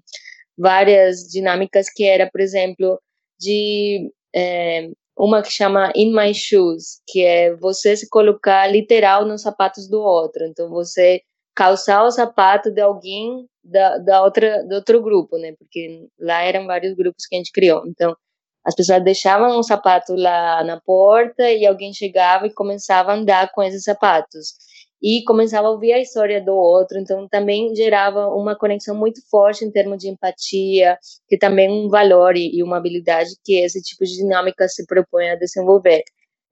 várias 0.58 1.28
dinâmicas 1.30 1.88
que 1.90 2.04
era, 2.04 2.30
por 2.30 2.42
exemplo, 2.42 3.00
de 3.40 4.12
é, 4.34 4.90
uma 5.18 5.42
que 5.42 5.52
chama 5.52 5.92
In 5.96 6.16
My 6.16 6.34
Shoes, 6.34 7.02
que 7.08 7.24
é 7.24 7.56
você 7.56 7.96
se 7.96 8.10
colocar 8.10 8.68
literal 8.68 9.26
nos 9.26 9.42
sapatos 9.42 9.88
do 9.90 10.00
outro. 10.00 10.46
Então, 10.46 10.70
você 10.70 11.22
calçar 11.54 12.06
o 12.06 12.12
sapato 12.12 12.72
de 12.72 12.82
alguém 12.82 13.46
da, 13.64 13.98
da 13.98 14.24
outra, 14.24 14.64
do 14.66 14.76
outro 14.76 15.02
grupo, 15.02 15.38
né? 15.38 15.54
Porque 15.58 16.08
lá 16.20 16.42
eram 16.42 16.66
vários 16.66 16.96
grupos 16.96 17.26
que 17.26 17.36
a 17.36 17.38
gente 17.38 17.52
criou. 17.52 17.84
Então, 17.88 18.16
as 18.64 18.76
pessoas 18.76 19.04
deixavam 19.04 19.58
um 19.58 19.64
sapato 19.64 20.14
lá 20.16 20.64
na 20.64 20.80
porta 20.80 21.50
e 21.52 21.66
alguém 21.66 21.94
chegava 21.94 22.46
e 22.48 22.54
começava 22.54 23.12
a 23.12 23.16
andar 23.16 23.52
com 23.52 23.64
esses 23.64 23.84
sapatos. 23.84 24.54
E 25.02 25.24
começava 25.24 25.68
a 25.68 25.72
ouvir 25.72 25.94
a 25.94 26.00
história 26.00 26.40
do 26.40 26.54
outro, 26.54 27.00
então 27.00 27.28
também 27.28 27.76
gerava 27.76 28.28
uma 28.28 28.56
conexão 28.56 28.96
muito 28.96 29.20
forte 29.32 29.66
em 29.66 29.72
termos 29.72 29.98
de 29.98 30.10
empatia, 30.10 30.96
que 31.28 31.40
também 31.40 31.68
é 31.68 31.72
um 31.72 31.90
valor 31.90 32.38
e 32.38 32.62
uma 32.62 32.78
habilidade 32.78 33.32
que 33.44 33.58
esse 33.58 33.82
tipo 33.82 34.06
de 34.06 34.18
dinâmica 34.18 34.68
se 34.68 34.86
propõe 34.86 35.32
a 35.32 35.36
desenvolver. 35.36 36.04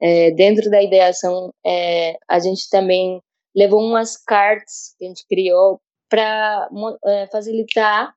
É, 0.01 0.32
dentro 0.32 0.70
da 0.72 0.82
ideação, 0.82 1.53
é, 1.64 2.16
a 2.28 2.39
gente 2.39 2.68
também 2.72 3.22
levou 3.55 3.82
umas 3.82 4.18
cartas 4.18 4.95
que 4.97 5.05
a 5.05 5.07
gente 5.10 5.28
criou 5.28 5.80
para 6.10 6.70
é, 7.05 7.28
facilitar 7.28 8.14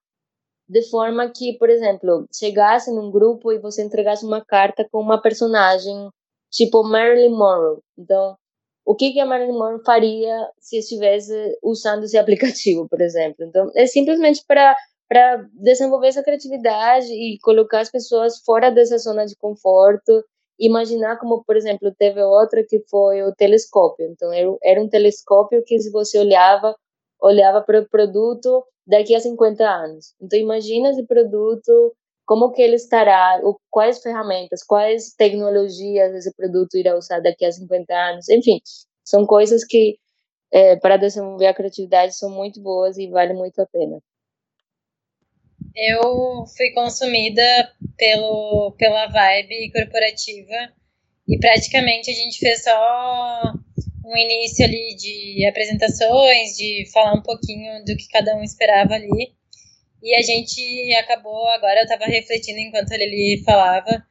de 0.69 0.83
forma 0.89 1.29
que, 1.31 1.59
por 1.59 1.69
exemplo, 1.69 2.27
chegasse 2.35 2.91
num 2.91 3.11
grupo 3.11 3.53
e 3.53 3.59
você 3.59 3.83
entregasse 3.83 4.25
uma 4.25 4.45
carta 4.45 4.87
com 4.91 5.01
uma 5.01 5.21
personagem 5.21 6.09
tipo 6.51 6.83
Marilyn 6.83 7.31
Monroe. 7.31 7.81
Então, 7.99 8.37
o 8.85 8.95
que 8.95 9.13
que 9.13 9.21
a 9.21 9.27
Marilyn 9.27 9.53
Monroe 9.53 9.85
faria 9.85 10.49
se 10.59 10.79
estivesse 10.79 11.59
usando 11.63 12.05
esse 12.05 12.17
aplicativo, 12.19 12.89
por 12.89 13.01
exemplo? 13.01 13.45
Então, 13.45 13.71
é 13.77 13.87
simplesmente 13.87 14.43
para 14.47 14.77
para 15.09 15.47
desenvolver 15.53 16.09
essa 16.09 16.23
criatividade 16.23 17.13
e 17.13 17.39
colocar 17.43 17.81
as 17.81 17.91
pessoas 17.91 18.39
fora 18.47 18.71
dessa 18.71 18.97
zona 18.97 19.27
de 19.27 19.37
conforto 19.37 20.25
imaginar 20.59 21.19
como, 21.19 21.45
por 21.45 21.57
exemplo, 21.57 21.93
teve 21.95 22.23
outra 22.23 22.65
que 22.67 22.81
foi 22.89 23.23
o 23.23 23.35
telescópio. 23.35 24.07
Então, 24.07 24.31
era, 24.63 24.83
um 24.83 24.89
telescópio 24.89 25.63
que 25.67 25.79
se 25.81 25.91
você 25.91 26.19
olhava, 26.19 26.75
olhava 27.23 27.63
para 27.63 27.81
o 27.81 27.89
produto 27.89 28.65
daqui 28.87 29.15
a 29.15 29.21
50 29.21 29.65
anos. 29.65 30.15
Então 30.21 30.39
imagina 30.39 30.91
esse 30.91 31.07
produto, 31.07 31.95
como 32.27 32.51
que 32.51 32.61
ele 32.61 32.75
estará, 32.75 33.41
quais 33.71 34.03
ferramentas, 34.03 34.63
quais 34.65 35.15
tecnologias 35.15 36.15
esse 36.15 36.35
produto 36.35 36.77
irá 36.77 36.97
usar 36.97 37.21
daqui 37.21 37.45
a 37.45 37.53
50 37.53 37.95
anos. 37.95 38.29
Enfim, 38.29 38.61
são 39.05 39.25
coisas 39.25 39.65
que 39.65 39.99
é, 40.53 40.77
para 40.77 40.97
desenvolver 40.97 41.47
a 41.47 41.55
criatividade 41.55 42.17
são 42.17 42.29
muito 42.29 42.61
boas 42.61 42.99
e 42.99 43.09
vale 43.09 43.33
muito 43.33 43.61
a 43.61 43.67
pena. 43.67 43.99
Eu 45.75 46.45
fui 46.55 46.71
consumida 46.75 47.43
pelo, 47.97 48.75
pela 48.77 49.07
vibe 49.07 49.73
corporativa 49.73 50.73
e 51.27 51.39
praticamente 51.39 52.11
a 52.11 52.15
gente 52.15 52.39
fez 52.39 52.65
só 52.65 53.55
um 54.05 54.17
início 54.17 54.65
ali 54.65 54.97
de 54.97 55.47
apresentações, 55.47 56.57
de 56.57 56.89
falar 56.93 57.15
um 57.15 57.23
pouquinho 57.23 57.85
do 57.85 57.97
que 57.97 58.09
cada 58.09 58.37
um 58.37 58.43
esperava 58.43 58.95
ali. 58.95 59.33
E 60.03 60.15
a 60.17 60.23
gente 60.23 60.95
acabou, 60.95 61.47
agora 61.49 61.81
eu 61.81 61.85
estava 61.85 62.07
refletindo 62.07 62.59
enquanto 62.59 62.91
ele 62.93 63.43
falava, 63.45 64.05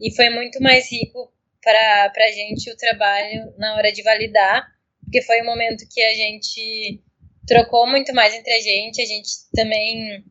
e 0.00 0.14
foi 0.14 0.30
muito 0.30 0.60
mais 0.60 0.90
rico 0.90 1.32
para 1.62 2.24
a 2.26 2.32
gente 2.32 2.70
o 2.70 2.76
trabalho 2.76 3.54
na 3.56 3.76
hora 3.76 3.92
de 3.92 4.02
validar, 4.02 4.66
porque 5.04 5.22
foi 5.22 5.42
um 5.42 5.46
momento 5.46 5.88
que 5.88 6.02
a 6.02 6.14
gente 6.14 7.00
trocou 7.46 7.86
muito 7.86 8.12
mais 8.14 8.34
entre 8.34 8.52
a 8.52 8.60
gente, 8.60 9.00
a 9.00 9.06
gente 9.06 9.30
também 9.54 10.24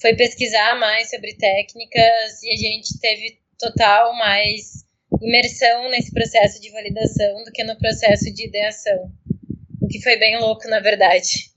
foi 0.00 0.14
pesquisar 0.14 0.78
mais 0.78 1.10
sobre 1.10 1.36
técnicas 1.36 2.42
e 2.42 2.52
a 2.52 2.56
gente 2.56 2.98
teve 3.00 3.38
total 3.58 4.14
mais 4.14 4.84
imersão 5.20 5.90
nesse 5.90 6.12
processo 6.12 6.60
de 6.60 6.70
validação 6.70 7.44
do 7.44 7.52
que 7.52 7.64
no 7.64 7.78
processo 7.78 8.32
de 8.32 8.46
ideação. 8.46 9.10
O 9.80 9.88
que 9.88 10.02
foi 10.02 10.16
bem 10.16 10.38
louco, 10.38 10.68
na 10.68 10.80
verdade. 10.80 11.50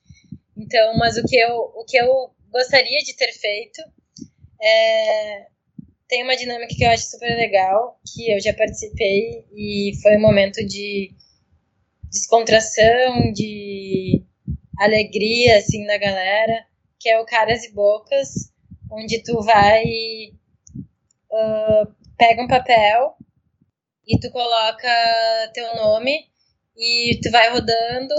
Então, 0.57 0.97
mas 0.97 1.17
o 1.17 1.23
que 1.23 1.35
eu, 1.35 1.55
o 1.75 1.85
que 1.85 1.97
eu 1.97 2.31
gostaria 2.51 2.99
de 2.99 3.15
ter 3.15 3.31
feito 3.33 3.81
é, 4.61 5.47
tem 6.07 6.23
uma 6.23 6.35
dinâmica 6.35 6.75
que 6.75 6.83
eu 6.83 6.89
acho 6.89 7.09
super 7.09 7.35
legal, 7.35 7.99
que 8.13 8.31
eu 8.31 8.39
já 8.39 8.53
participei 8.53 9.45
e 9.53 9.93
foi 10.01 10.17
um 10.17 10.21
momento 10.21 10.65
de 10.65 11.13
descontração, 12.09 13.31
de 13.33 14.23
alegria, 14.77 15.57
assim, 15.57 15.85
da 15.85 15.97
galera, 15.97 16.65
que 16.99 17.09
é 17.09 17.19
o 17.19 17.25
Caras 17.25 17.63
e 17.63 17.73
Bocas, 17.73 18.51
onde 18.91 19.23
tu 19.23 19.41
vai, 19.41 19.83
uh, 21.31 21.95
pega 22.17 22.43
um 22.43 22.47
papel 22.47 23.15
e 24.07 24.19
tu 24.19 24.29
coloca 24.31 24.87
teu 25.53 25.75
nome 25.75 26.27
e 26.77 27.19
tu 27.21 27.29
vai 27.31 27.49
rodando 27.49 28.15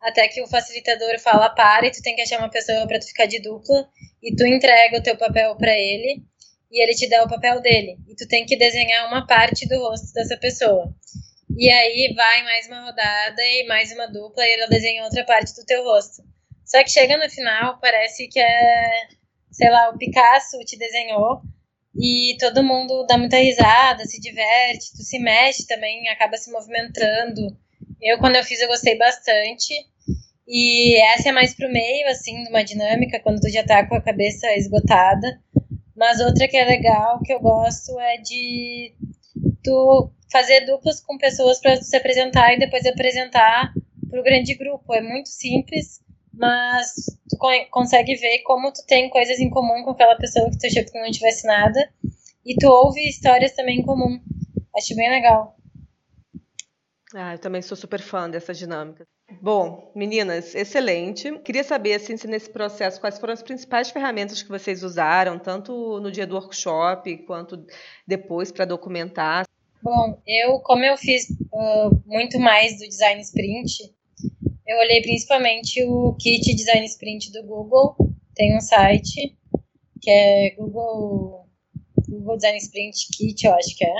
até 0.00 0.28
que 0.28 0.42
o 0.42 0.46
facilitador 0.46 1.18
fala 1.18 1.50
para 1.50 1.86
e 1.86 1.90
tu 1.90 2.02
tem 2.02 2.14
que 2.14 2.22
achar 2.22 2.38
uma 2.38 2.50
pessoa 2.50 2.86
para 2.86 2.98
tu 2.98 3.06
ficar 3.06 3.26
de 3.26 3.40
dupla 3.40 3.88
e 4.22 4.34
tu 4.34 4.46
entrega 4.46 4.98
o 4.98 5.02
teu 5.02 5.16
papel 5.16 5.56
para 5.56 5.72
ele 5.72 6.22
e 6.70 6.82
ele 6.82 6.94
te 6.94 7.08
dá 7.08 7.22
o 7.24 7.28
papel 7.28 7.60
dele 7.60 7.96
e 8.08 8.14
tu 8.14 8.26
tem 8.26 8.44
que 8.44 8.56
desenhar 8.56 9.06
uma 9.08 9.26
parte 9.26 9.66
do 9.68 9.78
rosto 9.78 10.12
dessa 10.12 10.36
pessoa. 10.36 10.94
E 11.56 11.70
aí 11.70 12.12
vai 12.14 12.42
mais 12.42 12.66
uma 12.66 12.84
rodada 12.84 13.42
e 13.42 13.66
mais 13.66 13.92
uma 13.92 14.06
dupla 14.06 14.46
e 14.46 14.52
ela 14.52 14.68
desenha 14.68 15.04
outra 15.04 15.24
parte 15.24 15.54
do 15.54 15.64
teu 15.64 15.82
rosto. 15.84 16.22
Só 16.64 16.82
que 16.82 16.90
chega 16.90 17.16
no 17.16 17.30
final, 17.30 17.78
parece 17.80 18.28
que 18.28 18.38
é, 18.38 19.08
sei 19.52 19.70
lá, 19.70 19.90
o 19.90 19.96
Picasso 19.96 20.58
te 20.64 20.76
desenhou 20.76 21.40
e 21.98 22.36
todo 22.38 22.62
mundo 22.62 23.06
dá 23.06 23.16
muita 23.16 23.38
risada, 23.38 24.04
se 24.04 24.20
diverte, 24.20 24.92
tu 24.94 25.02
se 25.02 25.18
mexe 25.18 25.66
também, 25.66 26.08
acaba 26.08 26.36
se 26.36 26.50
movimentando. 26.50 27.56
Eu, 28.00 28.18
quando 28.18 28.36
eu 28.36 28.44
fiz, 28.44 28.60
eu 28.60 28.68
gostei 28.68 28.96
bastante. 28.96 29.74
E 30.46 30.96
essa 31.12 31.30
é 31.30 31.32
mais 31.32 31.54
pro 31.54 31.72
meio, 31.72 32.08
assim, 32.08 32.42
de 32.44 32.50
uma 32.50 32.62
dinâmica, 32.62 33.20
quando 33.20 33.40
tu 33.40 33.48
já 33.48 33.64
tá 33.64 33.86
com 33.86 33.96
a 33.96 34.02
cabeça 34.02 34.46
esgotada. 34.54 35.40
Mas 35.96 36.20
outra 36.20 36.46
que 36.46 36.56
é 36.56 36.64
legal, 36.64 37.20
que 37.22 37.32
eu 37.32 37.40
gosto, 37.40 37.98
é 37.98 38.18
de 38.18 38.94
tu 39.64 40.10
fazer 40.30 40.66
duplas 40.66 41.00
com 41.00 41.16
pessoas 41.16 41.58
para 41.60 41.76
se 41.76 41.96
apresentar 41.96 42.52
e 42.52 42.58
depois 42.58 42.84
apresentar 42.84 43.72
pro 44.10 44.22
grande 44.22 44.54
grupo. 44.54 44.94
É 44.94 45.00
muito 45.00 45.30
simples, 45.30 46.00
mas 46.36 46.94
tu 47.28 47.38
consegue 47.70 48.14
ver 48.16 48.42
como 48.42 48.72
tu 48.72 48.84
tem 48.86 49.08
coisas 49.10 49.38
em 49.38 49.50
comum 49.50 49.82
com 49.82 49.90
aquela 49.90 50.16
pessoa 50.16 50.50
que 50.50 50.58
tu 50.58 50.66
achou 50.66 50.84
que 50.84 51.00
não 51.00 51.10
tivesse 51.10 51.46
nada, 51.46 51.90
e 52.44 52.54
tu 52.54 52.68
ouve 52.68 53.00
histórias 53.08 53.52
também 53.52 53.80
em 53.80 53.84
comum. 53.84 54.20
Acho 54.76 54.94
bem 54.94 55.10
legal. 55.10 55.56
Ah, 57.14 57.32
eu 57.32 57.38
também 57.38 57.62
sou 57.62 57.76
super 57.76 58.00
fã 58.00 58.28
dessa 58.28 58.52
dinâmica. 58.52 59.06
Bom, 59.40 59.90
meninas, 59.94 60.54
excelente. 60.54 61.38
Queria 61.40 61.64
saber, 61.64 61.94
assim, 61.94 62.16
se 62.16 62.28
nesse 62.28 62.50
processo, 62.50 63.00
quais 63.00 63.18
foram 63.18 63.32
as 63.32 63.42
principais 63.42 63.90
ferramentas 63.90 64.42
que 64.42 64.48
vocês 64.48 64.82
usaram, 64.82 65.38
tanto 65.38 65.98
no 66.00 66.12
dia 66.12 66.26
do 66.26 66.36
workshop, 66.36 67.16
quanto 67.18 67.66
depois 68.06 68.52
para 68.52 68.64
documentar. 68.64 69.44
Bom, 69.82 70.20
eu, 70.26 70.60
como 70.60 70.84
eu 70.84 70.96
fiz 70.96 71.28
uh, 71.52 72.02
muito 72.06 72.38
mais 72.38 72.78
do 72.78 72.88
design 72.88 73.20
sprint, 73.20 73.94
eu 74.66 74.78
olhei 74.78 75.00
principalmente 75.00 75.82
o 75.84 76.14
kit 76.14 76.54
design 76.54 76.84
sprint 76.86 77.30
do 77.32 77.42
Google. 77.44 77.96
Tem 78.34 78.56
um 78.56 78.60
site 78.60 79.36
que 80.02 80.10
é 80.10 80.50
Google, 80.56 81.46
Google 82.08 82.36
Design 82.36 82.58
Sprint 82.58 83.08
Kit, 83.16 83.46
eu 83.46 83.54
acho 83.54 83.76
que 83.76 83.84
é. 83.84 83.94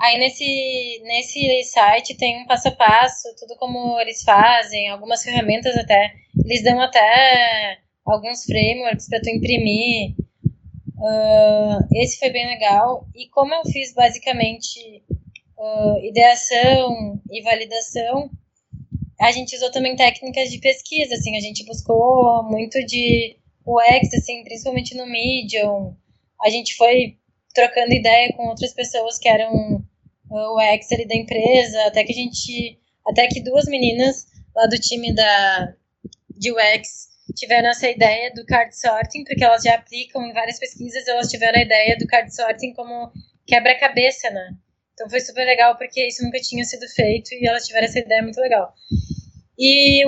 Aí 0.00 0.18
nesse, 0.18 1.00
nesse 1.04 1.62
site 1.64 2.16
tem 2.16 2.42
um 2.42 2.46
passo 2.46 2.68
a 2.68 2.72
passo, 2.72 3.28
tudo 3.38 3.56
como 3.56 4.00
eles 4.00 4.22
fazem, 4.24 4.88
algumas 4.88 5.22
ferramentas 5.22 5.76
até. 5.76 6.12
Eles 6.44 6.62
dão 6.62 6.80
até 6.80 7.78
alguns 8.04 8.44
frameworks 8.44 9.08
para 9.08 9.20
tu 9.20 9.30
imprimir. 9.30 10.16
Uh, 10.98 11.86
esse 11.96 12.18
foi 12.18 12.30
bem 12.30 12.46
legal. 12.46 13.06
E 13.14 13.28
como 13.28 13.54
eu 13.54 13.62
fiz 13.64 13.94
basicamente 13.94 15.02
uh, 15.56 16.04
ideação 16.04 17.20
e 17.30 17.42
validação, 17.42 18.28
a 19.22 19.30
gente 19.30 19.54
usou 19.54 19.70
também 19.70 19.94
técnicas 19.94 20.50
de 20.50 20.58
pesquisa, 20.58 21.14
assim, 21.14 21.36
a 21.36 21.40
gente 21.40 21.64
buscou 21.64 22.42
muito 22.42 22.84
de 22.84 23.36
UX, 23.64 24.12
assim, 24.14 24.42
principalmente 24.42 24.96
no 24.96 25.06
Medium. 25.06 25.96
A 26.44 26.50
gente 26.50 26.74
foi 26.74 27.16
trocando 27.54 27.94
ideia 27.94 28.32
com 28.36 28.48
outras 28.48 28.74
pessoas 28.74 29.18
que 29.18 29.28
eram 29.28 29.84
o 30.28 30.58
UX 30.58 30.90
ali 30.90 31.06
da 31.06 31.14
empresa, 31.14 31.86
até 31.86 32.02
que 32.02 32.12
a 32.12 32.16
gente, 32.16 32.78
até 33.06 33.28
que 33.28 33.40
duas 33.40 33.66
meninas 33.66 34.26
lá 34.56 34.66
do 34.66 34.78
time 34.78 35.14
da 35.14 35.72
de 36.36 36.50
UX 36.50 37.08
tiveram 37.36 37.68
essa 37.68 37.88
ideia 37.88 38.32
do 38.34 38.44
card 38.44 38.76
sorting, 38.76 39.22
porque 39.22 39.44
elas 39.44 39.62
já 39.62 39.74
aplicam 39.74 40.26
em 40.26 40.32
várias 40.32 40.58
pesquisas, 40.58 41.06
elas 41.06 41.28
tiveram 41.28 41.60
a 41.60 41.62
ideia 41.62 41.96
do 41.96 42.06
card 42.08 42.34
sorting 42.34 42.72
como 42.74 43.12
quebra-cabeça, 43.46 44.28
né? 44.30 44.56
Então 44.94 45.08
foi 45.08 45.20
super 45.20 45.44
legal 45.44 45.76
porque 45.76 46.06
isso 46.06 46.22
nunca 46.24 46.38
tinha 46.40 46.64
sido 46.64 46.86
feito 46.88 47.32
e 47.34 47.46
elas 47.46 47.66
tiveram 47.66 47.86
essa 47.86 47.98
ideia 47.98 48.22
muito 48.22 48.40
legal. 48.40 48.74
E 49.64 50.02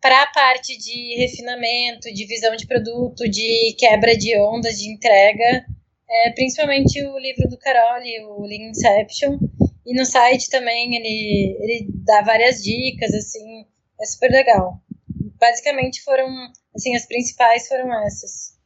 para 0.00 0.24
a 0.24 0.32
parte 0.32 0.76
de 0.76 1.14
refinamento, 1.18 2.12
de 2.12 2.26
visão 2.26 2.56
de 2.56 2.66
produto, 2.66 3.30
de 3.30 3.76
quebra 3.78 4.16
de 4.16 4.36
ondas, 4.36 4.76
de 4.76 4.90
entrega, 4.90 5.64
é, 6.10 6.30
principalmente 6.32 7.00
o 7.06 7.16
livro 7.16 7.48
do 7.48 7.56
Caroli, 7.58 8.18
o 8.24 8.42
Lean 8.42 8.70
Inception, 8.70 9.38
e 9.86 9.94
no 9.94 10.04
site 10.04 10.50
também 10.50 10.96
ele, 10.96 11.56
ele 11.60 11.88
dá 12.04 12.22
várias 12.22 12.60
dicas, 12.60 13.14
assim, 13.14 13.64
é 14.00 14.04
super 14.04 14.32
legal. 14.32 14.80
Basicamente 15.38 16.02
foram, 16.02 16.26
assim, 16.74 16.96
as 16.96 17.06
principais 17.06 17.68
foram 17.68 18.04
essas. 18.04 18.58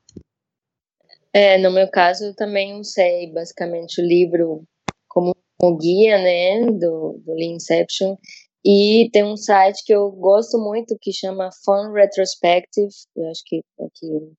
É, 1.31 1.59
no 1.59 1.71
meu 1.71 1.91
caso, 1.91 2.25
eu 2.25 2.35
também 2.35 2.81
usei 2.81 3.31
basicamente 3.31 4.01
o 4.01 4.05
livro 4.05 4.65
como 5.07 5.35
guia, 5.79 6.17
né, 6.17 6.65
do, 6.73 7.21
do 7.23 7.35
Lean 7.35 7.57
Inception, 7.57 8.17
e 8.65 9.11
tem 9.13 9.25
um 9.25 9.37
site 9.37 9.83
que 9.85 9.93
eu 9.93 10.11
gosto 10.11 10.59
muito 10.59 10.97
que 11.01 11.13
chama 11.13 11.51
Fun 11.65 11.93
Retrospective, 11.93 12.93
eu 13.17 13.29
acho 13.29 13.43
que 13.45 13.63
aqui 13.81 14.33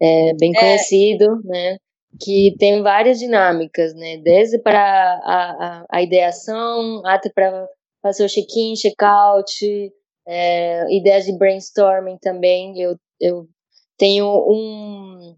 é 0.00 0.34
bem 0.34 0.52
é. 0.54 0.60
conhecido, 0.60 1.40
né? 1.44 1.78
Que 2.20 2.54
tem 2.58 2.82
várias 2.82 3.18
dinâmicas, 3.18 3.94
né? 3.94 4.18
Desde 4.18 4.58
para 4.58 4.80
a, 4.80 5.50
a, 5.82 5.86
a 5.90 6.02
ideação 6.02 7.02
até 7.06 7.30
para 7.30 7.66
fazer 8.02 8.24
o 8.24 8.28
check-in, 8.28 8.74
check-out, 8.74 9.92
é, 10.26 10.84
ideias 10.94 11.24
de 11.24 11.36
brainstorming 11.36 12.18
também. 12.18 12.78
Eu, 12.78 12.96
eu 13.20 13.48
tenho 13.96 14.26
um. 14.26 15.34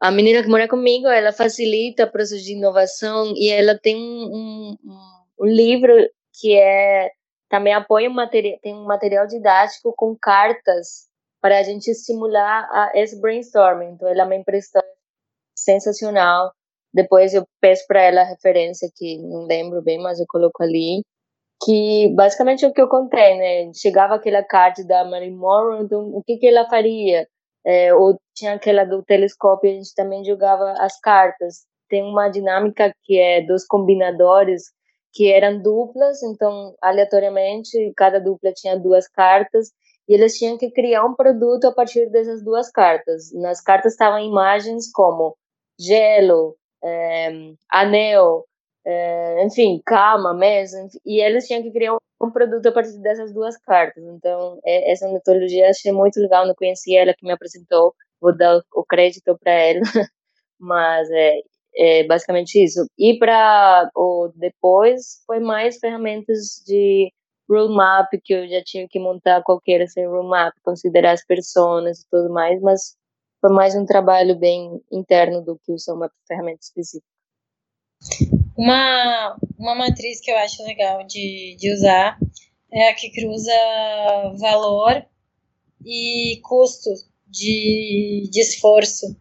A 0.00 0.10
menina 0.10 0.42
que 0.42 0.48
mora 0.48 0.68
comigo, 0.68 1.08
ela 1.08 1.32
facilita 1.32 2.04
o 2.04 2.10
processo 2.10 2.42
de 2.44 2.52
inovação 2.52 3.34
e 3.36 3.50
ela 3.50 3.76
tem 3.76 3.96
um, 3.96 4.24
um, 4.32 4.76
um 5.40 5.46
livro 5.46 5.92
que 6.32 6.56
é 6.56 7.10
também 7.50 7.74
apoia 7.74 8.08
tem 8.62 8.74
um 8.74 8.84
material 8.84 9.26
didático 9.26 9.92
com 9.96 10.16
cartas 10.16 11.08
para 11.42 11.58
a 11.58 11.62
gente 11.62 11.88
estimular 11.90 12.68
a, 12.70 12.92
esse 12.94 13.20
brainstorming. 13.20 13.90
Então, 13.90 14.08
ela 14.08 14.24
me 14.24 14.36
emprestou 14.36 14.82
sensacional. 15.54 16.52
Depois 16.94 17.34
eu 17.34 17.44
peço 17.60 17.86
para 17.86 18.00
ela 18.02 18.22
a 18.22 18.24
referência, 18.24 18.90
que 18.94 19.18
não 19.18 19.46
lembro 19.46 19.82
bem, 19.82 19.98
mas 19.98 20.18
eu 20.18 20.26
coloco 20.28 20.62
ali. 20.62 21.02
Que 21.62 22.08
basicamente 22.14 22.64
é 22.64 22.68
o 22.68 22.72
que 22.72 22.80
eu 22.80 22.88
contei, 22.88 23.36
né? 23.36 23.72
Chegava 23.74 24.14
aquela 24.14 24.42
carta 24.42 24.82
da 24.84 25.04
Mary 25.04 25.30
Morrow, 25.30 25.82
então 25.82 26.00
o 26.14 26.22
que, 26.22 26.38
que 26.38 26.46
ela 26.46 26.68
faria? 26.68 27.26
é, 27.64 27.94
ou 27.94 28.18
tinha 28.34 28.54
aquela 28.54 28.84
do 28.84 29.02
telescópio, 29.02 29.70
a 29.70 29.74
gente 29.74 29.94
também 29.94 30.24
jogava 30.24 30.72
as 30.78 30.98
cartas. 31.00 31.66
Tem 31.88 32.02
uma 32.02 32.28
dinâmica 32.28 32.94
que 33.04 33.18
é 33.18 33.42
dos 33.42 33.66
combinadores, 33.66 34.64
que 35.12 35.32
eram 35.32 35.60
duplas, 35.60 36.22
então, 36.22 36.74
aleatoriamente, 36.82 37.92
cada 37.96 38.20
dupla 38.20 38.52
tinha 38.52 38.78
duas 38.78 39.08
cartas, 39.08 39.70
e 40.08 40.14
eles 40.14 40.38
tinham 40.38 40.58
que 40.58 40.70
criar 40.70 41.04
um 41.04 41.14
produto 41.14 41.66
a 41.66 41.72
partir 41.72 42.10
dessas 42.10 42.42
duas 42.42 42.70
cartas. 42.70 43.32
Nas 43.32 43.60
cartas 43.60 43.92
estavam 43.92 44.18
imagens 44.18 44.90
como 44.92 45.36
gelo, 45.78 46.56
é, 46.82 47.30
anel, 47.70 48.44
é, 48.84 49.44
enfim, 49.44 49.80
cama, 49.84 50.34
mesa, 50.34 50.88
e 51.04 51.20
eles 51.20 51.46
tinham 51.46 51.62
que 51.62 51.70
criar 51.70 51.96
um 52.20 52.30
produto 52.30 52.66
a 52.66 52.72
partir 52.72 52.98
dessas 53.00 53.32
duas 53.32 53.56
cartas. 53.58 54.02
Então, 54.04 54.58
é, 54.64 54.92
essa 54.92 55.08
metodologia 55.12 55.70
achei 55.70 55.92
muito 55.92 56.20
legal, 56.20 56.46
não 56.46 56.54
conhecia 56.54 57.02
ela 57.02 57.14
que 57.14 57.24
me 57.24 57.32
apresentou, 57.32 57.94
vou 58.20 58.36
dar 58.36 58.60
o 58.74 58.84
crédito 58.84 59.38
para 59.38 59.52
ela, 59.52 59.80
mas 60.58 61.10
é, 61.10 61.40
é, 61.76 62.04
basicamente 62.04 62.62
isso. 62.62 62.86
E 62.98 63.18
para 63.18 63.90
depois 64.36 65.22
foi 65.26 65.40
mais 65.40 65.78
ferramentas 65.78 66.62
de 66.66 67.12
roadmap 67.48 68.08
que 68.22 68.32
eu 68.32 68.48
já 68.48 68.62
tinha 68.62 68.86
que 68.88 68.98
montar 68.98 69.42
qualquer 69.42 69.82
assim, 69.82 70.06
roadmap, 70.06 70.54
considerar 70.62 71.12
as 71.12 71.24
pessoas 71.24 72.00
e 72.00 72.08
tudo 72.10 72.32
mais, 72.32 72.60
mas 72.60 72.96
foi 73.40 73.52
mais 73.52 73.74
um 73.74 73.84
trabalho 73.84 74.38
bem 74.38 74.80
interno 74.92 75.42
do 75.42 75.58
que 75.64 75.72
usar 75.72 75.94
uma 75.94 76.10
ferramenta 76.28 76.60
específica. 76.62 77.06
Uma, 78.56 79.36
uma 79.58 79.74
matriz 79.74 80.20
que 80.20 80.30
eu 80.30 80.36
acho 80.38 80.62
legal 80.64 81.04
de, 81.06 81.56
de 81.58 81.72
usar 81.72 82.18
é 82.72 82.88
a 82.88 82.94
que 82.94 83.10
cruza 83.10 83.52
valor 84.38 85.04
e 85.84 86.40
custo 86.42 86.90
de, 87.26 88.28
de 88.30 88.40
esforço. 88.40 89.16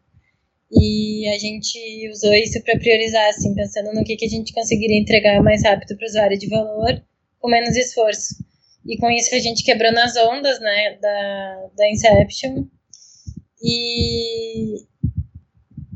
E 0.71 1.27
a 1.29 1.39
gente 1.39 2.09
usou 2.11 2.33
isso 2.33 2.61
para 2.63 2.77
priorizar, 2.77 3.27
assim, 3.29 3.55
pensando 3.55 3.93
no 3.93 4.03
que, 4.03 4.15
que 4.15 4.25
a 4.25 4.29
gente 4.29 4.53
conseguiria 4.53 4.99
entregar 4.99 5.41
mais 5.41 5.63
rápido 5.63 5.97
para 5.97 6.05
o 6.05 6.09
usuário 6.09 6.37
de 6.37 6.47
valor 6.47 7.03
com 7.39 7.49
menos 7.49 7.75
esforço. 7.75 8.35
E 8.85 8.97
com 8.97 9.09
isso 9.09 9.33
a 9.33 9.39
gente 9.39 9.63
quebrou 9.63 9.91
nas 9.91 10.15
ondas, 10.15 10.59
né, 10.59 10.97
da, 11.01 11.69
da 11.75 11.89
Inception. 11.89 12.65
E 13.61 14.85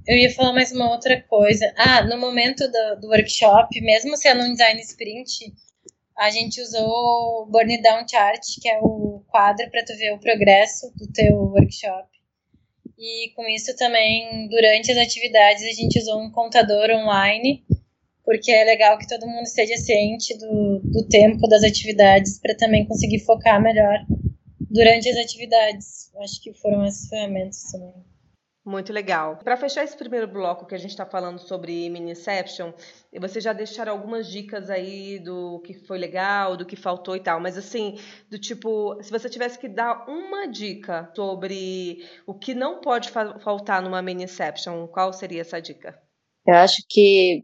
eu 0.08 0.18
ia 0.18 0.32
falar 0.32 0.54
mais 0.54 0.72
uma 0.72 0.92
outra 0.92 1.22
coisa. 1.22 1.72
Ah, 1.78 2.04
no 2.04 2.18
momento 2.18 2.68
do, 2.70 3.02
do 3.02 3.08
workshop, 3.08 3.80
mesmo 3.82 4.18
sendo 4.18 4.44
um 4.44 4.52
design 4.52 4.82
sprint, 4.82 5.54
a 6.18 6.30
gente 6.30 6.62
usou 6.62 7.44
o 7.44 7.46
Burn 7.46 7.82
Down 7.82 8.06
Chart, 8.08 8.42
que 8.62 8.70
é 8.70 8.80
o 8.80 9.24
quadro 9.28 9.70
para 9.72 9.84
tu 9.86 9.96
ver 9.98 10.14
o 10.14 10.20
progresso 10.20 10.92
do 10.96 11.12
teu 11.12 11.36
workshop. 11.36 12.13
E 12.98 13.32
com 13.36 13.48
isso 13.48 13.76
também, 13.76 14.48
durante 14.50 14.92
as 14.92 14.98
atividades, 14.98 15.64
a 15.64 15.72
gente 15.72 16.00
usou 16.00 16.22
um 16.22 16.32
contador 16.32 16.90
online, 16.92 17.64
porque 18.24 18.52
é 18.52 18.64
legal 18.64 18.98
que 18.98 19.08
todo 19.08 19.28
mundo 19.28 19.44
esteja 19.44 19.76
ciente 19.78 20.38
do, 20.38 20.80
do 20.80 21.08
tempo 21.08 21.48
das 21.48 21.64
atividades 21.64 22.40
para 22.40 22.56
também 22.56 22.86
conseguir 22.86 23.20
focar 23.20 23.62
melhor 23.62 23.98
durante 24.70 25.10
as 25.10 25.18
atividades. 25.18 26.12
Acho 26.22 26.42
que 26.42 26.54
foram 26.54 26.84
essas 26.84 27.10
ferramentas 27.10 27.64
também. 27.72 28.13
Muito 28.66 28.94
legal. 28.94 29.38
Para 29.44 29.58
fechar 29.58 29.84
esse 29.84 29.98
primeiro 29.98 30.26
bloco 30.26 30.66
que 30.66 30.74
a 30.74 30.78
gente 30.78 30.92
está 30.92 31.06
falando 31.06 31.38
sobre 31.38 31.90
Miniception, 31.90 32.72
você 33.20 33.42
já 33.42 33.52
deixaram 33.52 33.92
algumas 33.92 34.26
dicas 34.26 34.70
aí 34.70 35.20
do 35.20 35.60
que 35.66 35.74
foi 35.74 35.98
legal, 35.98 36.56
do 36.56 36.66
que 36.66 36.78
faltou 36.78 37.14
e 37.14 37.20
tal, 37.20 37.42
mas 37.42 37.58
assim, 37.58 38.00
do 38.30 38.40
tipo, 38.40 38.98
se 39.04 39.12
você 39.12 39.30
tivesse 39.30 39.60
que 39.60 39.68
dar 39.68 40.08
uma 40.08 40.48
dica 40.48 41.12
sobre 41.14 42.08
o 42.26 42.34
que 42.34 42.54
não 42.54 42.80
pode 42.80 43.10
fa 43.10 43.38
faltar 43.40 43.82
numa 43.82 44.02
Miniception, 44.02 44.88
qual 44.88 45.12
seria 45.12 45.42
essa 45.42 45.62
dica? 45.62 46.02
Eu 46.48 46.56
acho 46.56 46.78
que 46.90 47.44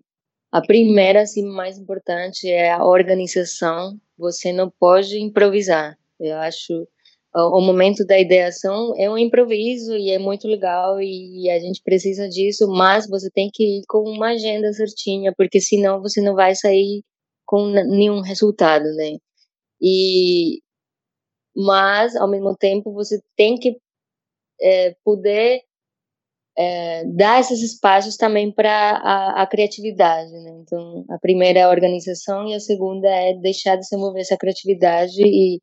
a 0.51 0.61
primeira, 0.61 1.23
assim, 1.23 1.43
mais 1.43 1.77
importante 1.77 2.49
é 2.49 2.71
a 2.71 2.83
organização. 2.83 3.99
Você 4.17 4.53
não 4.53 4.69
pode 4.69 5.19
improvisar. 5.19 5.97
Eu 6.19 6.37
acho 6.37 6.87
o 7.35 7.61
momento 7.61 8.05
da 8.05 8.19
ideação 8.19 8.93
é 8.97 9.09
um 9.09 9.17
improviso 9.17 9.95
e 9.95 10.09
é 10.09 10.17
muito 10.17 10.47
legal 10.47 10.99
e 11.01 11.49
a 11.49 11.59
gente 11.59 11.81
precisa 11.83 12.27
disso, 12.27 12.67
mas 12.67 13.07
você 13.07 13.29
tem 13.31 13.49
que 13.53 13.63
ir 13.63 13.81
com 13.87 13.99
uma 13.99 14.29
agenda 14.31 14.71
certinha, 14.73 15.33
porque 15.37 15.61
senão 15.61 16.01
você 16.01 16.21
não 16.21 16.33
vai 16.35 16.55
sair 16.55 17.03
com 17.45 17.67
nenhum 17.67 18.21
resultado, 18.21 18.85
né? 18.95 19.17
E 19.81 20.59
mas 21.55 22.15
ao 22.15 22.29
mesmo 22.29 22.55
tempo 22.55 22.93
você 22.93 23.19
tem 23.35 23.55
que 23.57 23.77
é, 24.61 24.95
poder 25.03 25.61
é, 26.57 27.05
dar 27.05 27.39
esses 27.39 27.61
espaços 27.61 28.17
também 28.17 28.51
para 28.51 28.71
a, 28.71 29.43
a, 29.43 29.47
criatividade, 29.47 30.31
né? 30.31 30.51
Então 30.61 31.05
a 31.09 31.17
primeira 31.19 31.59
é 31.59 31.63
a 31.63 31.69
organização 31.69 32.47
e 32.47 32.53
a 32.55 32.59
segunda 32.59 33.07
é 33.07 33.33
deixar 33.35 33.77
de 33.77 33.87
se 33.87 33.95
mover 33.97 34.21
essa 34.21 34.37
criatividade 34.37 35.21
e 35.21 35.59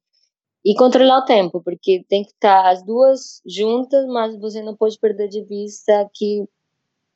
e 0.67 0.75
controlar 0.75 1.21
o 1.21 1.25
tempo, 1.25 1.62
porque 1.62 2.05
tem 2.09 2.25
que 2.25 2.33
estar 2.33 2.69
as 2.69 2.85
duas 2.85 3.41
juntas, 3.47 4.05
mas 4.09 4.37
você 4.37 4.61
não 4.61 4.77
pode 4.77 4.99
perder 4.99 5.29
de 5.29 5.45
vista 5.45 6.11
que 6.12 6.43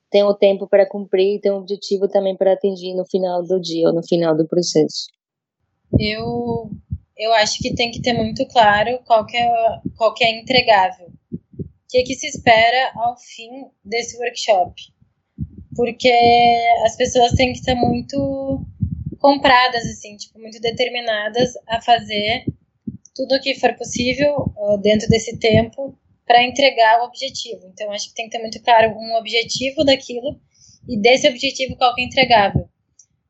tem 0.09 0.23
o 0.23 0.35
tempo 0.35 0.69
para 0.69 0.89
cumprir 0.89 1.35
e 1.35 1.41
tem 1.41 1.51
um 1.51 1.57
objetivo 1.57 2.07
também 2.07 2.37
para 2.37 2.53
atingir 2.53 2.95
no 2.95 3.05
final 3.05 3.43
do 3.43 3.61
dia 3.61 3.89
ou 3.89 3.95
no 3.95 4.07
final 4.07 4.37
do 4.37 4.47
processo. 4.47 5.09
Eu 5.99 6.71
eu 7.17 7.33
acho 7.35 7.59
que 7.59 7.75
tem 7.75 7.91
que 7.91 8.01
ter 8.01 8.13
muito 8.13 8.47
claro 8.47 9.01
qual 9.05 9.27
que 9.27 9.37
é, 9.37 9.51
qual 9.97 10.15
que 10.15 10.23
é 10.23 10.41
entregável. 10.41 11.09
O 11.33 11.65
que, 11.89 12.05
que 12.05 12.15
se 12.15 12.29
espera 12.29 12.93
ao 12.95 13.17
fim 13.19 13.67
desse 13.85 14.17
workshop? 14.17 14.81
Porque 15.75 16.13
as 16.85 16.95
pessoas 16.95 17.33
têm 17.33 17.53
que 17.53 17.59
estar 17.59 17.75
muito 17.75 18.65
compradas, 19.19 19.85
assim, 19.87 20.17
tipo, 20.17 20.39
muito 20.39 20.61
determinadas 20.61 21.53
a 21.67 21.81
fazer 21.83 22.45
tudo 23.21 23.37
o 23.37 23.41
que 23.41 23.55
for 23.55 23.75
possível 23.75 24.35
uh, 24.57 24.79
dentro 24.79 25.07
desse 25.09 25.39
tempo 25.39 25.95
para 26.27 26.43
entregar 26.43 27.01
o 27.01 27.05
objetivo. 27.05 27.67
Então, 27.67 27.91
acho 27.93 28.09
que 28.09 28.15
tem 28.15 28.27
que 28.27 28.37
ter 28.37 28.41
muito 28.41 28.63
claro 28.63 28.97
um 28.97 29.15
objetivo 29.17 29.85
daquilo 29.85 30.41
e 30.89 30.99
desse 30.99 31.29
objetivo 31.29 31.77
qual 31.77 31.95
que 31.95 32.01
é 32.01 32.05
entregável. 32.05 32.69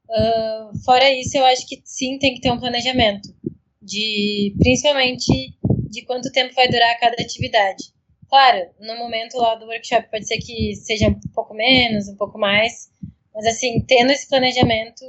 Uh, 0.09 0.79
fora 0.85 1.11
isso, 1.11 1.37
eu 1.37 1.45
acho 1.45 1.67
que 1.67 1.81
sim, 1.85 2.19
tem 2.19 2.35
que 2.35 2.41
ter 2.41 2.53
um 2.53 2.61
planejamento, 2.61 3.35
de 3.83 4.55
principalmente 4.59 5.59
de 5.89 6.03
quanto 6.05 6.31
tempo 6.31 6.55
vai 6.55 6.69
durar 6.69 6.99
cada 7.01 7.21
atividade. 7.21 7.93
Claro, 8.29 8.71
no 8.79 8.97
momento 8.97 9.39
lá 9.39 9.57
do 9.57 9.67
workshop 9.67 10.09
pode 10.09 10.27
ser 10.27 10.39
que 10.39 10.77
seja 10.77 11.09
um 11.09 11.19
pouco 11.35 11.53
menos, 11.53 12.09
um 12.09 12.17
pouco 12.17 12.39
mais, 12.39 12.91
mas 13.35 13.45
assim, 13.47 13.81
tendo 13.87 14.13
esse 14.13 14.29
planejamento, 14.29 15.05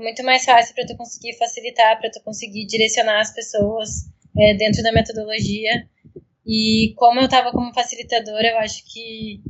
é 0.00 0.02
muito 0.02 0.24
mais 0.24 0.44
fácil 0.44 0.74
para 0.74 0.86
tu 0.86 0.96
conseguir 0.96 1.36
facilitar, 1.36 2.00
para 2.00 2.10
tu 2.10 2.20
conseguir 2.22 2.66
direcionar 2.66 3.20
as 3.20 3.32
pessoas 3.32 4.08
é, 4.36 4.54
dentro 4.54 4.82
da 4.82 4.92
metodologia. 4.92 5.86
E 6.46 6.94
como 6.96 7.20
eu 7.20 7.26
estava 7.26 7.52
como 7.52 7.72
facilitadora, 7.74 8.48
eu 8.48 8.58
acho 8.58 8.82
que 8.90 9.42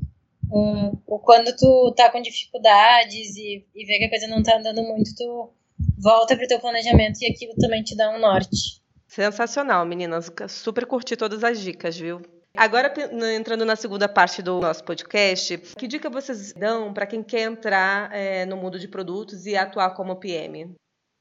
um, 0.53 0.97
quando 1.23 1.55
tu 1.57 1.95
tá 1.97 2.11
com 2.11 2.21
dificuldades 2.21 3.37
e, 3.37 3.65
e 3.75 3.85
vê 3.87 3.99
que 3.99 4.05
a 4.05 4.11
coisa 4.11 4.27
não 4.27 4.43
tá 4.43 4.59
andando 4.59 4.83
muito, 4.83 5.15
tu 5.15 5.53
volta 5.97 6.37
pro 6.37 6.49
teu 6.49 6.59
planejamento 6.59 7.23
e 7.23 7.27
aquilo 7.27 7.55
também 7.55 7.83
te 7.83 7.97
dá 7.97 8.11
um 8.11 8.19
norte. 8.19 8.81
Sensacional, 9.07 9.87
meninas. 9.87 10.31
Super 10.49 10.87
curti 10.87 11.17
todas 11.17 11.43
as 11.43 11.61
dicas, 11.61 11.97
viu? 11.97 12.21
Agora, 12.57 12.93
entrando 13.35 13.65
na 13.65 13.77
segunda 13.77 14.09
parte 14.09 14.43
do 14.43 14.61
nosso 14.61 14.85
podcast, 14.85 15.57
que 15.79 15.87
dica 15.87 16.11
vocês 16.11 16.53
dão 16.53 16.93
para 16.93 17.07
quem 17.07 17.23
quer 17.23 17.43
entrar 17.43 18.15
é, 18.15 18.45
no 18.45 18.57
mundo 18.57 18.79
de 18.79 18.89
produtos 18.89 19.47
e 19.47 19.57
atuar 19.57 19.95
como 19.95 20.17
PM? 20.17 20.75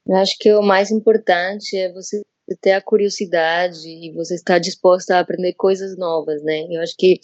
Eu 0.06 0.16
acho 0.16 0.36
que 0.38 0.52
o 0.52 0.62
mais 0.62 0.90
importante 0.90 1.76
é 1.76 1.92
você 1.92 2.20
ter 2.60 2.72
a 2.72 2.82
curiosidade 2.82 3.88
e 3.88 4.12
você 4.12 4.34
estar 4.34 4.58
disposta 4.58 5.16
a 5.16 5.20
aprender 5.20 5.54
coisas 5.54 5.96
novas, 5.96 6.42
né? 6.42 6.66
Eu 6.68 6.82
acho 6.82 6.94
que, 6.98 7.20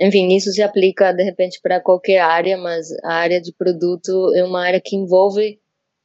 enfim, 0.00 0.34
isso 0.34 0.50
se 0.50 0.62
aplica 0.62 1.12
de 1.12 1.22
repente 1.22 1.60
para 1.62 1.80
qualquer 1.80 2.20
área, 2.20 2.56
mas 2.56 2.90
a 3.04 3.12
área 3.12 3.40
de 3.40 3.52
produto 3.52 4.34
é 4.34 4.42
uma 4.42 4.64
área 4.64 4.80
que 4.82 4.96
envolve 4.96 5.60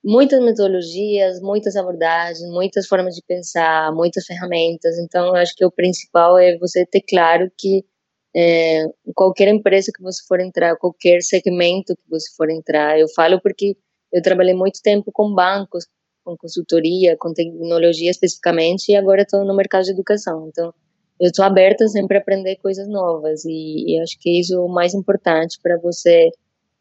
muitas 0.07 0.39
metodologias, 0.41 1.41
muitas 1.41 1.75
abordagens, 1.75 2.49
muitas 2.49 2.87
formas 2.87 3.13
de 3.13 3.21
pensar, 3.27 3.93
muitas 3.93 4.25
ferramentas. 4.25 4.97
Então, 4.99 5.27
eu 5.27 5.35
acho 5.35 5.53
que 5.53 5.65
o 5.65 5.71
principal 5.71 6.37
é 6.37 6.57
você 6.57 6.85
ter 6.85 7.01
claro 7.01 7.51
que 7.57 7.83
é, 8.33 8.85
qualquer 9.13 9.49
empresa 9.49 9.91
que 9.93 10.01
você 10.01 10.23
for 10.25 10.39
entrar, 10.39 10.77
qualquer 10.77 11.21
segmento 11.21 11.93
que 11.93 12.09
você 12.09 12.33
for 12.37 12.49
entrar, 12.49 12.97
eu 12.97 13.07
falo 13.09 13.41
porque 13.41 13.75
eu 14.13 14.21
trabalhei 14.21 14.53
muito 14.53 14.81
tempo 14.81 15.11
com 15.11 15.33
bancos, 15.33 15.85
com 16.23 16.37
consultoria, 16.37 17.17
com 17.19 17.33
tecnologia 17.33 18.09
especificamente, 18.09 18.89
e 18.89 18.95
agora 18.95 19.23
estou 19.23 19.43
no 19.43 19.55
mercado 19.55 19.83
de 19.83 19.91
educação. 19.91 20.47
Então, 20.47 20.73
eu 21.19 21.27
estou 21.27 21.43
aberta 21.43 21.85
sempre 21.89 22.15
a 22.17 22.21
aprender 22.21 22.55
coisas 22.57 22.87
novas, 22.87 23.43
e, 23.43 23.95
e 23.95 23.99
acho 24.01 24.17
que 24.21 24.39
isso 24.39 24.55
é 24.55 24.59
o 24.59 24.69
mais 24.69 24.93
importante 24.93 25.59
para 25.61 25.77
você, 25.79 26.29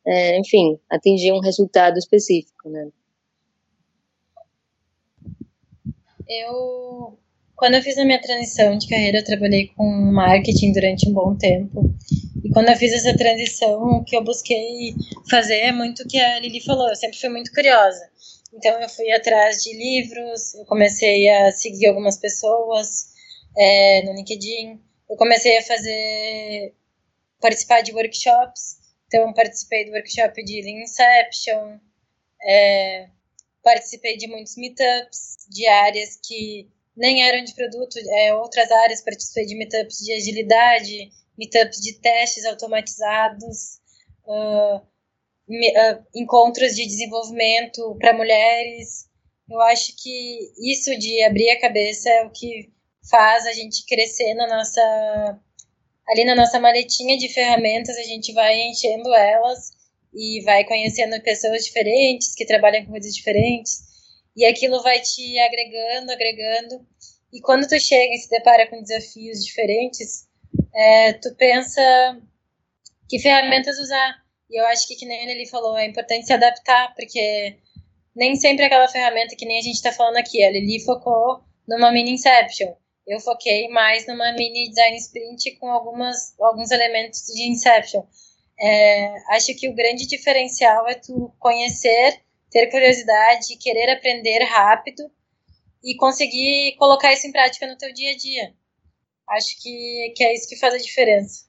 é, 0.07 0.39
enfim, 0.39 0.79
atingir 0.89 1.33
um 1.33 1.41
resultado 1.41 1.99
específico, 1.99 2.69
né? 2.69 2.89
Eu 6.29 7.19
quando 7.57 7.75
eu 7.75 7.83
fiz 7.83 7.97
a 7.97 8.05
minha 8.05 8.21
transição 8.21 8.77
de 8.77 8.87
carreira, 8.87 9.19
eu 9.19 9.25
trabalhei 9.25 9.69
com 9.69 9.85
marketing 9.85 10.73
durante 10.73 11.09
um 11.09 11.15
bom 11.15 11.35
tempo. 11.37 11.91
E 12.45 12.51
quando 12.51 12.69
eu 12.69 12.77
fiz 12.77 12.93
essa 12.93 13.17
transição, 13.17 13.83
o 13.83 14.05
que 14.05 14.15
eu 14.15 14.23
busquei 14.23 14.95
fazer 15.31 15.57
é 15.61 15.73
muito 15.73 16.03
o 16.03 16.07
que 16.07 16.19
a 16.19 16.39
Lili 16.39 16.63
falou. 16.63 16.87
Eu 16.89 16.97
sempre 16.97 17.19
fui 17.19 17.31
muito 17.31 17.51
curiosa. 17.53 18.11
Então, 18.53 18.79
eu 18.79 18.89
fui 18.91 19.11
atrás 19.11 19.63
de 19.63 19.75
livros, 19.75 20.55
eu 20.55 20.67
comecei 20.67 21.29
a 21.31 21.51
seguir 21.51 21.87
algumas 21.87 22.19
pessoas 22.19 23.09
é, 23.57 24.03
no 24.05 24.13
LinkedIn. 24.13 24.79
Eu 25.09 25.17
comecei 25.17 25.57
a 25.57 25.63
fazer, 25.63 26.75
participar 27.41 27.81
de 27.81 27.93
workshops. 27.93 28.77
Então, 29.07 29.33
participei 29.33 29.87
do 29.87 29.93
workshop 29.93 30.45
de 30.45 30.71
Inception, 30.83 31.79
é, 32.43 33.09
participei 33.67 34.17
de 34.17 34.29
muitos 34.29 34.57
meetups 34.57 35.39
de 35.51 35.67
áreas 35.67 36.21
que 36.23 36.71
nem 36.97 37.25
eram 37.25 37.43
de 37.43 37.53
produto, 37.53 37.99
é, 37.99 38.33
outras 38.33 38.71
áreas, 38.71 39.03
participei 39.03 39.45
de 39.45 39.57
meetups 39.57 39.99
de 39.99 40.13
agilidade, 40.13 41.11
meetups 41.37 41.81
de 41.81 41.95
testes 41.95 42.45
automatizados, 42.45 43.81
uh, 44.25 44.81
me, 45.49 45.69
uh, 45.71 46.01
encontros 46.15 46.77
de 46.77 46.87
desenvolvimento 46.87 47.97
para 47.99 48.17
mulheres. 48.17 49.09
Eu 49.51 49.61
acho 49.63 49.97
que 50.01 50.53
isso 50.59 50.97
de 50.97 51.25
abrir 51.25 51.51
a 51.51 51.61
cabeça 51.61 52.09
é 52.09 52.25
o 52.25 52.31
que 52.31 52.71
faz 53.11 53.47
a 53.47 53.53
gente 53.53 53.85
crescer 53.85 54.33
na 54.35 54.47
nossa 54.47 55.41
ali 56.09 56.25
na 56.25 56.37
nossa 56.37 56.61
maletinha 56.61 57.19
de 57.19 57.29
ferramentas, 57.29 57.97
a 57.97 58.05
gente 58.05 58.33
vai 58.33 58.61
enchendo 58.61 59.13
elas 59.13 59.73
e 60.17 60.43
vai 60.43 60.65
conhecendo 60.65 61.21
pessoas 61.23 61.65
diferentes 61.65 62.35
que 62.35 62.47
trabalham 62.47 62.85
com 62.85 62.93
coisas 62.93 63.15
diferentes 63.15 63.85
e 64.35 64.45
aquilo 64.45 64.83
vai 64.83 65.01
te 65.01 65.39
agregando, 65.39 66.13
agregando. 66.13 66.87
E 67.33 67.41
quando 67.41 67.69
tu 67.69 67.79
chega 67.79 68.15
e 68.15 68.19
se 68.19 68.31
depara 68.31 68.67
com 68.69 68.83
desafios 68.83 69.45
diferentes, 69.45 70.27
é, 70.75 71.13
tu 71.15 71.35
pensa 71.37 72.21
que 73.09 73.19
ferramentas 73.19 73.79
usar. 73.79 74.17
E 74.51 74.61
eu 74.61 74.67
acho 74.67 74.87
que, 74.87 74.97
que 74.97 75.07
nem 75.07 75.29
ele 75.29 75.47
falou, 75.47 75.77
é 75.77 75.87
importante 75.87 76.27
se 76.27 76.33
adaptar, 76.33 76.95
porque 76.95 77.59
nem 78.15 78.37
sempre 78.37 78.65
aquela 78.65 78.89
ferramenta 78.89 79.37
que 79.37 79.45
nem 79.45 79.59
a 79.59 79.63
gente 79.63 79.77
está 79.77 79.93
falando 79.93 80.17
aqui. 80.17 80.43
A 80.43 80.51
Lili 80.51 80.85
focou 80.85 81.41
numa 81.69 81.91
mini 81.91 82.13
Inception. 82.13 82.75
Eu 83.07 83.21
foquei 83.21 83.69
mais 83.69 84.07
numa 84.07 84.33
mini 84.33 84.69
design 84.69 84.97
sprint 84.97 85.57
com 85.59 85.71
algumas, 85.71 86.39
alguns 86.41 86.71
elementos 86.71 87.25
de 87.27 87.49
Inception. 87.49 88.03
É, 88.59 89.35
acho 89.35 89.55
que 89.57 89.69
o 89.69 89.75
grande 89.75 90.07
diferencial 90.07 90.89
é 90.89 90.95
tu 90.95 91.33
conhecer 91.39 92.21
ter 92.51 92.71
curiosidade, 92.71 93.59
querer 93.61 93.93
aprender 93.93 94.43
rápido 94.45 95.11
e 95.85 95.95
conseguir 95.97 96.75
colocar 96.79 97.13
isso 97.13 97.27
em 97.27 97.33
prática 97.33 97.67
no 97.67 97.77
teu 97.77 97.93
dia 97.93 98.13
a 98.13 98.17
dia. 98.17 98.55
Acho 99.29 99.61
que, 99.61 100.15
que 100.17 100.25
é 100.25 100.35
isso 100.35 100.49
que 100.49 100.59
faz 100.59 100.75
a 100.75 100.79
diferença. 100.79 101.45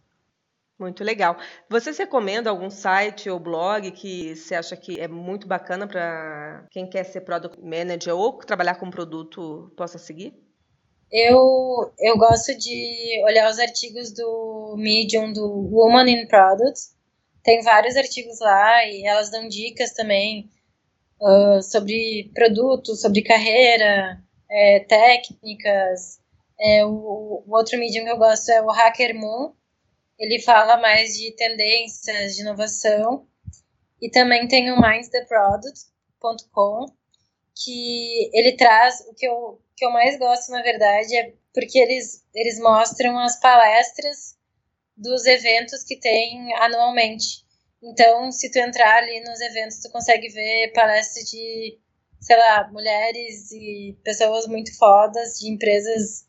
Muito 0.80 1.04
legal. 1.04 1.38
Você 1.70 1.92
recomenda 1.92 2.50
algum 2.50 2.70
site 2.70 3.30
ou 3.30 3.40
blog 3.40 3.90
que 3.92 4.36
você 4.36 4.54
acha 4.54 4.76
que 4.76 5.00
é 5.00 5.08
muito 5.08 5.48
bacana 5.48 5.88
para 5.88 6.68
quem 6.70 6.88
quer 6.88 7.04
ser 7.04 7.22
product 7.22 7.60
manager 7.64 8.16
ou 8.16 8.38
trabalhar 8.38 8.76
com 8.76 8.90
produto 8.90 9.74
possa 9.76 9.98
seguir? 9.98 10.34
Eu, 11.12 11.94
eu 12.00 12.18
gosto 12.18 12.56
de 12.58 13.24
olhar 13.26 13.50
os 13.50 13.58
artigos 13.58 14.12
do 14.12 14.76
Medium 14.78 15.32
do 15.32 15.48
Woman 15.72 16.10
in 16.10 16.28
Products. 16.28 16.97
Tem 17.48 17.62
vários 17.62 17.96
artigos 17.96 18.40
lá 18.42 18.86
e 18.86 19.08
elas 19.08 19.30
dão 19.30 19.48
dicas 19.48 19.92
também 19.92 20.52
uh, 21.22 21.64
sobre 21.64 22.30
produtos, 22.34 23.00
sobre 23.00 23.22
carreira, 23.22 24.22
é, 24.52 24.82
técnicas. 24.82 26.20
É, 26.60 26.84
o, 26.84 27.42
o, 27.48 27.50
outro 27.56 27.80
medium 27.80 28.04
que 28.04 28.12
eu 28.12 28.18
gosto 28.18 28.50
é 28.50 28.62
o 28.62 28.70
Hacker 28.70 29.16
Moon. 29.16 29.54
Ele 30.20 30.42
fala 30.42 30.76
mais 30.76 31.18
de 31.18 31.32
tendências, 31.38 32.36
de 32.36 32.42
inovação. 32.42 33.26
E 34.02 34.12
também 34.12 34.46
tem 34.50 34.70
o 34.74 34.82
mindstheproduct.com, 34.82 36.86
que 37.56 38.30
ele 38.34 38.58
traz 38.58 39.08
o 39.08 39.14
que 39.14 39.26
eu, 39.26 39.62
que 39.74 39.86
eu 39.86 39.92
mais 39.92 40.20
gosto, 40.20 40.52
na 40.52 40.62
verdade, 40.62 41.16
é 41.16 41.34
porque 41.54 41.80
eles, 41.80 42.26
eles 42.36 42.60
mostram 42.60 43.18
as 43.18 43.40
palestras 43.40 44.37
dos 44.98 45.26
eventos 45.26 45.84
que 45.84 46.00
tem 46.00 46.54
anualmente. 46.56 47.46
Então, 47.82 48.32
se 48.32 48.52
tu 48.52 48.58
entrar 48.58 49.04
ali 49.04 49.22
nos 49.22 49.40
eventos, 49.40 49.80
tu 49.80 49.92
consegue 49.92 50.28
ver 50.30 50.74
palestras 50.74 51.30
de, 51.30 51.80
sei 52.20 52.36
lá, 52.36 52.68
mulheres 52.72 53.52
e 53.52 53.96
pessoas 54.04 54.48
muito 54.48 54.76
fodas, 54.78 55.38
de 55.38 55.50
empresas 55.50 56.26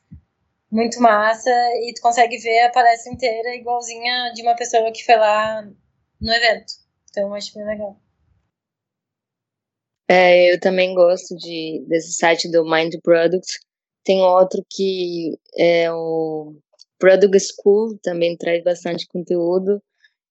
muito 0.71 1.01
massa, 1.01 1.51
e 1.83 1.95
tu 1.95 2.03
consegue 2.03 2.37
ver 2.37 2.65
a 2.65 2.71
palestra 2.71 3.11
inteira 3.11 3.57
igualzinha 3.57 4.33
de 4.35 4.43
uma 4.43 4.55
pessoa 4.55 4.93
que 4.93 5.03
foi 5.03 5.17
lá 5.17 5.63
no 6.21 6.33
evento. 6.33 6.75
Então, 7.09 7.29
eu 7.29 7.35
acho 7.35 7.55
bem 7.55 7.65
legal. 7.65 7.99
É, 10.11 10.53
eu 10.53 10.61
também 10.61 10.95
gosto 10.95 11.35
de, 11.37 11.85
desse 11.89 12.13
site 12.13 12.51
do 12.51 12.65
Mind 12.65 12.95
Products. 13.03 13.59
Tem 14.05 14.21
outro 14.21 14.65
que 14.71 15.39
é 15.57 15.91
o 15.91 16.55
Product 16.99 17.39
School, 17.41 17.99
também 18.03 18.37
traz 18.37 18.63
bastante 18.65 19.07
conteúdo. 19.09 19.83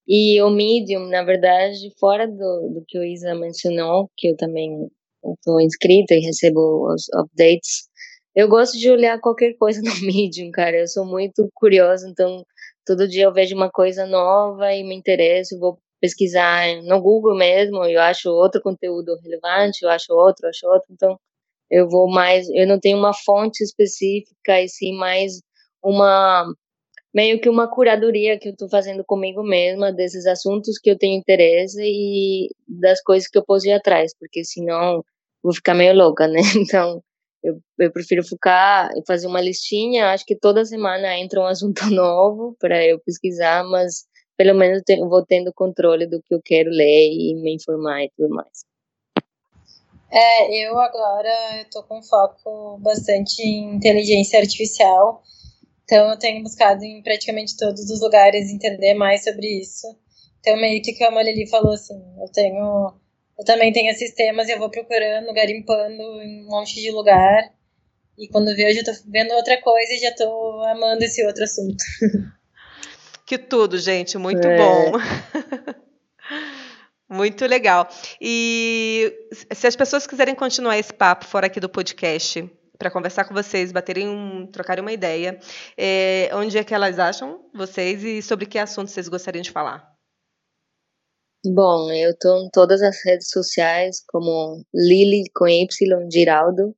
E 0.08 0.42
o 0.42 0.50
Medium, 0.50 1.08
na 1.10 1.24
verdade, 1.24 1.92
fora 2.00 2.28
do, 2.28 2.70
do 2.74 2.84
que 2.88 2.98
o 2.98 3.04
Isa 3.04 3.36
mencionou, 3.36 4.10
que 4.18 4.30
eu 4.30 4.38
também 4.38 4.90
estou 5.36 5.60
inscrita 5.62 6.14
e 6.16 6.20
recebo 6.20 6.94
os 6.94 7.08
updates, 7.14 7.90
eu 8.36 8.48
gosto 8.48 8.78
de 8.78 8.90
olhar 8.92 9.20
qualquer 9.20 9.56
coisa 9.58 9.82
no 9.82 9.92
Medium, 10.06 10.52
cara. 10.52 10.78
Eu 10.78 10.88
sou 10.88 11.06
muito 11.06 11.50
curiosa, 11.56 12.08
então 12.08 12.46
todo 12.86 13.08
dia 13.08 13.26
eu 13.26 13.34
vejo 13.34 13.56
uma 13.56 13.70
coisa 13.72 14.06
nova 14.06 14.74
e 14.74 14.84
me 14.84 14.96
interesso, 14.96 15.60
vou 15.60 15.80
pesquisar 16.00 16.82
no 16.84 17.02
Google 17.02 17.36
mesmo, 17.36 17.84
eu 17.86 18.00
acho 18.00 18.30
outro 18.30 18.62
conteúdo 18.62 19.18
relevante, 19.24 19.84
eu 19.84 19.90
acho 19.90 20.14
outro, 20.14 20.46
eu 20.46 20.50
acho 20.50 20.68
outro, 20.68 20.88
então 20.92 21.20
eu 21.72 21.90
vou 21.90 22.10
mais, 22.10 22.48
eu 22.50 22.68
não 22.68 22.80
tenho 22.80 22.98
uma 22.98 23.14
fonte 23.14 23.64
específica 23.64 24.62
e 24.62 24.70
sim 24.70 24.94
mais 24.96 25.42
uma 25.88 26.46
meio 27.14 27.40
que 27.42 27.50
uma 27.50 27.68
curadoria 27.68 28.38
que 28.38 28.50
eu 28.50 28.52
estou 28.52 28.70
fazendo 28.70 29.04
comigo 29.04 29.42
mesma 29.42 29.92
desses 29.92 30.28
assuntos 30.28 30.78
que 30.78 30.90
eu 30.92 30.98
tenho 30.98 31.18
interesse 31.18 31.82
e 31.82 32.50
das 32.68 33.02
coisas 33.02 33.28
que 33.28 33.38
eu 33.38 33.46
posso 33.46 33.68
ir 33.68 33.72
atrás, 33.72 34.14
porque 34.20 34.44
senão 34.44 35.04
vou 35.42 35.54
ficar 35.54 35.74
meio 35.74 35.96
louca, 35.96 36.28
né? 36.28 36.40
Então, 36.56 37.02
eu, 37.42 37.60
eu 37.80 37.92
prefiro 37.92 38.24
focar 38.28 38.92
e 38.96 39.02
fazer 39.08 39.28
uma 39.28 39.42
listinha. 39.42 40.12
Acho 40.12 40.26
que 40.26 40.36
toda 40.36 40.66
semana 40.66 41.18
entra 41.18 41.40
um 41.40 41.46
assunto 41.46 41.86
novo 41.90 42.56
para 42.60 42.86
eu 42.86 43.00
pesquisar, 43.00 43.64
mas 43.64 44.06
pelo 44.36 44.54
menos 44.54 44.84
eu 44.88 45.10
vou 45.10 45.26
tendo 45.26 45.52
controle 45.54 46.06
do 46.06 46.22
que 46.22 46.36
eu 46.36 46.42
quero 46.44 46.70
ler 46.70 47.10
e 47.12 47.34
me 47.36 47.56
informar 47.56 48.04
e 48.04 48.12
tudo 48.16 48.30
mais. 48.30 48.66
É, 50.12 50.68
eu 50.68 50.78
agora 50.80 51.62
estou 51.62 51.84
com 51.84 52.02
foco 52.04 52.78
bastante 52.78 53.42
em 53.42 53.76
inteligência 53.76 54.40
artificial 54.40 55.24
então, 55.88 56.12
eu 56.12 56.20
tenho 56.20 56.44
buscado 56.44 56.84
em 56.84 57.02
praticamente 57.02 57.56
todos 57.56 57.90
os 57.90 58.02
lugares 58.02 58.52
entender 58.52 58.94
mais 58.94 59.24
sobre 59.24 59.48
isso. 59.62 59.88
Então, 60.42 60.58
meio 60.58 60.82
que 60.82 60.94
como 60.98 61.18
a 61.18 61.24
Lili 61.24 61.50
falou, 61.50 61.72
assim, 61.72 61.98
eu 62.20 62.30
tenho. 62.34 62.94
Eu 63.40 63.46
também 63.46 63.72
tenho 63.72 63.96
sistemas 63.96 64.50
e 64.50 64.52
eu 64.52 64.60
vou 64.60 64.70
procurando, 64.70 65.34
garimpando 65.34 66.22
em 66.22 66.44
um 66.46 66.50
monte 66.50 66.76
de 66.76 66.92
lugar. 66.92 67.54
E 68.18 68.28
quando 68.28 68.54
vejo, 68.54 68.80
eu 68.80 68.84
tô 68.84 68.92
vendo 69.08 69.32
outra 69.34 69.62
coisa 69.62 69.94
e 69.94 70.00
já 70.00 70.14
tô 70.14 70.62
amando 70.64 71.06
esse 71.06 71.26
outro 71.26 71.44
assunto. 71.44 71.82
Que 73.26 73.38
tudo, 73.38 73.78
gente, 73.78 74.18
muito 74.18 74.46
é. 74.46 74.58
bom. 74.58 74.92
Muito 77.10 77.46
legal. 77.46 77.88
E 78.20 79.14
se 79.54 79.66
as 79.66 79.78
pessoas 79.78 80.06
quiserem 80.06 80.36
continuar 80.36 80.78
esse 80.78 80.94
papo 80.94 81.24
fora 81.24 81.48
aqui 81.48 81.58
do 81.58 81.70
podcast, 81.70 82.50
para 82.78 82.92
conversar 82.92 83.26
com 83.26 83.34
vocês, 83.34 83.72
baterem 83.72 84.08
um, 84.08 84.48
trocarem 84.48 84.82
uma 84.82 84.92
ideia. 84.92 85.40
É, 85.78 86.30
onde 86.34 86.58
é 86.58 86.64
que 86.64 86.74
elas 86.74 87.00
acham 87.00 87.50
vocês 87.54 88.04
e 88.04 88.22
sobre 88.22 88.46
que 88.46 88.60
assunto 88.60 88.90
vocês 88.90 89.08
gostariam 89.08 89.42
de 89.42 89.52
falar? 89.52 89.98
Bom, 91.46 91.92
eu 91.92 92.12
estou 92.12 92.38
em 92.40 92.50
todas 92.52 92.82
as 92.82 92.98
redes 93.06 93.30
sociais 93.30 94.04
como 94.08 94.64
Lili 94.74 95.24
com 95.34 95.48
Y 95.48 95.68
Giraldo 96.12 96.76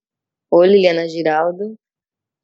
ou 0.51 0.63
Liliana 0.63 1.07
Giraldo 1.07 1.75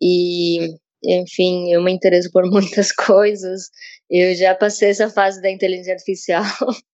e 0.01 0.75
enfim, 1.03 1.71
eu 1.71 1.83
me 1.83 1.91
interesso 1.91 2.31
por 2.31 2.43
muitas 2.49 2.91
coisas. 2.91 3.69
Eu 4.09 4.33
já 4.35 4.55
passei 4.55 4.89
essa 4.89 5.09
fase 5.09 5.41
da 5.41 5.51
inteligência 5.51 5.93
artificial. 5.93 6.43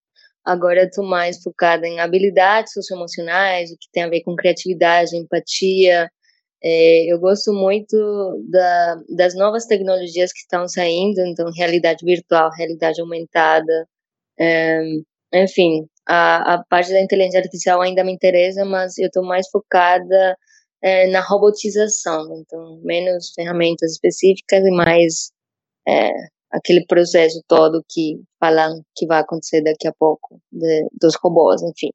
Agora 0.43 0.81
eu 0.81 0.87
estou 0.87 1.05
mais 1.05 1.41
focada 1.41 1.87
em 1.87 1.99
habilidades 1.99 2.73
socioemocionais, 2.73 3.71
o 3.71 3.77
que 3.77 3.87
tem 3.91 4.03
a 4.03 4.09
ver 4.09 4.21
com 4.23 4.35
criatividade, 4.35 5.15
empatia, 5.15 6.09
é, 6.63 7.11
eu 7.11 7.19
gosto 7.19 7.53
muito 7.53 7.97
da, 8.49 8.95
das 9.15 9.35
novas 9.35 9.65
tecnologias 9.65 10.31
que 10.31 10.39
estão 10.39 10.67
saindo, 10.67 11.19
então 11.21 11.51
realidade 11.55 12.05
virtual, 12.05 12.51
realidade 12.51 13.01
aumentada, 13.01 13.87
é, 14.39 14.81
enfim, 15.33 15.87
a, 16.07 16.55
a 16.55 16.63
parte 16.65 16.91
da 16.91 17.01
inteligência 17.01 17.39
artificial 17.39 17.81
ainda 17.81 18.03
me 18.03 18.13
interessa, 18.13 18.65
mas 18.65 18.97
eu 18.97 19.07
estou 19.07 19.23
mais 19.23 19.47
focada 19.49 20.37
é, 20.81 21.07
na 21.07 21.21
robotização, 21.21 22.35
então 22.37 22.79
menos 22.83 23.31
ferramentas 23.33 23.93
específicas 23.93 24.63
e 24.65 24.71
mais 24.71 25.31
é, 25.87 26.11
aquele 26.51 26.85
processo 26.85 27.41
todo 27.47 27.83
que 27.89 28.21
falam 28.39 28.83
que 28.95 29.07
vai 29.07 29.21
acontecer 29.21 29.61
daqui 29.63 29.87
a 29.87 29.93
pouco 29.97 30.39
de, 30.51 30.87
dos 30.99 31.15
robôs, 31.23 31.61
enfim. 31.63 31.89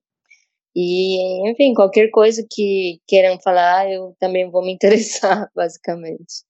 E, 0.79 1.51
enfim, 1.51 1.73
qualquer 1.73 2.11
coisa 2.11 2.47
que 2.51 3.01
queiram 3.09 3.41
falar, 3.41 3.91
eu 3.91 4.15
também 4.21 4.51
vou 4.51 4.63
me 4.63 4.73
interessar, 4.75 5.51
basicamente. 5.55 6.45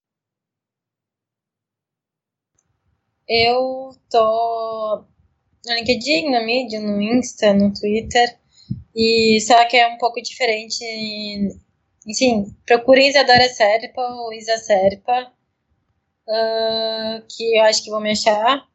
Eu 3.29 3.91
tô 4.11 5.05
no 5.65 5.75
LinkedIn, 5.75 6.31
no 6.31 6.45
Medium, 6.45 6.83
no 6.83 7.01
Insta, 7.01 7.53
no 7.55 7.73
Twitter. 7.73 8.37
E 8.95 9.41
só 9.43 9.65
que 9.67 9.77
é 9.77 9.87
um 9.87 9.99
pouco 9.99 10.21
diferente. 10.21 10.85
Enfim, 12.07 12.47
procurem 12.67 13.09
Isadora 13.09 13.49
Serpa 13.49 14.01
ou 14.01 14.33
Isa 14.33 14.57
Serpa, 14.59 15.33
uh, 16.29 17.27
que 17.29 17.57
eu 17.57 17.63
acho 17.63 17.85
que 17.85 17.91
vão 17.91 18.01
me 18.01 18.11
achar. 18.11 18.67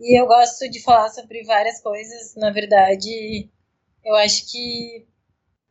E 0.00 0.20
eu 0.20 0.26
gosto 0.26 0.68
de 0.70 0.80
falar 0.82 1.08
sobre 1.10 1.42
várias 1.44 1.80
coisas. 1.80 2.34
Na 2.36 2.50
verdade, 2.50 3.50
eu 4.06 4.14
acho 4.14 4.48
que 4.50 5.04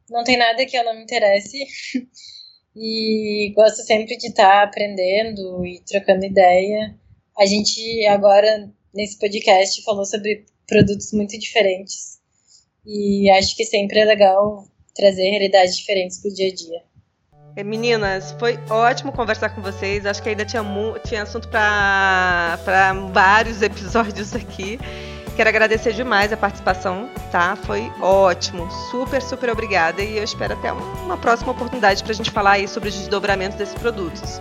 não 0.10 0.24
tem 0.24 0.38
nada 0.38 0.66
que 0.66 0.78
eu 0.78 0.84
não 0.84 0.94
me 0.94 1.04
interesse. 1.04 1.58
e 2.76 3.54
gosto 3.56 3.82
sempre 3.84 4.18
de 4.18 4.28
estar 4.28 4.64
aprendendo 4.64 5.66
e 5.66 5.82
trocando 5.86 6.26
ideia. 6.26 6.94
A 7.38 7.46
gente 7.46 8.06
agora, 8.08 8.70
nesse 8.94 9.18
podcast, 9.18 9.82
falou 9.84 10.06
sobre 10.06 10.46
produtos 10.68 11.14
muito 11.14 11.40
diferentes. 11.40 12.20
E 12.86 13.30
acho 13.32 13.56
que 13.56 13.66
sempre 13.66 14.00
é 14.00 14.06
legal 14.06 14.68
trazer 14.94 15.30
realidades 15.30 15.78
diferentes 15.78 16.20
para 16.20 16.30
o 16.30 16.34
dia 16.34 16.50
a 16.50 16.54
dia. 16.54 16.84
É, 17.58 17.64
meninas, 17.64 18.34
foi 18.38 18.58
ótimo 18.70 19.14
conversar 19.14 19.56
com 19.56 19.62
vocês. 19.62 20.06
Acho 20.06 20.22
que 20.22 20.28
ainda 20.28 20.44
tinha, 20.44 20.62
tinha 21.08 21.24
assunto 21.24 21.48
para 21.48 22.58
vários 23.14 23.62
episódios 23.64 24.36
aqui. 24.36 24.78
Quero 25.36 25.50
agradecer 25.50 25.92
demais 25.92 26.32
a 26.32 26.38
participação, 26.38 27.10
tá? 27.30 27.58
Foi 27.58 27.92
ótimo. 28.02 28.72
Super, 28.90 29.22
super 29.22 29.50
obrigada. 29.50 30.02
E 30.02 30.18
eu 30.18 30.24
espero 30.24 30.54
até 30.54 30.72
uma 30.72 31.18
próxima 31.18 31.52
oportunidade 31.52 32.02
para 32.02 32.14
a 32.14 32.16
gente 32.16 32.32
falar 32.32 32.52
aí 32.52 32.68
sobre 32.68 32.88
os 32.88 32.96
desdobramentos 32.96 33.58
desses 33.58 33.76
produtos. 33.76 34.40